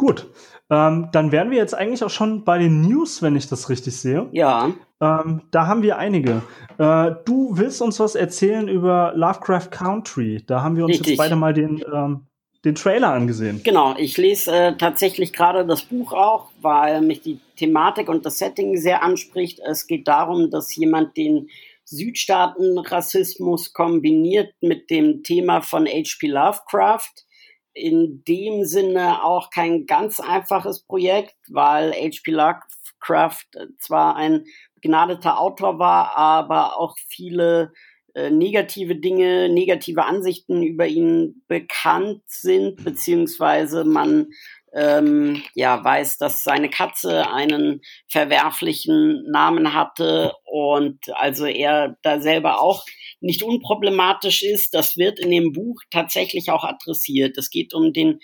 Gut, 0.00 0.28
ähm, 0.70 1.10
dann 1.12 1.30
wären 1.30 1.50
wir 1.50 1.58
jetzt 1.58 1.74
eigentlich 1.74 2.02
auch 2.02 2.08
schon 2.08 2.42
bei 2.42 2.56
den 2.56 2.80
News, 2.80 3.20
wenn 3.20 3.36
ich 3.36 3.48
das 3.48 3.68
richtig 3.68 3.98
sehe. 3.98 4.30
Ja. 4.32 4.72
Ähm, 4.98 5.42
da 5.50 5.66
haben 5.66 5.82
wir 5.82 5.98
einige. 5.98 6.40
Äh, 6.78 7.16
du 7.26 7.50
willst 7.58 7.82
uns 7.82 8.00
was 8.00 8.14
erzählen 8.14 8.66
über 8.66 9.12
Lovecraft 9.14 9.68
Country. 9.70 10.42
Da 10.46 10.62
haben 10.62 10.76
wir 10.76 10.86
uns 10.86 10.92
richtig. 10.92 11.08
jetzt 11.08 11.18
beide 11.18 11.36
mal 11.36 11.52
den, 11.52 11.84
ähm, 11.94 12.22
den 12.64 12.76
Trailer 12.76 13.12
angesehen. 13.12 13.60
Genau, 13.62 13.94
ich 13.98 14.16
lese 14.16 14.50
äh, 14.50 14.74
tatsächlich 14.74 15.34
gerade 15.34 15.66
das 15.66 15.82
Buch 15.82 16.14
auch, 16.14 16.48
weil 16.62 17.02
mich 17.02 17.20
die 17.20 17.38
Thematik 17.56 18.08
und 18.08 18.24
das 18.24 18.38
Setting 18.38 18.78
sehr 18.78 19.02
anspricht. 19.02 19.60
Es 19.60 19.86
geht 19.86 20.08
darum, 20.08 20.50
dass 20.50 20.74
jemand 20.74 21.14
den 21.18 21.50
Südstaatenrassismus 21.84 23.74
kombiniert 23.74 24.54
mit 24.62 24.88
dem 24.88 25.22
Thema 25.24 25.60
von 25.60 25.84
H.P. 25.84 26.28
Lovecraft 26.28 27.26
in 27.72 28.24
dem 28.24 28.64
Sinne 28.64 29.24
auch 29.24 29.50
kein 29.50 29.86
ganz 29.86 30.20
einfaches 30.20 30.84
Projekt, 30.84 31.34
weil 31.48 31.92
H.P. 31.92 32.30
Lovecraft 32.30 33.46
zwar 33.78 34.16
ein 34.16 34.44
begnadeter 34.74 35.38
Autor 35.38 35.78
war, 35.78 36.16
aber 36.16 36.78
auch 36.78 36.96
viele 37.08 37.72
äh, 38.14 38.30
negative 38.30 38.96
Dinge, 38.96 39.48
negative 39.48 40.04
Ansichten 40.04 40.62
über 40.62 40.86
ihn 40.86 41.44
bekannt 41.46 42.22
sind, 42.26 42.82
beziehungsweise 42.82 43.84
man 43.84 44.28
ähm, 44.72 45.42
ja 45.54 45.82
weiß, 45.82 46.18
dass 46.18 46.42
seine 46.42 46.70
Katze 46.70 47.30
einen 47.30 47.82
verwerflichen 48.08 49.24
Namen 49.30 49.74
hatte 49.74 50.32
und 50.44 50.98
also 51.14 51.46
er 51.46 51.96
da 52.02 52.20
selber 52.20 52.60
auch 52.60 52.84
nicht 53.20 53.42
unproblematisch 53.42 54.42
ist. 54.42 54.74
Das 54.74 54.96
wird 54.96 55.18
in 55.18 55.30
dem 55.30 55.52
Buch 55.52 55.80
tatsächlich 55.90 56.50
auch 56.50 56.64
adressiert. 56.64 57.36
Es 57.38 57.50
geht 57.50 57.74
um 57.74 57.92
den 57.92 58.20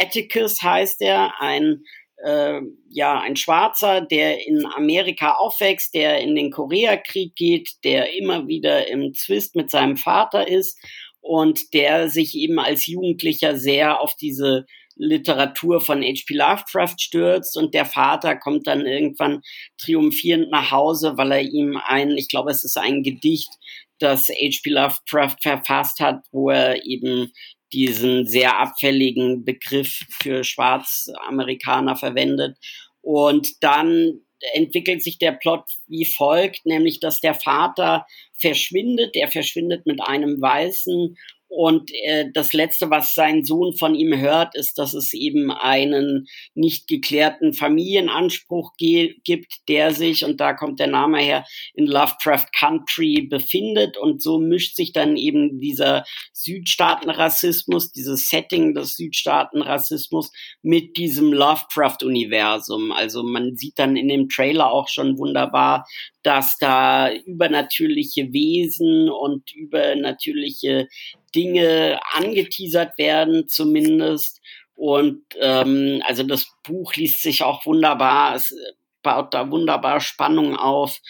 Atticus, 0.00 0.62
heißt 0.62 1.00
er, 1.02 1.40
ein 1.40 1.84
äh, 2.22 2.60
ja 2.90 3.20
ein 3.20 3.36
Schwarzer, 3.36 4.00
der 4.00 4.46
in 4.46 4.66
Amerika 4.66 5.32
aufwächst, 5.34 5.94
der 5.94 6.20
in 6.20 6.34
den 6.34 6.50
Koreakrieg 6.50 7.34
geht, 7.34 7.82
der 7.84 8.14
immer 8.16 8.46
wieder 8.46 8.88
im 8.88 9.14
Zwist 9.14 9.56
mit 9.56 9.70
seinem 9.70 9.96
Vater 9.96 10.46
ist 10.46 10.78
und 11.20 11.72
der 11.74 12.08
sich 12.10 12.34
eben 12.34 12.58
als 12.58 12.86
Jugendlicher 12.86 13.56
sehr 13.56 14.00
auf 14.00 14.14
diese 14.16 14.66
Literatur 14.96 15.80
von 15.80 16.02
H.P. 16.02 16.34
Lovecraft 16.34 16.96
stürzt 16.98 17.56
und 17.56 17.72
der 17.72 17.86
Vater 17.86 18.36
kommt 18.36 18.66
dann 18.66 18.84
irgendwann 18.84 19.40
triumphierend 19.78 20.50
nach 20.50 20.70
Hause, 20.70 21.14
weil 21.16 21.32
er 21.32 21.40
ihm 21.40 21.80
ein, 21.82 22.10
ich 22.10 22.28
glaube, 22.28 22.50
es 22.50 22.64
ist 22.64 22.76
ein 22.76 23.02
Gedicht 23.02 23.48
das 24.00 24.28
H.P. 24.28 24.70
Lovecraft 24.70 25.36
verfasst 25.42 26.00
hat, 26.00 26.24
wo 26.32 26.50
er 26.50 26.84
eben 26.84 27.32
diesen 27.72 28.26
sehr 28.26 28.58
abfälligen 28.58 29.44
Begriff 29.44 30.04
für 30.20 30.42
Schwarzamerikaner 30.42 31.96
verwendet. 31.96 32.56
Und 33.00 33.62
dann 33.62 34.20
entwickelt 34.54 35.02
sich 35.02 35.18
der 35.18 35.32
Plot 35.32 35.64
wie 35.86 36.04
folgt, 36.04 36.64
nämlich 36.66 37.00
dass 37.00 37.20
der 37.20 37.34
Vater 37.34 38.06
verschwindet, 38.38 39.14
der 39.14 39.28
verschwindet 39.28 39.86
mit 39.86 40.00
einem 40.02 40.40
Weißen 40.40 41.16
und 41.52 41.90
äh, 41.92 42.30
das 42.32 42.52
Letzte, 42.52 42.90
was 42.90 43.12
sein 43.12 43.44
Sohn 43.44 43.74
von 43.76 43.96
ihm 43.96 44.16
hört, 44.16 44.54
ist, 44.54 44.78
dass 44.78 44.94
es 44.94 45.12
eben 45.12 45.50
einen 45.50 46.28
nicht 46.54 46.86
geklärten 46.86 47.54
Familienanspruch 47.54 48.74
gibt, 48.76 49.52
der 49.68 49.92
sich, 49.92 50.24
und 50.24 50.40
da 50.40 50.52
kommt 50.54 50.78
der 50.78 50.86
Name 50.86 51.18
her, 51.18 51.44
in 51.74 51.86
Lovecraft 51.86 52.46
Country 52.56 53.26
befindet. 53.28 53.96
Und 53.96 54.22
so 54.22 54.38
mischt 54.38 54.76
sich 54.76 54.92
dann 54.92 55.16
eben 55.16 55.58
dieser 55.58 56.04
Südstaatenrassismus, 56.32 57.90
dieses 57.90 58.28
Setting 58.28 58.72
des 58.72 58.94
Südstaatenrassismus 58.94 60.30
mit 60.62 60.96
diesem 60.96 61.32
Lovecraft-Universum. 61.32 62.92
Also 62.92 63.24
man 63.24 63.56
sieht 63.56 63.76
dann 63.76 63.96
in 63.96 64.06
dem 64.06 64.28
Trailer 64.28 64.70
auch 64.70 64.86
schon 64.86 65.18
wunderbar, 65.18 65.84
dass 66.22 66.58
da 66.58 67.12
übernatürliche 67.12 68.32
Wesen 68.32 69.08
und 69.08 69.52
übernatürliche 69.52 70.86
Dinge 71.34 72.00
angeteasert 72.12 72.98
werden 72.98 73.48
zumindest. 73.48 74.40
Und 74.74 75.22
ähm, 75.40 76.02
also 76.06 76.22
das 76.22 76.46
Buch 76.62 76.94
liest 76.94 77.22
sich 77.22 77.42
auch 77.42 77.66
wunderbar, 77.66 78.34
es 78.34 78.54
baut 79.02 79.34
da 79.34 79.50
wunderbar 79.50 80.00
Spannung 80.00 80.56
auf 80.56 81.00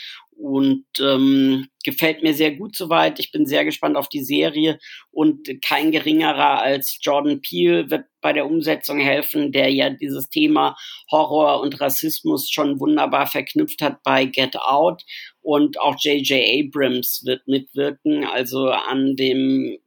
und 0.41 0.87
ähm, 1.01 1.69
gefällt 1.85 2.23
mir 2.23 2.33
sehr 2.33 2.53
gut 2.57 2.75
soweit. 2.75 3.21
Ich 3.21 3.31
bin 3.31 3.45
sehr 3.45 3.65
gespannt 3.65 3.97
auf 3.97 4.09
die 4.09 4.25
Serie 4.25 4.79
und 5.11 5.49
kein 5.63 5.93
geringerer 5.93 6.63
als 6.63 6.99
Jordan 7.03 7.43
Peele 7.43 7.91
wird 7.91 8.07
bei 8.23 8.33
der 8.33 8.47
Umsetzung 8.47 8.99
helfen, 8.99 9.53
der 9.53 9.71
ja 9.71 9.91
dieses 9.91 10.31
Thema 10.31 10.77
Horror 11.11 11.61
und 11.61 11.81
Rassismus 11.81 12.51
schon 12.51 12.81
wunderbar 12.81 13.27
verknüpft 13.27 13.83
hat 13.83 14.03
bei 14.03 14.25
Get 14.25 14.57
Out 14.57 15.03
und 15.43 15.79
auch 15.79 15.97
J.J. 16.01 16.65
Abrams 16.65 17.23
wird 17.27 17.47
mitwirken, 17.47 18.25
also 18.25 18.71
an 18.71 19.17
dem 19.17 19.79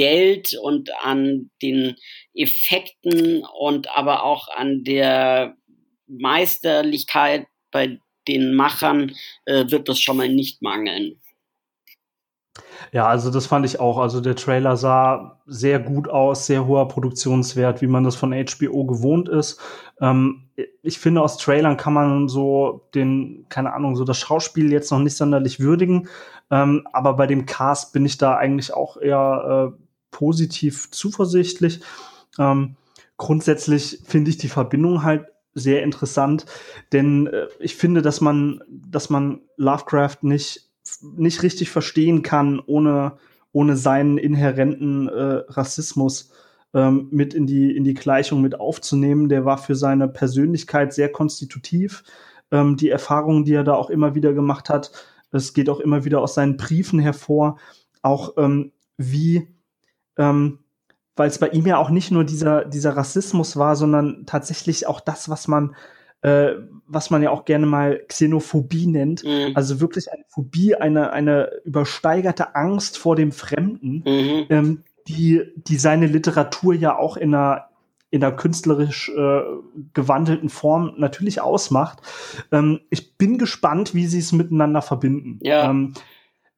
Geld 0.00 0.54
und 0.62 0.90
an 1.02 1.50
den 1.60 1.94
Effekten 2.32 3.44
und 3.58 3.94
aber 3.94 4.24
auch 4.24 4.48
an 4.48 4.82
der 4.82 5.56
Meisterlichkeit 6.06 7.46
bei 7.70 7.98
den 8.26 8.54
Machern 8.54 9.12
äh, 9.44 9.70
wird 9.70 9.90
das 9.90 10.00
schon 10.00 10.16
mal 10.16 10.30
nicht 10.30 10.62
mangeln. 10.62 11.20
Ja, 12.92 13.06
also 13.06 13.30
das 13.30 13.46
fand 13.46 13.66
ich 13.66 13.78
auch. 13.78 13.98
Also 13.98 14.22
der 14.22 14.36
Trailer 14.36 14.78
sah 14.78 15.38
sehr 15.44 15.78
gut 15.78 16.08
aus, 16.08 16.46
sehr 16.46 16.66
hoher 16.66 16.88
Produktionswert, 16.88 17.82
wie 17.82 17.86
man 17.86 18.04
das 18.04 18.16
von 18.16 18.32
HBO 18.32 18.84
gewohnt 18.84 19.28
ist. 19.28 19.60
Ähm, 20.00 20.48
ich 20.82 20.98
finde, 20.98 21.20
aus 21.20 21.36
Trailern 21.36 21.76
kann 21.76 21.92
man 21.92 22.28
so 22.28 22.88
den, 22.94 23.44
keine 23.50 23.74
Ahnung, 23.74 23.96
so 23.96 24.04
das 24.04 24.18
Schauspiel 24.18 24.72
jetzt 24.72 24.90
noch 24.90 24.98
nicht 24.98 25.16
sonderlich 25.16 25.60
würdigen. 25.60 26.08
Ähm, 26.50 26.86
aber 26.92 27.14
bei 27.14 27.26
dem 27.26 27.44
Cast 27.44 27.92
bin 27.92 28.06
ich 28.06 28.16
da 28.16 28.36
eigentlich 28.36 28.72
auch 28.72 28.96
eher 28.96 29.74
äh, 29.76 29.89
positiv 30.10 30.90
zuversichtlich. 30.90 31.80
Ähm, 32.38 32.76
grundsätzlich 33.16 34.00
finde 34.04 34.30
ich 34.30 34.38
die 34.38 34.48
Verbindung 34.48 35.02
halt 35.02 35.26
sehr 35.54 35.82
interessant, 35.82 36.46
denn 36.92 37.26
äh, 37.26 37.48
ich 37.58 37.74
finde, 37.76 38.02
dass 38.02 38.20
man, 38.20 38.62
dass 38.68 39.10
man 39.10 39.40
Lovecraft 39.56 40.18
nicht, 40.22 40.70
nicht 41.02 41.42
richtig 41.42 41.70
verstehen 41.70 42.22
kann, 42.22 42.60
ohne, 42.60 43.18
ohne 43.52 43.76
seinen 43.76 44.16
inhärenten 44.16 45.08
äh, 45.08 45.42
Rassismus 45.48 46.30
ähm, 46.72 47.08
mit 47.10 47.34
in 47.34 47.46
die, 47.46 47.76
in 47.76 47.82
die 47.82 47.94
Gleichung 47.94 48.40
mit 48.42 48.60
aufzunehmen. 48.60 49.28
Der 49.28 49.44
war 49.44 49.58
für 49.58 49.74
seine 49.74 50.06
Persönlichkeit 50.08 50.94
sehr 50.94 51.10
konstitutiv. 51.10 52.04
ähm, 52.52 52.76
die 52.76 52.88
Erfahrungen, 52.88 53.44
die 53.44 53.54
er 53.54 53.64
da 53.64 53.74
auch 53.74 53.90
immer 53.90 54.14
wieder 54.14 54.32
gemacht 54.32 54.68
hat. 54.68 54.92
Es 55.32 55.54
geht 55.54 55.68
auch 55.68 55.80
immer 55.80 56.04
wieder 56.04 56.20
aus 56.20 56.34
seinen 56.34 56.56
Briefen 56.56 56.98
hervor, 56.98 57.58
auch 58.02 58.36
ähm, 58.36 58.72
wie, 58.96 59.48
ähm, 60.16 60.58
weil 61.16 61.28
es 61.28 61.38
bei 61.38 61.48
ihm 61.48 61.66
ja 61.66 61.78
auch 61.78 61.90
nicht 61.90 62.10
nur 62.10 62.24
dieser, 62.24 62.64
dieser 62.64 62.96
Rassismus 62.96 63.56
war, 63.56 63.76
sondern 63.76 64.24
tatsächlich 64.26 64.86
auch 64.86 65.00
das, 65.00 65.28
was 65.28 65.48
man 65.48 65.74
äh, 66.22 66.52
was 66.86 67.10
man 67.10 67.22
ja 67.22 67.30
auch 67.30 67.44
gerne 67.44 67.66
mal 67.66 68.00
Xenophobie 68.08 68.86
nennt. 68.86 69.24
Mhm. 69.24 69.52
Also 69.54 69.80
wirklich 69.80 70.12
eine 70.12 70.24
Phobie, 70.28 70.74
eine, 70.74 71.12
eine 71.12 71.50
übersteigerte 71.64 72.54
Angst 72.54 72.98
vor 72.98 73.16
dem 73.16 73.32
Fremden, 73.32 74.02
mhm. 74.06 74.46
ähm, 74.50 74.82
die, 75.08 75.42
die 75.56 75.76
seine 75.76 76.06
Literatur 76.06 76.74
ja 76.74 76.96
auch 76.96 77.16
in 77.16 77.34
einer 77.34 77.66
in 78.12 78.24
einer 78.24 78.34
künstlerisch 78.34 79.08
äh, 79.08 79.40
gewandelten 79.94 80.48
Form 80.48 80.94
natürlich 80.96 81.40
ausmacht. 81.40 82.00
Ähm, 82.50 82.80
ich 82.90 83.16
bin 83.16 83.38
gespannt, 83.38 83.94
wie 83.94 84.06
sie 84.06 84.18
es 84.18 84.32
miteinander 84.32 84.82
verbinden. 84.82 85.38
Ja. 85.42 85.70
Ähm, 85.70 85.94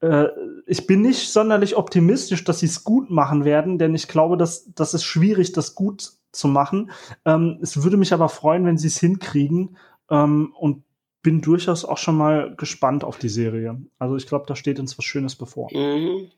äh, 0.03 0.28
ich 0.66 0.86
bin 0.86 1.00
nicht 1.00 1.30
sonderlich 1.30 1.76
optimistisch, 1.76 2.44
dass 2.44 2.59
sie 2.59 2.66
es 2.66 2.84
gut 2.84 3.11
machen 3.11 3.44
werden, 3.44 3.78
denn 3.78 3.94
ich 3.94 4.09
glaube, 4.09 4.36
dass 4.36 4.72
das 4.74 4.94
ist 4.94 5.05
schwierig, 5.05 5.53
das 5.53 5.74
gut 5.74 6.12
zu 6.32 6.48
machen. 6.48 6.90
Ähm, 7.24 7.59
es 7.62 7.82
würde 7.82 7.96
mich 7.96 8.12
aber 8.12 8.28
freuen, 8.28 8.66
wenn 8.66 8.78
sie 8.78 8.88
es 8.88 8.98
hinkriegen 8.98 9.76
ähm, 10.11 10.53
und 10.59 10.82
bin 11.22 11.40
durchaus 11.40 11.84
auch 11.84 11.98
schon 11.98 12.16
mal 12.16 12.55
gespannt 12.57 13.05
auf 13.05 13.16
die 13.18 13.28
Serie. 13.28 13.80
Also 13.98 14.16
ich 14.16 14.26
glaube, 14.26 14.46
da 14.48 14.57
steht 14.57 14.80
uns 14.80 14.98
was 14.98 15.05
Schönes 15.05 15.36
bevor. 15.36 15.68
Mhm. 15.72 16.30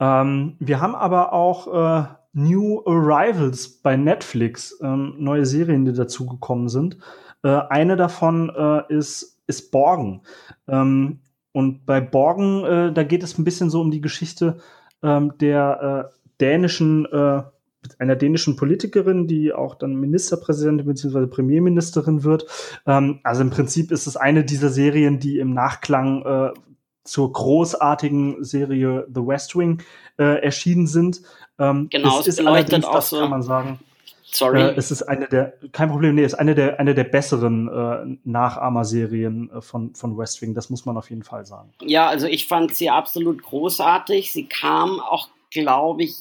Ähm, 0.00 0.56
wir 0.58 0.80
haben 0.80 0.96
aber 0.96 1.32
auch 1.32 1.68
äh, 1.72 2.08
New 2.32 2.82
Arrivals 2.86 3.68
bei 3.68 3.96
Netflix, 3.96 4.78
ähm, 4.82 5.14
neue 5.18 5.46
Serien, 5.46 5.84
die 5.84 5.92
dazugekommen 5.92 6.68
sind. 6.68 6.98
Äh, 7.44 7.50
eine 7.50 7.96
davon 7.96 8.50
äh, 8.50 8.92
ist, 8.92 9.40
ist 9.46 9.70
Borgen. 9.70 10.22
Ähm, 10.66 11.20
und 11.52 11.86
bei 11.86 12.00
Borgen, 12.00 12.64
äh, 12.64 12.92
da 12.92 13.02
geht 13.02 13.22
es 13.22 13.38
ein 13.38 13.44
bisschen 13.44 13.70
so 13.70 13.80
um 13.80 13.90
die 13.90 14.00
Geschichte 14.00 14.58
ähm, 15.02 15.32
der 15.38 16.10
äh, 16.10 16.14
dänischen 16.40 17.06
äh, 17.06 17.42
einer 17.98 18.16
dänischen 18.16 18.56
Politikerin, 18.56 19.26
die 19.26 19.52
auch 19.52 19.74
dann 19.74 19.94
Ministerpräsidentin 19.94 20.86
bzw. 20.86 21.26
Premierministerin 21.26 22.24
wird. 22.24 22.46
Ähm, 22.86 23.20
also 23.22 23.42
im 23.42 23.50
Prinzip 23.50 23.90
ist 23.92 24.06
es 24.06 24.16
eine 24.16 24.44
dieser 24.44 24.68
Serien, 24.68 25.20
die 25.20 25.38
im 25.38 25.54
Nachklang 25.54 26.24
äh, 26.24 26.50
zur 27.04 27.32
großartigen 27.32 28.44
Serie 28.44 29.06
The 29.12 29.20
West 29.26 29.56
Wing 29.56 29.82
äh, 30.18 30.42
erschienen 30.42 30.86
sind. 30.86 31.22
Ähm, 31.58 31.88
genau, 31.90 32.20
es, 32.20 32.26
es 32.26 32.38
ist 32.38 32.46
allerdings, 32.46 32.84
auch 32.84 32.94
das 32.94 33.10
so 33.10 33.20
kann 33.20 33.30
man 33.30 33.42
sagen. 33.42 33.78
Sorry. 34.30 34.60
Äh, 34.60 34.74
es 34.76 34.90
ist 34.90 35.02
eine 35.02 35.26
der, 35.26 35.54
kein 35.72 35.88
Problem, 35.90 36.14
nee, 36.14 36.22
es 36.22 36.34
ist 36.34 36.38
eine 36.38 36.54
der, 36.54 36.78
eine 36.78 36.94
der 36.94 37.04
besseren 37.04 37.68
äh, 37.68 38.18
Nachahmerserien 38.24 39.50
äh, 39.50 39.60
von, 39.60 39.94
von 39.94 40.18
West 40.18 40.42
Wing, 40.42 40.54
das 40.54 40.70
muss 40.70 40.84
man 40.84 40.96
auf 40.96 41.10
jeden 41.10 41.22
Fall 41.22 41.46
sagen. 41.46 41.72
Ja, 41.82 42.08
also 42.08 42.26
ich 42.26 42.46
fand 42.46 42.74
sie 42.74 42.90
absolut 42.90 43.42
großartig. 43.42 44.32
Sie 44.32 44.46
kam 44.46 45.00
auch, 45.00 45.28
glaube 45.50 46.04
ich, 46.04 46.14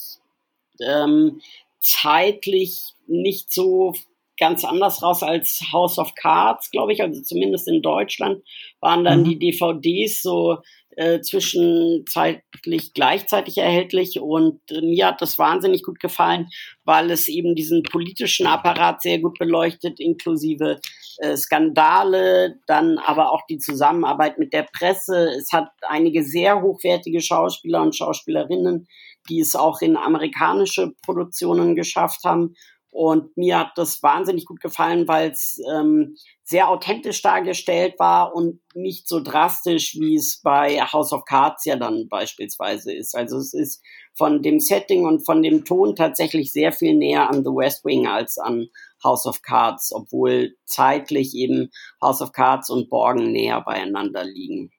ähm, 0.79 1.41
zeitlich 1.79 2.93
nicht 3.07 3.51
so 3.51 3.93
ganz 4.39 4.63
anders 4.63 5.01
raus 5.01 5.23
als 5.23 5.63
House 5.73 5.97
of 5.97 6.15
Cards, 6.15 6.71
glaube 6.71 6.93
ich. 6.93 7.01
Also 7.01 7.21
zumindest 7.21 7.67
in 7.67 7.81
Deutschland 7.81 8.43
waren 8.79 9.03
dann 9.03 9.21
mhm. 9.21 9.25
die 9.25 9.39
DVDs 9.39 10.21
so 10.21 10.59
äh, 10.97 11.21
zwischenzeitlich 11.21 12.93
gleichzeitig 12.95 13.59
erhältlich 13.59 14.19
und 14.19 14.59
äh, 14.71 14.81
mir 14.81 15.07
hat 15.07 15.21
das 15.21 15.37
wahnsinnig 15.37 15.83
gut 15.83 15.99
gefallen, 15.99 16.47
weil 16.85 17.11
es 17.11 17.27
eben 17.27 17.53
diesen 17.53 17.83
politischen 17.83 18.47
Apparat 18.47 19.03
sehr 19.03 19.19
gut 19.19 19.37
beleuchtet, 19.37 19.99
inklusive 19.99 20.79
äh, 21.19 21.37
Skandale, 21.37 22.55
dann 22.65 22.97
aber 22.97 23.31
auch 23.31 23.45
die 23.47 23.59
Zusammenarbeit 23.59 24.39
mit 24.39 24.53
der 24.53 24.63
Presse. 24.63 25.29
Es 25.37 25.53
hat 25.53 25.69
einige 25.87 26.23
sehr 26.23 26.63
hochwertige 26.63 27.21
Schauspieler 27.21 27.83
und 27.83 27.95
Schauspielerinnen, 27.95 28.87
die 29.29 29.39
es 29.39 29.55
auch 29.55 29.81
in 29.81 29.97
amerikanische 29.97 30.93
Produktionen 31.05 31.75
geschafft 31.75 32.23
haben. 32.23 32.55
Und 32.97 33.37
mir 33.37 33.59
hat 33.59 33.73
das 33.75 34.01
wahnsinnig 34.01 34.45
gut 34.45 34.59
gefallen, 34.59 35.07
weil 35.07 35.29
es 35.29 35.61
ähm, 35.71 36.15
sehr 36.43 36.67
authentisch 36.67 37.21
dargestellt 37.21 37.93
war 37.99 38.33
und 38.33 38.59
nicht 38.73 39.07
so 39.07 39.19
drastisch, 39.19 39.93
wie 39.99 40.15
es 40.15 40.41
bei 40.43 40.81
House 40.81 41.13
of 41.13 41.23
Cards 41.25 41.65
ja 41.65 41.75
dann 41.75 42.07
beispielsweise 42.09 42.91
ist. 42.91 43.13
Also 43.13 43.37
es 43.37 43.53
ist 43.53 43.83
von 44.15 44.41
dem 44.41 44.59
Setting 44.59 45.05
und 45.05 45.23
von 45.23 45.43
dem 45.43 45.63
Ton 45.63 45.95
tatsächlich 45.95 46.51
sehr 46.51 46.71
viel 46.71 46.95
näher 46.95 47.29
an 47.29 47.43
The 47.43 47.51
West 47.51 47.85
Wing 47.85 48.07
als 48.07 48.39
an 48.39 48.65
House 49.03 49.27
of 49.27 49.43
Cards, 49.43 49.93
obwohl 49.93 50.55
zeitlich 50.65 51.35
eben 51.35 51.69
House 52.01 52.23
of 52.23 52.31
Cards 52.31 52.71
und 52.71 52.89
Borgen 52.89 53.31
näher 53.31 53.61
beieinander 53.61 54.23
liegen. 54.23 54.71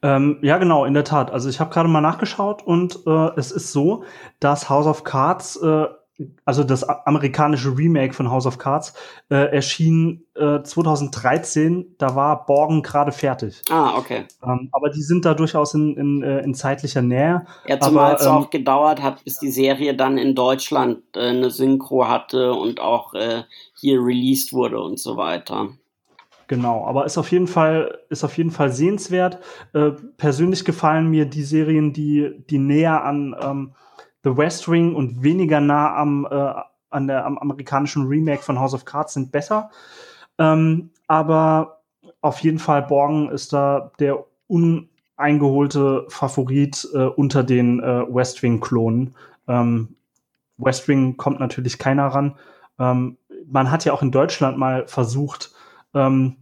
Ähm, 0.00 0.38
ja, 0.40 0.56
genau, 0.56 0.86
in 0.86 0.94
der 0.94 1.04
Tat. 1.04 1.30
Also 1.30 1.50
ich 1.50 1.60
habe 1.60 1.70
gerade 1.70 1.90
mal 1.90 2.00
nachgeschaut 2.00 2.62
und 2.62 3.00
äh, 3.06 3.28
es 3.36 3.52
ist 3.52 3.72
so, 3.72 4.04
dass 4.40 4.70
House 4.70 4.86
of 4.86 5.04
Cards, 5.04 5.56
äh, 5.56 5.86
also 6.44 6.62
das 6.62 6.84
amerikanische 6.84 7.76
Remake 7.76 8.14
von 8.14 8.30
House 8.30 8.46
of 8.46 8.58
Cards, 8.58 8.94
äh, 9.30 9.52
erschien 9.52 10.24
äh, 10.34 10.62
2013. 10.62 11.96
Da 11.98 12.14
war 12.14 12.46
Borgen 12.46 12.82
gerade 12.82 13.10
fertig. 13.10 13.62
Ah, 13.68 13.96
okay. 13.96 14.24
Ähm, 14.42 14.68
aber 14.72 14.90
die 14.90 15.02
sind 15.02 15.24
da 15.24 15.34
durchaus 15.34 15.74
in, 15.74 15.96
in, 15.96 16.22
äh, 16.22 16.40
in 16.40 16.54
zeitlicher 16.54 17.02
Nähe. 17.02 17.46
Ja, 17.66 17.80
zumal 17.80 18.14
es 18.14 18.26
ähm, 18.26 18.32
auch 18.32 18.50
gedauert 18.50 19.02
hat, 19.02 19.24
bis 19.24 19.38
die 19.38 19.50
Serie 19.50 19.94
dann 19.94 20.16
in 20.16 20.34
Deutschland 20.34 21.02
äh, 21.14 21.30
eine 21.30 21.50
Synchro 21.50 22.06
hatte 22.06 22.52
und 22.52 22.80
auch 22.80 23.14
äh, 23.14 23.42
hier 23.74 23.98
released 24.00 24.52
wurde 24.52 24.80
und 24.80 25.00
so 25.00 25.16
weiter. 25.16 25.70
Genau, 26.46 26.84
aber 26.86 27.06
ist 27.06 27.18
auf 27.18 27.32
jeden 27.32 27.46
Fall, 27.46 27.98
ist 28.10 28.22
auf 28.22 28.36
jeden 28.36 28.50
Fall 28.50 28.70
sehenswert. 28.70 29.38
Äh, 29.72 29.92
persönlich 30.16 30.64
gefallen 30.64 31.08
mir 31.08 31.24
die 31.24 31.42
Serien, 31.42 31.92
die, 31.92 32.44
die 32.50 32.58
näher 32.58 33.02
an 33.02 33.34
ähm, 33.40 33.74
The 34.24 34.36
West 34.36 34.68
Wing 34.68 34.94
und 34.94 35.22
weniger 35.22 35.60
nah 35.60 35.94
am, 35.94 36.26
äh, 36.30 36.54
an 36.90 37.06
der, 37.06 37.24
am 37.24 37.38
amerikanischen 37.38 38.06
Remake 38.06 38.42
von 38.42 38.58
House 38.58 38.74
of 38.74 38.84
Cards 38.84 39.14
sind 39.14 39.30
besser. 39.30 39.70
Ähm, 40.38 40.90
aber 41.06 41.82
auf 42.20 42.40
jeden 42.40 42.58
Fall 42.58 42.82
Borgen 42.82 43.28
ist 43.30 43.52
da 43.52 43.92
der 43.98 44.24
uneingeholte 44.48 46.06
Favorit 46.08 46.88
äh, 46.94 47.04
unter 47.04 47.44
den 47.44 47.80
äh, 47.80 48.02
West 48.08 48.42
Wing-Klonen. 48.42 49.14
Ähm, 49.46 49.96
West 50.56 50.88
Wing 50.88 51.16
kommt 51.16 51.40
natürlich 51.40 51.78
keiner 51.78 52.06
ran. 52.06 52.36
Ähm, 52.78 53.18
man 53.46 53.70
hat 53.70 53.84
ja 53.84 53.92
auch 53.92 54.02
in 54.02 54.10
Deutschland 54.10 54.56
mal 54.56 54.86
versucht, 54.86 55.52
ähm, 55.92 56.36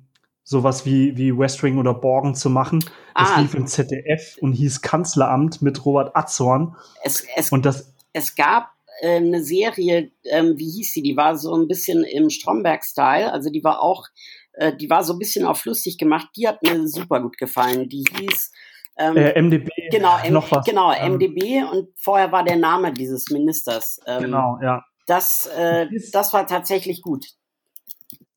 sowas 0.45 0.85
wie, 0.87 1.17
wie 1.17 1.37
West 1.37 1.63
Wing 1.63 1.79
oder 1.79 1.95
Borgen 1.95 2.35
zu 2.35 2.51
machen. 2.51 2.85
Das 3.15 3.31
ah, 3.31 3.41
lief 3.41 3.55
im 3.55 3.67
ZDF 3.67 4.39
und 4.41 4.53
hieß 4.53 4.83
Kanzleramt 4.83 5.63
mit 5.63 5.85
Robert 5.85 6.17
Atzorn. 6.17 6.77
Es, 7.05 7.25
es, 7.37 7.53
und 7.53 7.65
das, 7.65 7.93
es 8.13 8.35
gab 8.35 8.71
äh, 9.01 9.17
eine 9.17 9.43
Serie, 9.43 10.11
ähm, 10.25 10.59
wie 10.59 10.71
hieß 10.71 10.93
sie? 10.93 11.03
Die 11.03 11.17
war 11.17 11.37
so 11.37 11.55
ein 11.55 11.69
bisschen 11.69 12.05
im 12.05 12.31
Stromberg-Style. 12.31 13.33
Also 13.33 13.51
die 13.51 13.63
war 13.63 13.83
auch, 13.83 14.07
äh, 14.55 14.75
die 14.75 14.91
war 14.91 15.05
so 15.05 15.13
ein 15.13 15.19
bisschen 15.19 15.47
auf 15.47 15.65
lustig 15.65 15.99
gemacht. 15.99 16.29
Die 16.37 16.49
hat 16.49 16.63
mir 16.63 16.89
super 16.89 17.21
gut 17.21 17.39
gefallen. 17.39 17.89
Die 17.89 18.05
hieß 18.19 18.53
ähm, 18.99 19.17
äh, 19.17 19.41
MDB. 19.41 19.69
Genau, 19.91 20.19
M 20.23 20.35
noch 20.35 20.51
was. 20.51 20.65
genau 20.67 20.93
ähm, 20.93 21.15
MDB 21.15 21.63
und 21.71 21.89
vorher 21.97 22.33
war 22.33 22.45
der 22.45 22.57
Name 22.57 22.93
dieses 22.93 23.31
Ministers. 23.31 24.01
Ähm, 24.07 24.25
genau, 24.25 24.59
ja. 24.63 24.85
Das, 25.07 25.47
äh, 25.47 25.89
das 26.13 26.33
war 26.33 26.47
tatsächlich 26.47 27.03
gut. 27.03 27.27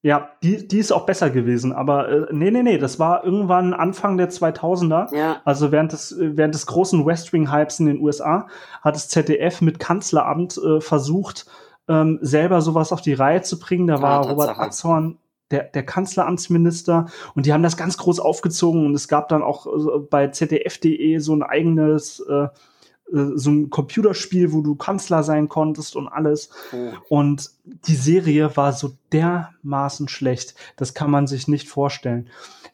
Ja, 0.05 0.29
die, 0.43 0.67
die 0.67 0.77
ist 0.77 0.91
auch 0.91 1.07
besser 1.07 1.31
gewesen, 1.31 1.73
aber 1.73 2.07
äh, 2.09 2.27
nee, 2.29 2.51
nee, 2.51 2.61
nee, 2.61 2.77
das 2.77 2.99
war 2.99 3.23
irgendwann 3.23 3.73
Anfang 3.73 4.17
der 4.17 4.29
2000er, 4.29 5.11
ja. 5.15 5.41
also 5.45 5.71
während 5.71 5.93
des, 5.93 6.15
während 6.19 6.53
des 6.53 6.67
großen 6.67 7.03
West 7.07 7.33
Wing-Hypes 7.33 7.79
in 7.79 7.87
den 7.87 7.99
USA, 7.99 8.45
hat 8.83 8.93
das 8.93 9.09
ZDF 9.09 9.61
mit 9.61 9.79
Kanzleramt 9.79 10.59
äh, 10.59 10.79
versucht, 10.79 11.47
ähm, 11.87 12.19
selber 12.21 12.61
sowas 12.61 12.93
auf 12.93 13.01
die 13.01 13.13
Reihe 13.13 13.41
zu 13.41 13.57
bringen. 13.57 13.87
Da 13.87 13.99
war 13.99 14.23
ja, 14.23 14.29
Robert 14.29 14.59
Atzorn 14.59 15.17
der, 15.49 15.63
der 15.63 15.83
Kanzleramtsminister 15.83 17.07
und 17.33 17.47
die 17.47 17.53
haben 17.53 17.63
das 17.63 17.75
ganz 17.75 17.97
groß 17.97 18.19
aufgezogen 18.19 18.85
und 18.85 18.93
es 18.93 19.07
gab 19.07 19.27
dann 19.29 19.41
auch 19.41 19.65
äh, 19.65 19.99
bei 20.07 20.27
zdf.de 20.27 21.17
so 21.17 21.33
ein 21.33 21.41
eigenes 21.41 22.19
äh, 22.19 22.33
äh, 22.43 22.49
so 23.11 23.51
ein 23.51 23.69
Computerspiel, 23.69 24.51
wo 24.51 24.61
du 24.61 24.75
Kanzler 24.75 25.23
sein 25.23 25.47
konntest 25.47 25.95
und 25.95 26.07
alles. 26.07 26.49
Oh. 26.73 26.91
Und 27.09 27.51
die 27.63 27.95
Serie 27.95 28.55
war 28.57 28.73
so 28.73 28.93
dermaßen 29.13 30.07
schlecht. 30.07 30.55
Das 30.75 30.93
kann 30.93 31.11
man 31.11 31.27
sich 31.27 31.47
nicht 31.47 31.69
vorstellen. 31.69 32.29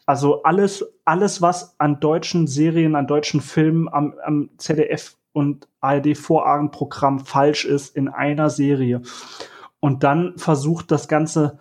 Also 0.06 0.44
alles, 0.44 0.86
alles, 1.06 1.42
was 1.42 1.76
an 1.80 2.00
deutschen 2.00 2.48
Serien, 2.48 2.96
an 2.96 3.08
deutschen 3.08 3.42
Filmen 3.42 3.90
am, 3.90 4.16
am 4.24 4.50
ZDF 4.58 5.16
und 5.34 5.68
ARD 5.80 6.18
Vorabendprogramm 6.18 7.20
falsch 7.20 7.66
ist 7.66 7.96
in 7.96 8.08
einer 8.08 8.50
Serie. 8.50 9.02
Und 9.80 10.04
dann 10.04 10.38
versucht 10.38 10.92
das 10.92 11.08
Ganze 11.08 11.60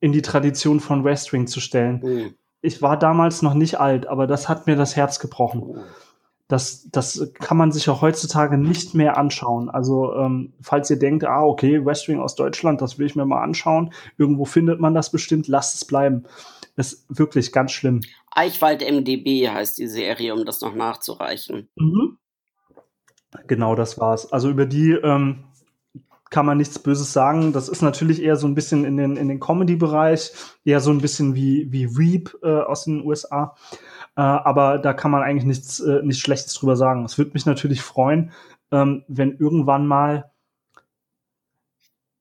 in 0.00 0.12
die 0.12 0.22
Tradition 0.22 0.80
von 0.80 1.04
Wrestling 1.04 1.46
zu 1.46 1.60
stellen. 1.60 2.00
Oh. 2.02 2.32
Ich 2.62 2.80
war 2.80 2.98
damals 2.98 3.42
noch 3.42 3.54
nicht 3.54 3.78
alt, 3.78 4.06
aber 4.06 4.26
das 4.26 4.48
hat 4.48 4.66
mir 4.66 4.76
das 4.76 4.96
Herz 4.96 5.18
gebrochen. 5.18 5.62
Oh 5.64 5.76
das, 6.48 6.88
das 6.92 7.32
kann 7.34 7.56
man 7.56 7.72
sich 7.72 7.86
ja 7.86 8.00
heutzutage 8.00 8.56
nicht 8.56 8.94
mehr 8.94 9.16
anschauen. 9.16 9.68
Also 9.68 10.14
ähm, 10.14 10.52
falls 10.60 10.88
ihr 10.90 10.98
denkt, 10.98 11.24
ah, 11.24 11.42
okay, 11.42 11.84
Wrestling 11.84 12.20
aus 12.20 12.36
Deutschland, 12.36 12.80
das 12.80 12.98
will 12.98 13.06
ich 13.06 13.16
mir 13.16 13.24
mal 13.24 13.42
anschauen, 13.42 13.92
irgendwo 14.16 14.44
findet 14.44 14.80
man 14.80 14.94
das 14.94 15.10
bestimmt, 15.10 15.48
lasst 15.48 15.74
es 15.74 15.84
bleiben. 15.84 16.24
Das 16.76 16.92
ist 16.92 17.06
wirklich 17.08 17.52
ganz 17.52 17.72
schlimm. 17.72 18.02
Eichwald 18.30 18.82
MDB 18.82 19.48
heißt 19.48 19.78
die 19.78 19.88
Serie, 19.88 20.34
um 20.34 20.44
das 20.44 20.60
noch 20.60 20.74
nachzureichen. 20.74 21.68
Mhm. 21.74 22.18
Genau, 23.48 23.74
das 23.74 23.98
war's. 23.98 24.32
Also 24.32 24.48
über 24.48 24.66
die 24.66 24.92
ähm, 24.92 25.44
kann 26.30 26.46
man 26.46 26.58
nichts 26.58 26.78
Böses 26.78 27.12
sagen. 27.12 27.52
Das 27.52 27.68
ist 27.68 27.82
natürlich 27.82 28.22
eher 28.22 28.36
so 28.36 28.46
ein 28.46 28.54
bisschen 28.54 28.84
in 28.84 28.96
den, 28.96 29.16
in 29.16 29.28
den 29.28 29.40
Comedy-Bereich, 29.40 30.32
eher 30.64 30.80
so 30.80 30.90
ein 30.90 31.00
bisschen 31.00 31.34
wie, 31.34 31.66
wie 31.70 31.86
Reap 31.86 32.36
äh, 32.42 32.60
aus 32.60 32.84
den 32.84 33.04
USA. 33.04 33.56
Äh, 34.16 34.22
aber 34.22 34.78
da 34.78 34.92
kann 34.92 35.10
man 35.10 35.22
eigentlich 35.22 35.44
nichts, 35.44 35.80
äh, 35.80 36.02
nichts 36.02 36.22
Schlechtes 36.22 36.54
drüber 36.54 36.76
sagen. 36.76 37.04
Es 37.04 37.18
würde 37.18 37.32
mich 37.34 37.46
natürlich 37.46 37.82
freuen, 37.82 38.32
ähm, 38.72 39.04
wenn 39.08 39.36
irgendwann 39.36 39.86
mal 39.86 40.30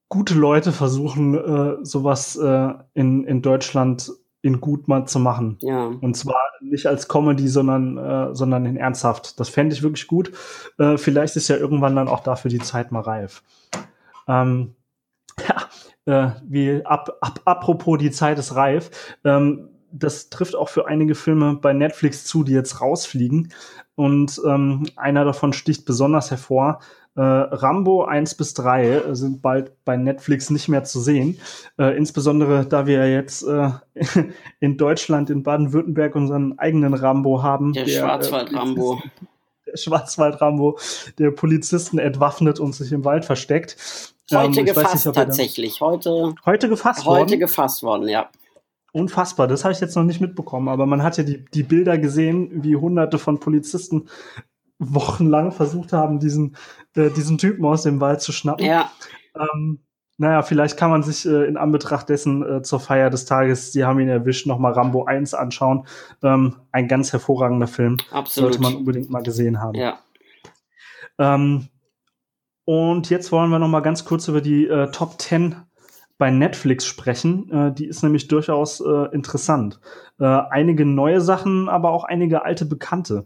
gute 0.09 0.35
Leute 0.35 0.71
versuchen, 0.71 1.35
äh, 1.35 1.77
sowas 1.83 2.35
äh, 2.35 2.73
in, 2.93 3.23
in 3.25 3.41
Deutschland 3.41 4.11
in 4.41 4.61
gut 4.61 4.87
mal 4.87 5.07
zu 5.07 5.19
machen. 5.19 5.57
Ja. 5.61 5.85
Und 5.85 6.15
zwar 6.15 6.39
nicht 6.61 6.85
als 6.85 7.07
Comedy, 7.07 7.47
sondern, 7.47 7.97
äh, 7.97 8.35
sondern 8.35 8.65
in 8.65 8.77
ernsthaft. 8.77 9.39
Das 9.39 9.49
fände 9.49 9.73
ich 9.73 9.81
wirklich 9.81 10.05
gut. 10.05 10.31
Äh, 10.77 10.97
vielleicht 10.97 11.35
ist 11.35 11.47
ja 11.47 11.57
irgendwann 11.57 11.95
dann 11.95 12.07
auch 12.07 12.19
dafür 12.19 12.49
die 12.49 12.59
Zeit 12.59 12.91
mal 12.91 13.01
reif. 13.01 13.41
Ähm, 14.27 14.75
ja, 16.07 16.27
äh, 16.27 16.31
wie 16.43 16.85
ab, 16.85 17.17
ab, 17.21 17.41
apropos 17.45 17.97
die 17.97 18.11
Zeit 18.11 18.37
ist 18.37 18.55
reif. 18.55 19.17
Ähm, 19.23 19.69
das 19.91 20.29
trifft 20.29 20.55
auch 20.55 20.69
für 20.69 20.87
einige 20.87 21.15
Filme 21.15 21.55
bei 21.55 21.73
Netflix 21.73 22.25
zu, 22.25 22.43
die 22.43 22.53
jetzt 22.53 22.81
rausfliegen. 22.81 23.53
Und 23.95 24.41
ähm, 24.45 24.87
einer 24.95 25.23
davon 25.25 25.53
sticht 25.53 25.85
besonders 25.85 26.31
hervor. 26.31 26.79
Äh, 27.15 27.21
Rambo 27.21 28.03
1 28.03 28.35
bis 28.35 28.53
3 28.55 29.13
sind 29.13 29.41
bald 29.41 29.85
bei 29.85 29.95
Netflix 29.95 30.49
nicht 30.49 30.67
mehr 30.67 30.83
zu 30.83 30.99
sehen. 30.99 31.39
Äh, 31.79 31.95
insbesondere 31.95 32.65
da 32.65 32.87
wir 32.87 33.09
jetzt 33.09 33.43
äh, 33.43 33.69
in 34.59 34.77
Deutschland, 34.77 35.29
in 35.29 35.43
Baden-Württemberg 35.43 36.15
unseren 36.15 36.59
eigenen 36.59 36.93
Rambo 36.93 37.41
haben. 37.41 37.71
Der, 37.71 37.85
der 37.85 37.99
Schwarzwald-Rambo. 37.99 39.01
Der 39.67 39.77
Schwarzwald-Rambo, 39.77 40.77
der 41.17 41.31
Polizisten 41.31 41.97
entwaffnet 41.97 42.59
und 42.59 42.75
sich 42.75 42.91
im 42.91 43.03
Wald 43.03 43.25
versteckt. 43.25 43.75
Heute 44.31 44.59
ähm, 44.59 44.65
gefasst 44.67 45.07
nicht, 45.07 45.15
tatsächlich. 45.15 45.81
Heute, 45.81 46.35
heute 46.45 46.69
gefasst 46.69 46.99
heute 46.99 47.07
worden? 47.07 47.21
Heute 47.21 47.37
gefasst 47.39 47.81
worden, 47.81 48.07
ja. 48.07 48.29
Unfassbar, 48.95 49.47
das 49.47 49.65
habe 49.65 49.73
ich 49.73 49.81
jetzt 49.81 49.97
noch 49.97 50.05
nicht 50.05 50.21
mitbekommen, 50.21 50.69
aber 50.69 50.85
man 50.85 51.03
hat 51.03 51.17
ja 51.17 51.25
die, 51.25 51.43
die 51.43 51.63
Bilder 51.63 51.97
gesehen, 51.97 52.63
wie 52.63 52.77
hunderte 52.77 53.17
von 53.17 53.41
Polizisten 53.41 54.07
wochenlang 54.79 55.51
versucht 55.51 55.91
haben, 55.91 56.21
diesen, 56.21 56.55
äh, 56.95 57.09
diesen 57.09 57.37
Typen 57.37 57.65
aus 57.65 57.83
dem 57.83 57.99
Wald 57.99 58.21
zu 58.21 58.31
schnappen. 58.31 58.65
Ja. 58.65 58.89
Ähm, 59.35 59.79
naja, 60.17 60.43
vielleicht 60.43 60.77
kann 60.77 60.91
man 60.91 61.03
sich 61.03 61.25
äh, 61.25 61.43
in 61.43 61.57
Anbetracht 61.57 62.07
dessen 62.07 62.41
äh, 62.41 62.61
zur 62.61 62.79
Feier 62.79 63.09
des 63.09 63.25
Tages, 63.25 63.73
Sie 63.73 63.83
haben 63.83 63.99
ihn 63.99 64.07
erwischt, 64.07 64.47
nochmal 64.47 64.71
Rambo 64.71 65.03
1 65.03 65.33
anschauen. 65.33 65.85
Ähm, 66.23 66.55
ein 66.71 66.87
ganz 66.87 67.11
hervorragender 67.11 67.67
Film. 67.67 67.97
Absolut. 68.11 68.53
Sollte 68.53 68.61
man 68.61 68.75
unbedingt 68.75 69.09
mal 69.09 69.23
gesehen 69.23 69.59
haben. 69.59 69.75
Ja. 69.75 69.99
Ähm, 71.19 71.67
und 72.63 73.09
jetzt 73.09 73.33
wollen 73.33 73.49
wir 73.49 73.59
nochmal 73.59 73.81
ganz 73.81 74.05
kurz 74.05 74.29
über 74.29 74.39
die 74.39 74.67
äh, 74.67 74.89
Top 74.91 75.21
10 75.21 75.57
bei 76.17 76.31
Netflix 76.31 76.85
sprechen. 76.85 77.51
Äh, 77.51 77.73
die 77.73 77.85
ist 77.85 78.03
nämlich 78.03 78.27
durchaus 78.27 78.79
äh, 78.79 79.13
interessant. 79.13 79.79
Äh, 80.19 80.25
einige 80.25 80.85
neue 80.85 81.21
Sachen, 81.21 81.69
aber 81.69 81.91
auch 81.91 82.03
einige 82.03 82.45
alte 82.45 82.65
Bekannte. 82.65 83.25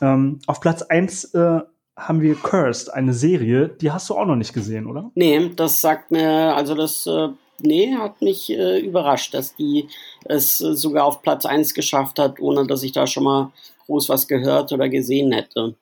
Ähm, 0.00 0.38
auf 0.46 0.60
Platz 0.60 0.82
1 0.82 1.34
äh, 1.34 1.60
haben 1.96 2.20
wir 2.20 2.34
Cursed, 2.34 2.92
eine 2.92 3.14
Serie, 3.14 3.68
die 3.68 3.92
hast 3.92 4.10
du 4.10 4.16
auch 4.16 4.26
noch 4.26 4.36
nicht 4.36 4.52
gesehen, 4.52 4.86
oder? 4.86 5.10
Nee, 5.14 5.50
das 5.54 5.80
sagt 5.80 6.10
mir, 6.10 6.54
also 6.54 6.74
das, 6.74 7.06
äh, 7.06 7.28
nee, 7.60 7.94
hat 7.94 8.20
mich 8.20 8.50
äh, 8.50 8.80
überrascht, 8.80 9.34
dass 9.34 9.54
die 9.54 9.88
es 10.24 10.60
äh, 10.60 10.74
sogar 10.74 11.04
auf 11.04 11.22
Platz 11.22 11.46
1 11.46 11.74
geschafft 11.74 12.18
hat, 12.18 12.40
ohne 12.40 12.66
dass 12.66 12.82
ich 12.82 12.92
da 12.92 13.06
schon 13.06 13.24
mal 13.24 13.52
groß 13.86 14.08
was 14.08 14.26
gehört 14.26 14.72
oder 14.72 14.88
gesehen 14.88 15.32
hätte. 15.32 15.76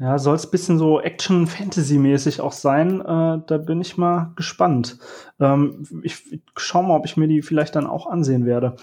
Ja, 0.00 0.16
soll 0.18 0.36
es 0.36 0.48
bisschen 0.48 0.78
so 0.78 1.00
Action-Fantasy-mäßig 1.00 2.40
auch 2.40 2.52
sein. 2.52 3.00
Äh, 3.00 3.40
da 3.44 3.58
bin 3.58 3.80
ich 3.80 3.98
mal 3.98 4.32
gespannt. 4.36 4.98
Ähm, 5.40 5.84
ich 6.02 6.40
schau 6.56 6.84
mal, 6.84 6.94
ob 6.94 7.04
ich 7.04 7.16
mir 7.16 7.26
die 7.26 7.42
vielleicht 7.42 7.74
dann 7.74 7.88
auch 7.88 8.06
ansehen 8.06 8.46
werde. 8.46 8.76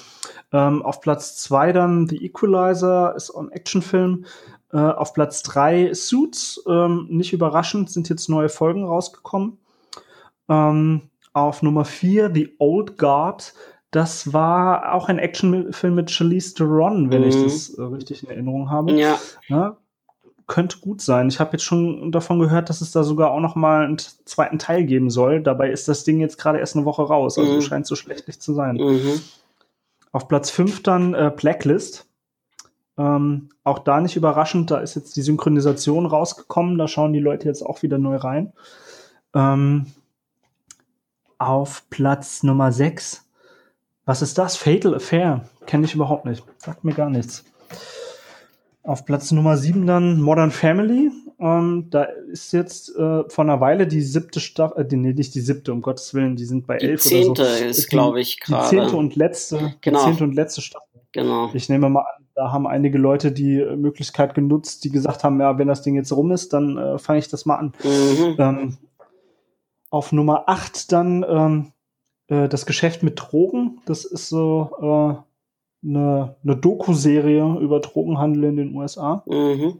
Ähm, 0.51 0.81
auf 0.83 0.99
Platz 0.99 1.37
zwei 1.37 1.71
dann 1.71 2.09
The 2.09 2.25
Equalizer 2.25 3.15
ist 3.15 3.31
ein 3.31 3.49
Actionfilm. 3.49 4.25
Äh, 4.73 4.77
auf 4.77 5.13
Platz 5.13 5.41
drei 5.41 5.93
Suits. 5.93 6.61
Ähm, 6.67 7.07
nicht 7.09 7.31
überraschend 7.31 7.89
sind 7.89 8.09
jetzt 8.09 8.27
neue 8.27 8.49
Folgen 8.49 8.83
rausgekommen. 8.83 9.57
Ähm, 10.49 11.03
auf 11.31 11.61
Nummer 11.61 11.85
vier 11.85 12.29
The 12.33 12.55
Old 12.59 12.97
Guard. 12.97 13.53
Das 13.89 14.33
war 14.33 14.93
auch 14.93 15.07
ein 15.07 15.19
Actionfilm 15.19 15.95
mit 15.95 16.11
Charlize 16.11 16.55
Theron, 16.55 17.09
wenn 17.09 17.21
mhm. 17.21 17.27
ich 17.29 17.41
das 17.41 17.69
äh, 17.69 17.83
richtig 17.83 18.23
in 18.23 18.29
Erinnerung 18.31 18.69
habe. 18.69 18.91
Ja. 18.99 19.17
ja 19.47 19.77
könnte 20.47 20.77
gut 20.79 21.01
sein. 21.01 21.27
Ich 21.27 21.39
habe 21.39 21.53
jetzt 21.53 21.63
schon 21.63 22.11
davon 22.11 22.39
gehört, 22.39 22.69
dass 22.69 22.81
es 22.81 22.91
da 22.91 23.03
sogar 23.03 23.31
auch 23.31 23.39
noch 23.39 23.55
mal 23.55 23.85
einen 23.85 23.97
zweiten 23.97 24.59
Teil 24.59 24.83
geben 24.83 25.09
soll. 25.09 25.41
Dabei 25.41 25.71
ist 25.71 25.87
das 25.87 26.03
Ding 26.03 26.19
jetzt 26.19 26.37
gerade 26.37 26.59
erst 26.59 26.75
eine 26.75 26.85
Woche 26.85 27.03
raus, 27.03 27.37
also 27.37 27.53
mhm. 27.53 27.61
scheint 27.61 27.87
so 27.87 27.95
schlecht 27.95 28.27
nicht 28.27 28.41
zu 28.41 28.53
sein. 28.53 28.75
Mhm. 28.75 29.21
Auf 30.11 30.27
Platz 30.27 30.51
5 30.51 30.83
dann 30.83 31.13
äh, 31.13 31.31
Blacklist. 31.35 32.07
Ähm, 32.97 33.49
auch 33.63 33.79
da 33.79 33.99
nicht 33.99 34.15
überraschend, 34.15 34.71
da 34.71 34.77
ist 34.77 34.95
jetzt 34.95 35.17
die 35.17 35.21
Synchronisation 35.21 36.05
rausgekommen, 36.05 36.77
da 36.77 36.87
schauen 36.87 37.11
die 37.11 37.19
Leute 37.19 37.47
jetzt 37.47 37.61
auch 37.61 37.81
wieder 37.81 37.97
neu 37.97 38.15
rein. 38.15 38.53
Ähm, 39.33 39.87
auf 41.37 41.83
Platz 41.89 42.43
Nummer 42.43 42.71
6. 42.71 43.25
Was 44.05 44.21
ist 44.21 44.37
das? 44.37 44.55
Fatal 44.55 44.95
Affair. 44.95 45.49
Kenne 45.65 45.85
ich 45.85 45.95
überhaupt 45.95 46.25
nicht. 46.25 46.43
Sagt 46.57 46.83
mir 46.83 46.93
gar 46.93 47.09
nichts. 47.09 47.43
Auf 48.85 49.05
Platz 49.05 49.31
Nummer 49.31 49.57
7 49.57 49.87
dann 49.87 50.21
Modern 50.21 50.51
Family. 50.51 51.11
Ähm, 51.39 51.87
da 51.89 52.03
ist 52.03 52.53
jetzt 52.53 52.95
äh, 52.95 53.23
vor 53.27 53.43
einer 53.43 53.59
Weile 53.59 53.87
die 53.87 54.01
siebte 54.01 54.39
Staffel, 54.39 54.85
äh, 54.85 54.95
nee, 54.95 55.13
nicht 55.13 55.35
die 55.35 55.41
siebte, 55.41 55.73
um 55.73 55.81
Gottes 55.81 56.13
Willen, 56.13 56.35
die 56.35 56.45
sind 56.45 56.67
bei 56.67 56.77
die 56.77 56.85
elf 56.85 57.01
zehnte 57.01 57.41
oder 57.41 57.57
so. 57.57 57.65
ist, 57.65 57.89
glaube 57.89 58.21
ich, 58.21 58.39
gerade. 58.39 58.69
Die 58.69 58.75
zehnte 58.77 58.95
und 58.95 59.15
letzte, 59.15 59.75
genau. 59.81 59.99
die 59.99 60.05
zehnte 60.05 60.23
und 60.23 60.35
letzte 60.35 60.61
Staffel. 60.61 61.01
Genau. 61.11 61.49
Ich 61.53 61.67
nehme 61.67 61.89
mal 61.89 62.01
an, 62.01 62.25
da 62.35 62.51
haben 62.51 62.67
einige 62.67 62.97
Leute 62.97 63.31
die 63.31 63.57
Möglichkeit 63.75 64.35
genutzt, 64.35 64.83
die 64.83 64.91
gesagt 64.91 65.23
haben, 65.23 65.39
ja, 65.39 65.57
wenn 65.57 65.67
das 65.67 65.81
Ding 65.81 65.95
jetzt 65.95 66.11
rum 66.11 66.31
ist, 66.31 66.53
dann 66.53 66.77
äh, 66.77 66.97
fange 66.99 67.19
ich 67.19 67.27
das 67.27 67.45
mal 67.45 67.55
an. 67.55 67.73
Mhm. 67.83 68.35
Ähm, 68.37 68.77
auf 69.89 70.11
Nummer 70.11 70.43
8 70.47 70.91
dann 70.91 71.25
ähm, 71.27 71.71
äh, 72.27 72.47
das 72.49 72.65
Geschäft 72.65 73.01
mit 73.01 73.19
Drogen. 73.19 73.81
Das 73.85 74.05
ist 74.05 74.29
so 74.29 75.15
äh, 75.19 75.34
eine, 75.85 76.35
eine 76.43 76.55
Doku-Serie 76.55 77.57
über 77.59 77.79
Drogenhandel 77.79 78.45
in 78.45 78.55
den 78.57 78.75
USA. 78.75 79.23
Mhm. 79.25 79.79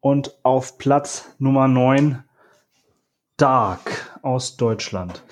Und 0.00 0.36
auf 0.42 0.78
Platz 0.78 1.34
Nummer 1.38 1.68
9 1.68 2.24
Dark 3.36 4.18
aus 4.22 4.56
Deutschland. 4.56 5.22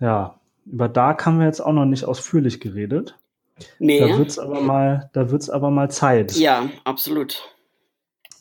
Ja, 0.00 0.38
über 0.66 0.88
Dark 0.88 1.26
haben 1.26 1.38
wir 1.38 1.46
jetzt 1.46 1.60
auch 1.60 1.72
noch 1.72 1.84
nicht 1.84 2.04
ausführlich 2.04 2.60
geredet. 2.60 3.16
Nee. 3.78 4.00
Da 4.00 4.18
wird's 4.18 4.38
aber 4.38 4.60
mal, 4.60 5.10
da 5.12 5.30
wird's 5.30 5.50
aber 5.50 5.70
mal 5.70 5.90
Zeit. 5.90 6.32
Ja, 6.32 6.68
absolut. 6.84 7.51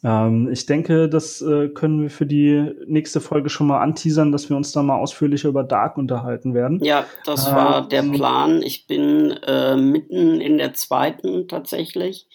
Ähm, 0.03 0.49
ich 0.51 0.65
denke, 0.65 1.09
das 1.09 1.41
äh, 1.41 1.69
können 1.69 2.01
wir 2.01 2.09
für 2.09 2.25
die 2.25 2.71
nächste 2.87 3.21
Folge 3.21 3.49
schon 3.49 3.67
mal 3.67 3.81
anteasern, 3.81 4.31
dass 4.31 4.49
wir 4.49 4.57
uns 4.57 4.71
da 4.71 4.81
mal 4.81 4.97
ausführlicher 4.97 5.49
über 5.49 5.63
Dark 5.63 5.97
unterhalten 5.97 6.53
werden. 6.53 6.83
Ja, 6.83 7.05
das 7.25 7.47
äh, 7.47 7.51
war 7.51 7.87
der 7.87 8.03
Plan. 8.03 8.63
Ich 8.63 8.87
bin 8.87 9.31
äh, 9.31 9.75
mitten 9.75 10.41
in 10.41 10.57
der 10.57 10.73
zweiten 10.73 11.47
tatsächlich. 11.47 12.27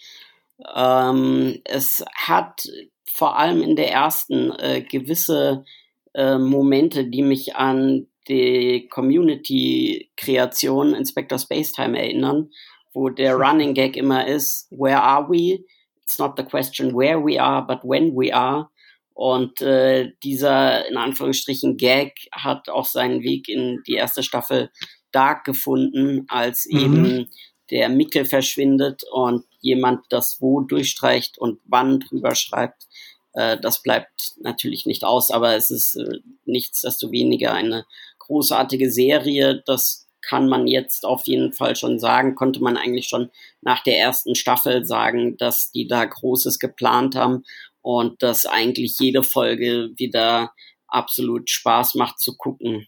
Ähm, 0.75 1.59
es 1.65 2.05
hat 2.15 2.67
vor 3.05 3.37
allem 3.37 3.61
in 3.61 3.75
der 3.75 3.91
ersten 3.91 4.51
äh, 4.51 4.81
gewisse 4.81 5.65
äh, 6.13 6.37
Momente, 6.37 7.05
die 7.05 7.21
mich 7.21 7.55
an 7.55 8.07
die 8.27 8.87
Community-Kreation 8.89 10.93
Inspector 10.93 11.39
Spacetime 11.39 11.97
erinnern, 11.97 12.49
wo 12.93 13.09
der 13.09 13.35
Running 13.35 13.73
Gag 13.73 13.97
immer 13.97 14.27
ist, 14.27 14.67
Where 14.71 15.01
are 15.01 15.29
we? 15.29 15.63
It's 16.07 16.17
not 16.19 16.37
the 16.37 16.43
question 16.43 16.93
where 16.93 17.19
we 17.19 17.37
are, 17.37 17.61
but 17.61 17.83
when 17.83 18.15
we 18.15 18.33
are. 18.33 18.69
Und 19.13 19.61
äh, 19.61 20.13
dieser 20.23 20.87
in 20.87 20.95
Anführungsstrichen 20.95 21.75
Gag 21.75 22.13
hat 22.31 22.69
auch 22.69 22.85
seinen 22.85 23.23
Weg 23.23 23.49
in 23.49 23.81
die 23.87 23.95
erste 23.95 24.23
Staffel 24.23 24.69
Dark 25.11 25.43
gefunden, 25.43 26.25
als 26.29 26.65
mhm. 26.69 26.79
eben 26.79 27.29
der 27.69 27.89
Mickel 27.89 28.23
verschwindet 28.23 29.03
und 29.11 29.43
jemand 29.59 30.05
das 30.09 30.37
Wo 30.39 30.61
durchstreicht 30.61 31.37
und 31.37 31.59
wann 31.65 31.99
drüber 31.99 32.35
schreibt. 32.35 32.87
Äh, 33.33 33.59
das 33.59 33.81
bleibt 33.81 34.35
natürlich 34.39 34.85
nicht 34.85 35.03
aus, 35.03 35.29
aber 35.29 35.55
es 35.55 35.71
ist 35.71 35.95
äh, 35.95 36.19
nichtsdestoweniger 36.45 37.53
eine 37.53 37.85
großartige 38.19 38.91
Serie. 38.91 39.61
Das 39.65 40.06
kann 40.27 40.49
man 40.49 40.67
jetzt 40.67 41.05
auf 41.05 41.25
jeden 41.25 41.53
Fall 41.53 41.75
schon 41.75 41.99
sagen, 41.99 42.35
konnte 42.35 42.61
man 42.61 42.77
eigentlich 42.77 43.07
schon 43.07 43.29
nach 43.61 43.83
der 43.83 43.97
ersten 43.97 44.35
Staffel 44.35 44.83
sagen, 44.85 45.37
dass 45.37 45.71
die 45.71 45.87
da 45.87 46.03
Großes 46.03 46.59
geplant 46.59 47.15
haben 47.15 47.43
und 47.81 48.21
dass 48.21 48.45
eigentlich 48.45 48.99
jede 48.99 49.23
Folge 49.23 49.91
wieder 49.95 50.51
absolut 50.87 51.49
Spaß 51.49 51.95
macht 51.95 52.19
zu 52.19 52.35
gucken. 52.35 52.87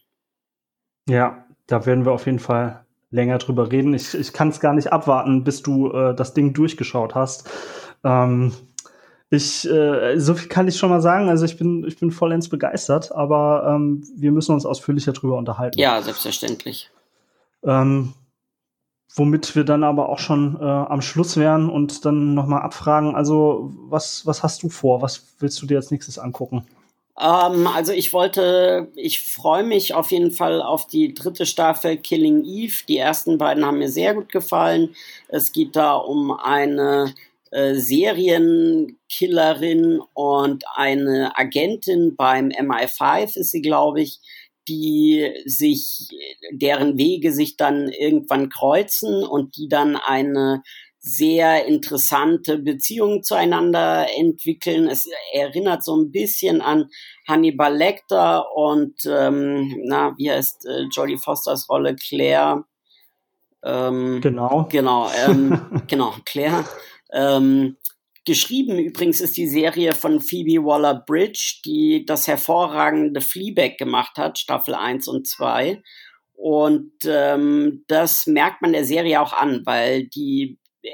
Ja, 1.08 1.46
da 1.66 1.86
werden 1.86 2.04
wir 2.04 2.12
auf 2.12 2.26
jeden 2.26 2.38
Fall 2.38 2.84
länger 3.10 3.38
drüber 3.38 3.72
reden. 3.72 3.94
Ich, 3.94 4.14
ich 4.14 4.32
kann 4.32 4.48
es 4.48 4.60
gar 4.60 4.74
nicht 4.74 4.92
abwarten, 4.92 5.42
bis 5.42 5.62
du 5.62 5.90
äh, 5.90 6.14
das 6.14 6.34
Ding 6.34 6.52
durchgeschaut 6.52 7.14
hast. 7.14 7.48
Ähm, 8.04 8.52
ich, 9.30 9.68
äh, 9.68 10.18
so 10.18 10.34
viel 10.34 10.48
kann 10.48 10.68
ich 10.68 10.76
schon 10.76 10.90
mal 10.90 11.00
sagen. 11.00 11.28
Also 11.28 11.44
ich 11.44 11.56
bin, 11.56 11.84
ich 11.86 11.98
bin 11.98 12.10
vollends 12.10 12.48
begeistert, 12.48 13.12
aber 13.12 13.74
ähm, 13.74 14.02
wir 14.16 14.32
müssen 14.32 14.52
uns 14.52 14.66
ausführlicher 14.66 15.12
drüber 15.12 15.36
unterhalten. 15.36 15.78
Ja, 15.78 16.02
selbstverständlich. 16.02 16.90
Ähm, 17.64 18.14
womit 19.14 19.56
wir 19.56 19.64
dann 19.64 19.84
aber 19.84 20.08
auch 20.08 20.18
schon 20.18 20.56
äh, 20.60 20.64
am 20.64 21.02
Schluss 21.02 21.36
wären 21.36 21.68
und 21.68 22.04
dann 22.04 22.34
nochmal 22.34 22.62
abfragen. 22.62 23.14
Also, 23.14 23.72
was, 23.88 24.26
was 24.26 24.42
hast 24.42 24.62
du 24.62 24.68
vor? 24.68 25.02
Was 25.02 25.34
willst 25.38 25.60
du 25.60 25.66
dir 25.66 25.76
als 25.76 25.90
nächstes 25.90 26.18
angucken? 26.18 26.66
Ähm, 27.20 27.66
also 27.66 27.92
ich 27.92 28.12
wollte, 28.12 28.88
ich 28.94 29.20
freue 29.20 29.64
mich 29.64 29.94
auf 29.94 30.10
jeden 30.10 30.30
Fall 30.30 30.62
auf 30.62 30.86
die 30.86 31.12
dritte 31.12 31.44
Staffel 31.44 31.98
Killing 31.98 32.44
Eve. 32.44 32.84
Die 32.88 32.96
ersten 32.96 33.36
beiden 33.36 33.66
haben 33.66 33.78
mir 33.78 33.90
sehr 33.90 34.14
gut 34.14 34.30
gefallen. 34.30 34.94
Es 35.28 35.52
geht 35.52 35.76
da 35.76 35.94
um 35.94 36.32
eine 36.32 37.14
äh, 37.50 37.74
Serienkillerin 37.74 40.00
und 40.14 40.64
eine 40.76 41.36
Agentin 41.36 42.16
beim 42.16 42.48
MI5 42.48 43.36
ist 43.36 43.50
sie, 43.50 43.60
glaube 43.60 44.00
ich, 44.00 44.20
die 44.70 45.34
sich, 45.44 46.08
deren 46.52 46.96
Wege 46.96 47.32
sich 47.32 47.56
dann 47.56 47.88
irgendwann 47.88 48.48
kreuzen 48.48 49.24
und 49.24 49.56
die 49.56 49.68
dann 49.68 49.96
eine 49.96 50.62
sehr 51.00 51.64
interessante 51.66 52.58
Beziehung 52.58 53.22
zueinander 53.22 54.06
entwickeln. 54.16 54.86
Es 54.86 55.08
erinnert 55.32 55.82
so 55.82 55.96
ein 55.96 56.12
bisschen 56.12 56.60
an 56.60 56.88
Hannibal 57.26 57.74
Lecter 57.74 58.54
und 58.54 58.94
ähm, 59.06 59.82
na, 59.84 60.14
wie 60.18 60.30
heißt 60.30 60.66
äh, 60.66 60.82
Jodie 60.94 61.16
Fosters 61.16 61.68
Rolle 61.68 61.96
Claire? 61.96 62.64
Ähm, 63.64 64.20
genau. 64.20 64.68
Genau, 64.70 65.10
ähm, 65.26 65.82
genau, 65.88 66.14
Claire. 66.24 66.64
Ähm, 67.12 67.76
geschrieben 68.24 68.78
übrigens 68.78 69.20
ist 69.20 69.36
die 69.36 69.48
Serie 69.48 69.92
von 69.92 70.20
Phoebe 70.20 70.64
Waller-Bridge, 70.64 71.60
die 71.64 72.04
das 72.04 72.26
hervorragende 72.26 73.20
Fleabag 73.20 73.76
gemacht 73.78 74.16
hat, 74.18 74.38
Staffel 74.38 74.74
1 74.74 75.08
und 75.08 75.26
2. 75.26 75.82
Und 76.34 76.92
ähm, 77.04 77.84
das 77.86 78.26
merkt 78.26 78.62
man 78.62 78.72
der 78.72 78.84
Serie 78.84 79.20
auch 79.20 79.32
an, 79.32 79.62
weil 79.64 80.06
die 80.08 80.58
äh, 80.82 80.88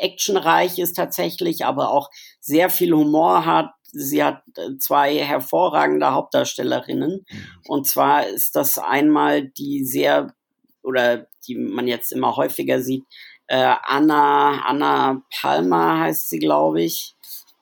actionreich 0.00 0.78
ist 0.78 0.94
tatsächlich, 0.94 1.64
aber 1.64 1.90
auch 1.90 2.10
sehr 2.40 2.70
viel 2.70 2.92
Humor 2.92 3.46
hat. 3.46 3.70
Sie 3.92 4.24
hat 4.24 4.42
äh, 4.56 4.76
zwei 4.78 5.16
hervorragende 5.18 6.12
Hauptdarstellerinnen. 6.12 7.24
Und 7.68 7.86
zwar 7.86 8.26
ist 8.26 8.56
das 8.56 8.78
einmal 8.78 9.48
die 9.48 9.84
sehr, 9.84 10.34
oder 10.82 11.28
die 11.46 11.56
man 11.56 11.86
jetzt 11.86 12.10
immer 12.10 12.34
häufiger 12.36 12.80
sieht, 12.80 13.04
äh, 13.46 13.74
Anna, 13.82 14.62
Anna 14.64 15.22
Palmer 15.40 16.00
heißt 16.00 16.28
sie, 16.28 16.38
glaube 16.38 16.82
ich. 16.82 17.14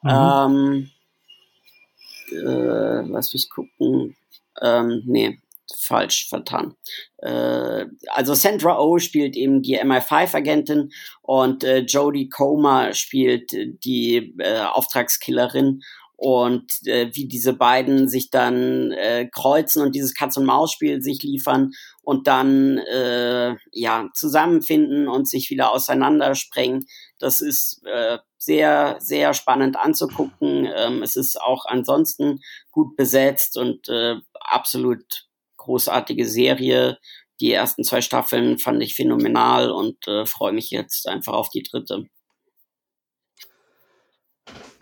Mhm. 0.02 0.10
Ähm, 0.10 0.90
äh, 2.32 3.02
lass 3.08 3.32
mich 3.32 3.48
gucken. 3.50 4.16
Ähm, 4.60 5.02
nee, 5.06 5.38
falsch 5.80 6.28
vertan. 6.28 6.74
Äh, 7.18 7.86
also 8.08 8.34
Sandra 8.34 8.78
O 8.78 8.92
oh 8.92 8.98
spielt 8.98 9.36
eben 9.36 9.62
die 9.62 9.80
MI5-Agentin 9.80 10.90
und 11.22 11.64
äh, 11.64 11.78
Jodie 11.80 12.28
Comer 12.28 12.94
spielt 12.94 13.52
die 13.52 14.34
äh, 14.38 14.60
Auftragskillerin 14.60 15.82
und 16.16 16.86
äh, 16.86 17.10
wie 17.14 17.26
diese 17.26 17.52
beiden 17.52 18.08
sich 18.08 18.30
dann 18.30 18.92
äh, 18.92 19.28
kreuzen 19.28 19.82
und 19.82 19.94
dieses 19.94 20.14
Katz-und-Maus-Spiel 20.14 21.02
sich 21.02 21.22
liefern 21.22 21.72
und 22.02 22.26
dann 22.26 22.78
äh, 22.78 23.54
ja 23.70 24.08
zusammenfinden 24.14 25.08
und 25.08 25.28
sich 25.28 25.50
wieder 25.50 25.72
auseinandersprengen. 25.72 26.84
Das 27.18 27.40
ist 27.40 27.80
äh, 27.86 28.18
sehr, 28.36 28.96
sehr 28.98 29.34
spannend 29.34 29.76
anzugucken. 29.76 30.68
Ähm, 30.74 31.02
es 31.02 31.16
ist 31.16 31.40
auch 31.40 31.64
ansonsten 31.66 32.40
gut 32.70 32.96
besetzt 32.96 33.56
und 33.56 33.88
äh, 33.88 34.16
absolut 34.40 35.04
großartige 35.58 36.26
Serie. 36.26 36.98
Die 37.40 37.52
ersten 37.52 37.84
zwei 37.84 38.00
Staffeln 38.00 38.58
fand 38.58 38.82
ich 38.82 38.96
phänomenal 38.96 39.70
und 39.70 40.06
äh, 40.08 40.26
freue 40.26 40.52
mich 40.52 40.70
jetzt 40.70 41.08
einfach 41.08 41.34
auf 41.34 41.50
die 41.50 41.62
dritte. 41.62 42.06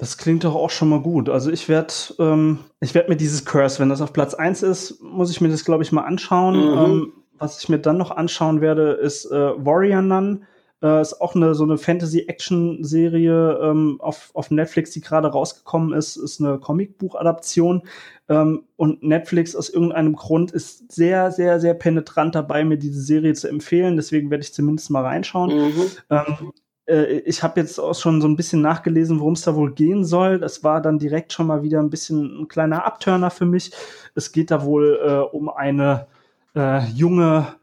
Das 0.01 0.16
klingt 0.16 0.44
doch 0.44 0.55
auch 0.55 0.70
schon 0.70 0.88
mal 0.88 1.03
gut. 1.03 1.28
Also 1.28 1.51
ich 1.51 1.68
werde 1.68 1.92
ähm, 2.18 2.61
ich 2.80 2.94
werde 2.94 3.11
mir 3.11 3.16
dieses 3.16 3.44
Curse, 3.44 3.80
wenn 3.80 3.90
das 3.90 4.01
auf 4.01 4.14
Platz 4.14 4.32
1 4.32 4.62
ist, 4.62 5.03
muss 5.03 5.30
ich 5.30 5.42
mir 5.42 5.51
das, 5.51 5.62
glaube 5.62 5.82
ich, 5.82 5.92
mal 5.92 6.05
anschauen. 6.05 6.57
Mhm. 6.57 6.78
Ähm, 6.78 7.12
was 7.38 7.62
ich 7.62 7.68
mir 7.68 7.78
dann 7.78 7.98
noch 7.98 8.11
anschauen 8.11 8.62
werde, 8.62 8.92
ist 8.92 9.26
äh, 9.26 9.53
Warrior 9.62 10.01
Nun. 10.01 10.46
Äh, 10.82 11.03
ist 11.03 11.20
auch 11.20 11.34
eine 11.34 11.55
so 11.55 11.64
eine 11.64 11.76
Fantasy-Action-Serie 11.76 13.59
ähm, 13.62 14.01
auf, 14.01 14.30
auf 14.32 14.51
Netflix, 14.51 14.92
die 14.92 15.03
gerade 15.03 15.28
rausgekommen 15.28 15.92
ist. 15.92 16.16
Ist 16.16 16.40
eine 16.40 16.59
Comicbuch-Adaption. 16.59 17.82
Ähm, 18.30 18.64
und 18.76 19.03
Netflix 19.03 19.55
aus 19.55 19.68
irgendeinem 19.68 20.16
Grund 20.16 20.51
ist 20.51 20.90
sehr, 20.90 21.30
sehr, 21.30 21.61
sehr 21.61 21.74
penetrant 21.74 22.34
dabei, 22.34 22.64
mir 22.64 22.78
diese 22.78 23.03
Serie 23.03 23.34
zu 23.34 23.48
empfehlen. 23.48 23.96
Deswegen 23.96 24.30
werde 24.30 24.44
ich 24.44 24.55
zumindest 24.55 24.88
mal 24.88 25.05
reinschauen. 25.05 25.55
Mhm. 25.55 25.86
Ähm, 26.09 26.53
äh, 26.91 27.18
ich 27.20 27.43
habe 27.43 27.61
jetzt 27.61 27.78
auch 27.78 27.95
schon 27.95 28.20
so 28.20 28.28
ein 28.28 28.36
bisschen 28.36 28.61
nachgelesen, 28.61 29.20
worum 29.20 29.34
es 29.34 29.43
da 29.43 29.55
wohl 29.55 29.72
gehen 29.72 30.05
soll. 30.05 30.38
Das 30.38 30.64
war 30.64 30.80
dann 30.82 30.99
direkt 30.99 31.32
schon 31.32 31.47
mal 31.47 31.62
wieder 31.62 31.80
ein 31.80 31.91
bisschen 31.91 32.43
ein 32.43 32.49
kleiner 32.49 32.84
Abturner 32.84 33.30
für 33.30 33.47
mich. 33.47 33.72
Es 34.14 34.32
geht 34.32 34.51
da 34.51 34.64
wohl 34.64 35.01
äh, 35.03 35.34
um 35.34 35.49
eine 35.49 36.07
äh, 36.55 36.84
junge 36.88 37.55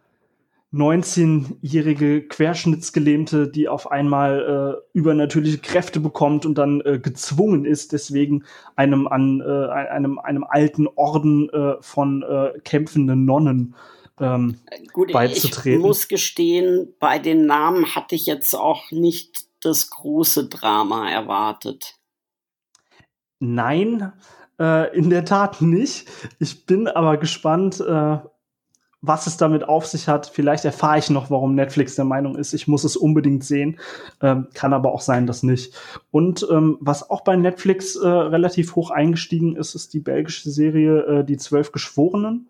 19-jährige 0.73 2.27
Querschnittsgelähmte, 2.27 3.47
die 3.47 3.69
auf 3.69 3.89
einmal 3.89 4.81
äh, 4.93 4.97
übernatürliche 4.97 5.59
Kräfte 5.59 5.99
bekommt 6.01 6.45
und 6.45 6.57
dann 6.57 6.81
äh, 6.81 6.99
gezwungen 6.99 7.63
ist, 7.63 7.93
deswegen 7.93 8.43
einem 8.75 9.07
an 9.07 9.41
äh, 9.41 9.67
einem 9.69 10.19
einem 10.19 10.43
alten 10.43 10.87
Orden 10.87 11.49
äh, 11.49 11.75
von 11.79 12.21
äh, 12.21 12.59
kämpfenden 12.65 13.23
Nonnen 13.23 13.75
ähm, 14.19 14.59
Gut, 14.93 15.11
beizutreten. 15.11 15.79
Ich 15.79 15.85
muss 15.85 16.07
gestehen, 16.07 16.93
bei 16.99 17.19
den 17.19 17.45
Namen 17.45 17.95
hatte 17.95 18.15
ich 18.15 18.25
jetzt 18.25 18.53
auch 18.55 18.91
nicht 18.91 19.45
das 19.61 19.89
große 19.89 20.47
Drama 20.47 21.09
erwartet. 21.09 21.95
Nein, 23.39 24.11
äh, 24.59 24.95
in 24.97 25.09
der 25.09 25.25
Tat 25.25 25.61
nicht. 25.61 26.07
Ich 26.39 26.65
bin 26.65 26.87
aber 26.87 27.17
gespannt, 27.17 27.79
äh, 27.79 28.17
was 29.01 29.27
es 29.27 29.37
damit 29.37 29.63
auf 29.63 29.85
sich 29.85 30.07
hat. 30.07 30.27
Vielleicht 30.27 30.65
erfahre 30.65 30.97
ich 30.97 31.09
noch, 31.09 31.29
warum 31.29 31.53
Netflix 31.53 31.95
der 31.95 32.05
Meinung 32.05 32.35
ist, 32.35 32.53
ich 32.53 32.67
muss 32.67 32.83
es 32.83 32.97
unbedingt 32.97 33.43
sehen. 33.43 33.79
Ähm, 34.21 34.47
kann 34.53 34.73
aber 34.73 34.91
auch 34.91 35.01
sein, 35.01 35.27
dass 35.27 35.43
nicht. 35.43 35.75
Und 36.09 36.45
ähm, 36.51 36.77
was 36.79 37.07
auch 37.09 37.21
bei 37.21 37.35
Netflix 37.35 37.95
äh, 37.95 38.07
relativ 38.07 38.75
hoch 38.75 38.89
eingestiegen 38.89 39.55
ist, 39.55 39.75
ist 39.75 39.93
die 39.93 39.99
belgische 39.99 40.49
Serie 40.49 41.01
äh, 41.03 41.23
Die 41.23 41.37
Zwölf 41.37 41.71
Geschworenen 41.71 42.49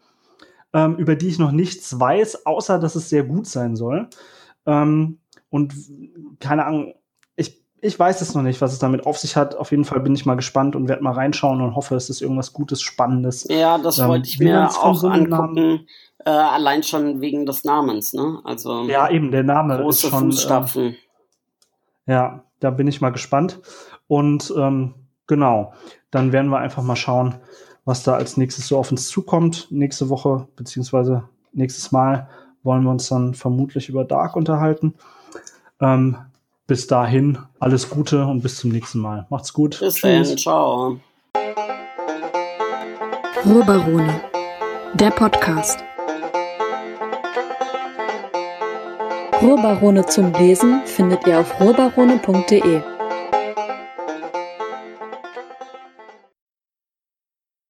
ähm, 0.74 0.96
über 0.98 1.16
die 1.16 1.28
ich 1.28 1.40
noch 1.40 1.52
nichts 1.52 2.00
weiß, 2.00 2.46
außer 2.46 2.80
dass 2.80 2.96
es 2.96 3.10
sehr 3.10 3.24
gut 3.24 3.48
sein 3.48 3.76
soll. 3.76 4.10
Ähm, 4.66 5.20
und 5.50 5.74
keine 6.40 6.66
Ahnung, 6.66 6.94
ich, 7.36 7.62
ich 7.82 7.98
weiß 7.98 8.22
es 8.22 8.36
noch 8.36 8.44
nicht, 8.44 8.60
was 8.62 8.74
es 8.74 8.80
damit 8.80 9.06
auf 9.06 9.18
sich 9.18 9.36
hat. 9.36 9.56
Auf 9.56 9.72
jeden 9.72 9.86
Fall 9.86 10.02
bin 10.02 10.14
ich 10.14 10.26
mal 10.26 10.36
gespannt 10.36 10.76
und 10.76 10.88
werde 10.90 11.04
mal 11.04 11.14
reinschauen 11.14 11.62
und 11.62 11.76
hoffe, 11.76 11.96
es 11.96 12.10
ist 12.10 12.22
irgendwas 12.22 12.54
Gutes, 12.54 12.82
Spannendes. 12.82 13.48
Ja, 13.50 13.78
das 13.78 13.98
ähm, 14.00 14.08
wollte 14.10 14.28
ich 14.28 14.40
mir 14.40 14.70
auch 14.70 14.96
so 14.96 15.08
angucken. 15.08 15.88
Äh, 16.26 16.32
allein 16.32 16.84
schon 16.84 17.22
wegen 17.22 17.46
des 17.46 17.64
Namens, 17.64 18.12
ne? 18.12 18.42
Also 18.44 18.84
ja, 18.84 19.10
eben 19.10 19.32
der 19.32 19.44
Name 19.44 19.78
große 19.78 20.08
ist 20.08 20.12
schon. 20.12 20.32
Fußstapfen. 20.32 20.96
Äh, 22.06 22.12
ja, 22.12 22.44
da 22.60 22.70
bin 22.72 22.88
ich 22.88 23.00
mal 23.00 23.12
gespannt. 23.12 23.62
Und 24.08 24.54
ähm, 24.58 24.96
genau, 25.26 25.74
dann 26.12 26.34
werden 26.34 26.50
wir 26.50 26.58
einfach 26.58 26.84
mal 26.84 26.96
schauen, 26.96 27.36
was 27.88 28.04
da 28.04 28.16
als 28.16 28.36
nächstes 28.36 28.68
so 28.68 28.78
auf 28.78 28.92
uns 28.92 29.08
zukommt. 29.08 29.68
Nächste 29.72 30.10
Woche, 30.10 30.46
beziehungsweise 30.58 31.24
nächstes 31.54 31.94
Mal 31.94 32.28
wollen 32.62 32.84
wir 32.84 32.92
uns 32.92 33.08
dann 33.08 33.34
vermutlich 33.34 33.88
über 33.88 34.04
Dark 34.04 34.36
unterhalten. 34.36 34.94
Ähm, 35.80 36.18
bis 36.68 36.88
dahin 36.88 37.38
alles 37.60 37.90
Gute 37.90 38.26
und 38.26 38.42
bis 38.42 38.58
zum 38.58 38.72
nächsten 38.72 39.00
Mal. 39.00 39.26
Macht's 39.30 39.54
gut. 39.54 39.80
Bis 39.80 39.96
Tschüss. 39.96 40.28
dann. 40.28 40.38
Ciao. 40.38 41.00
Ruhrbarone, 43.46 44.20
der 44.96 45.12
Podcast. 45.12 45.80
Ruhrbarone 49.42 50.06
zum 50.08 50.34
Lesen 50.34 50.82
findet 50.86 51.26
ihr 51.26 51.40
auf 51.40 51.58
ruhrbarone.de. 51.62 52.97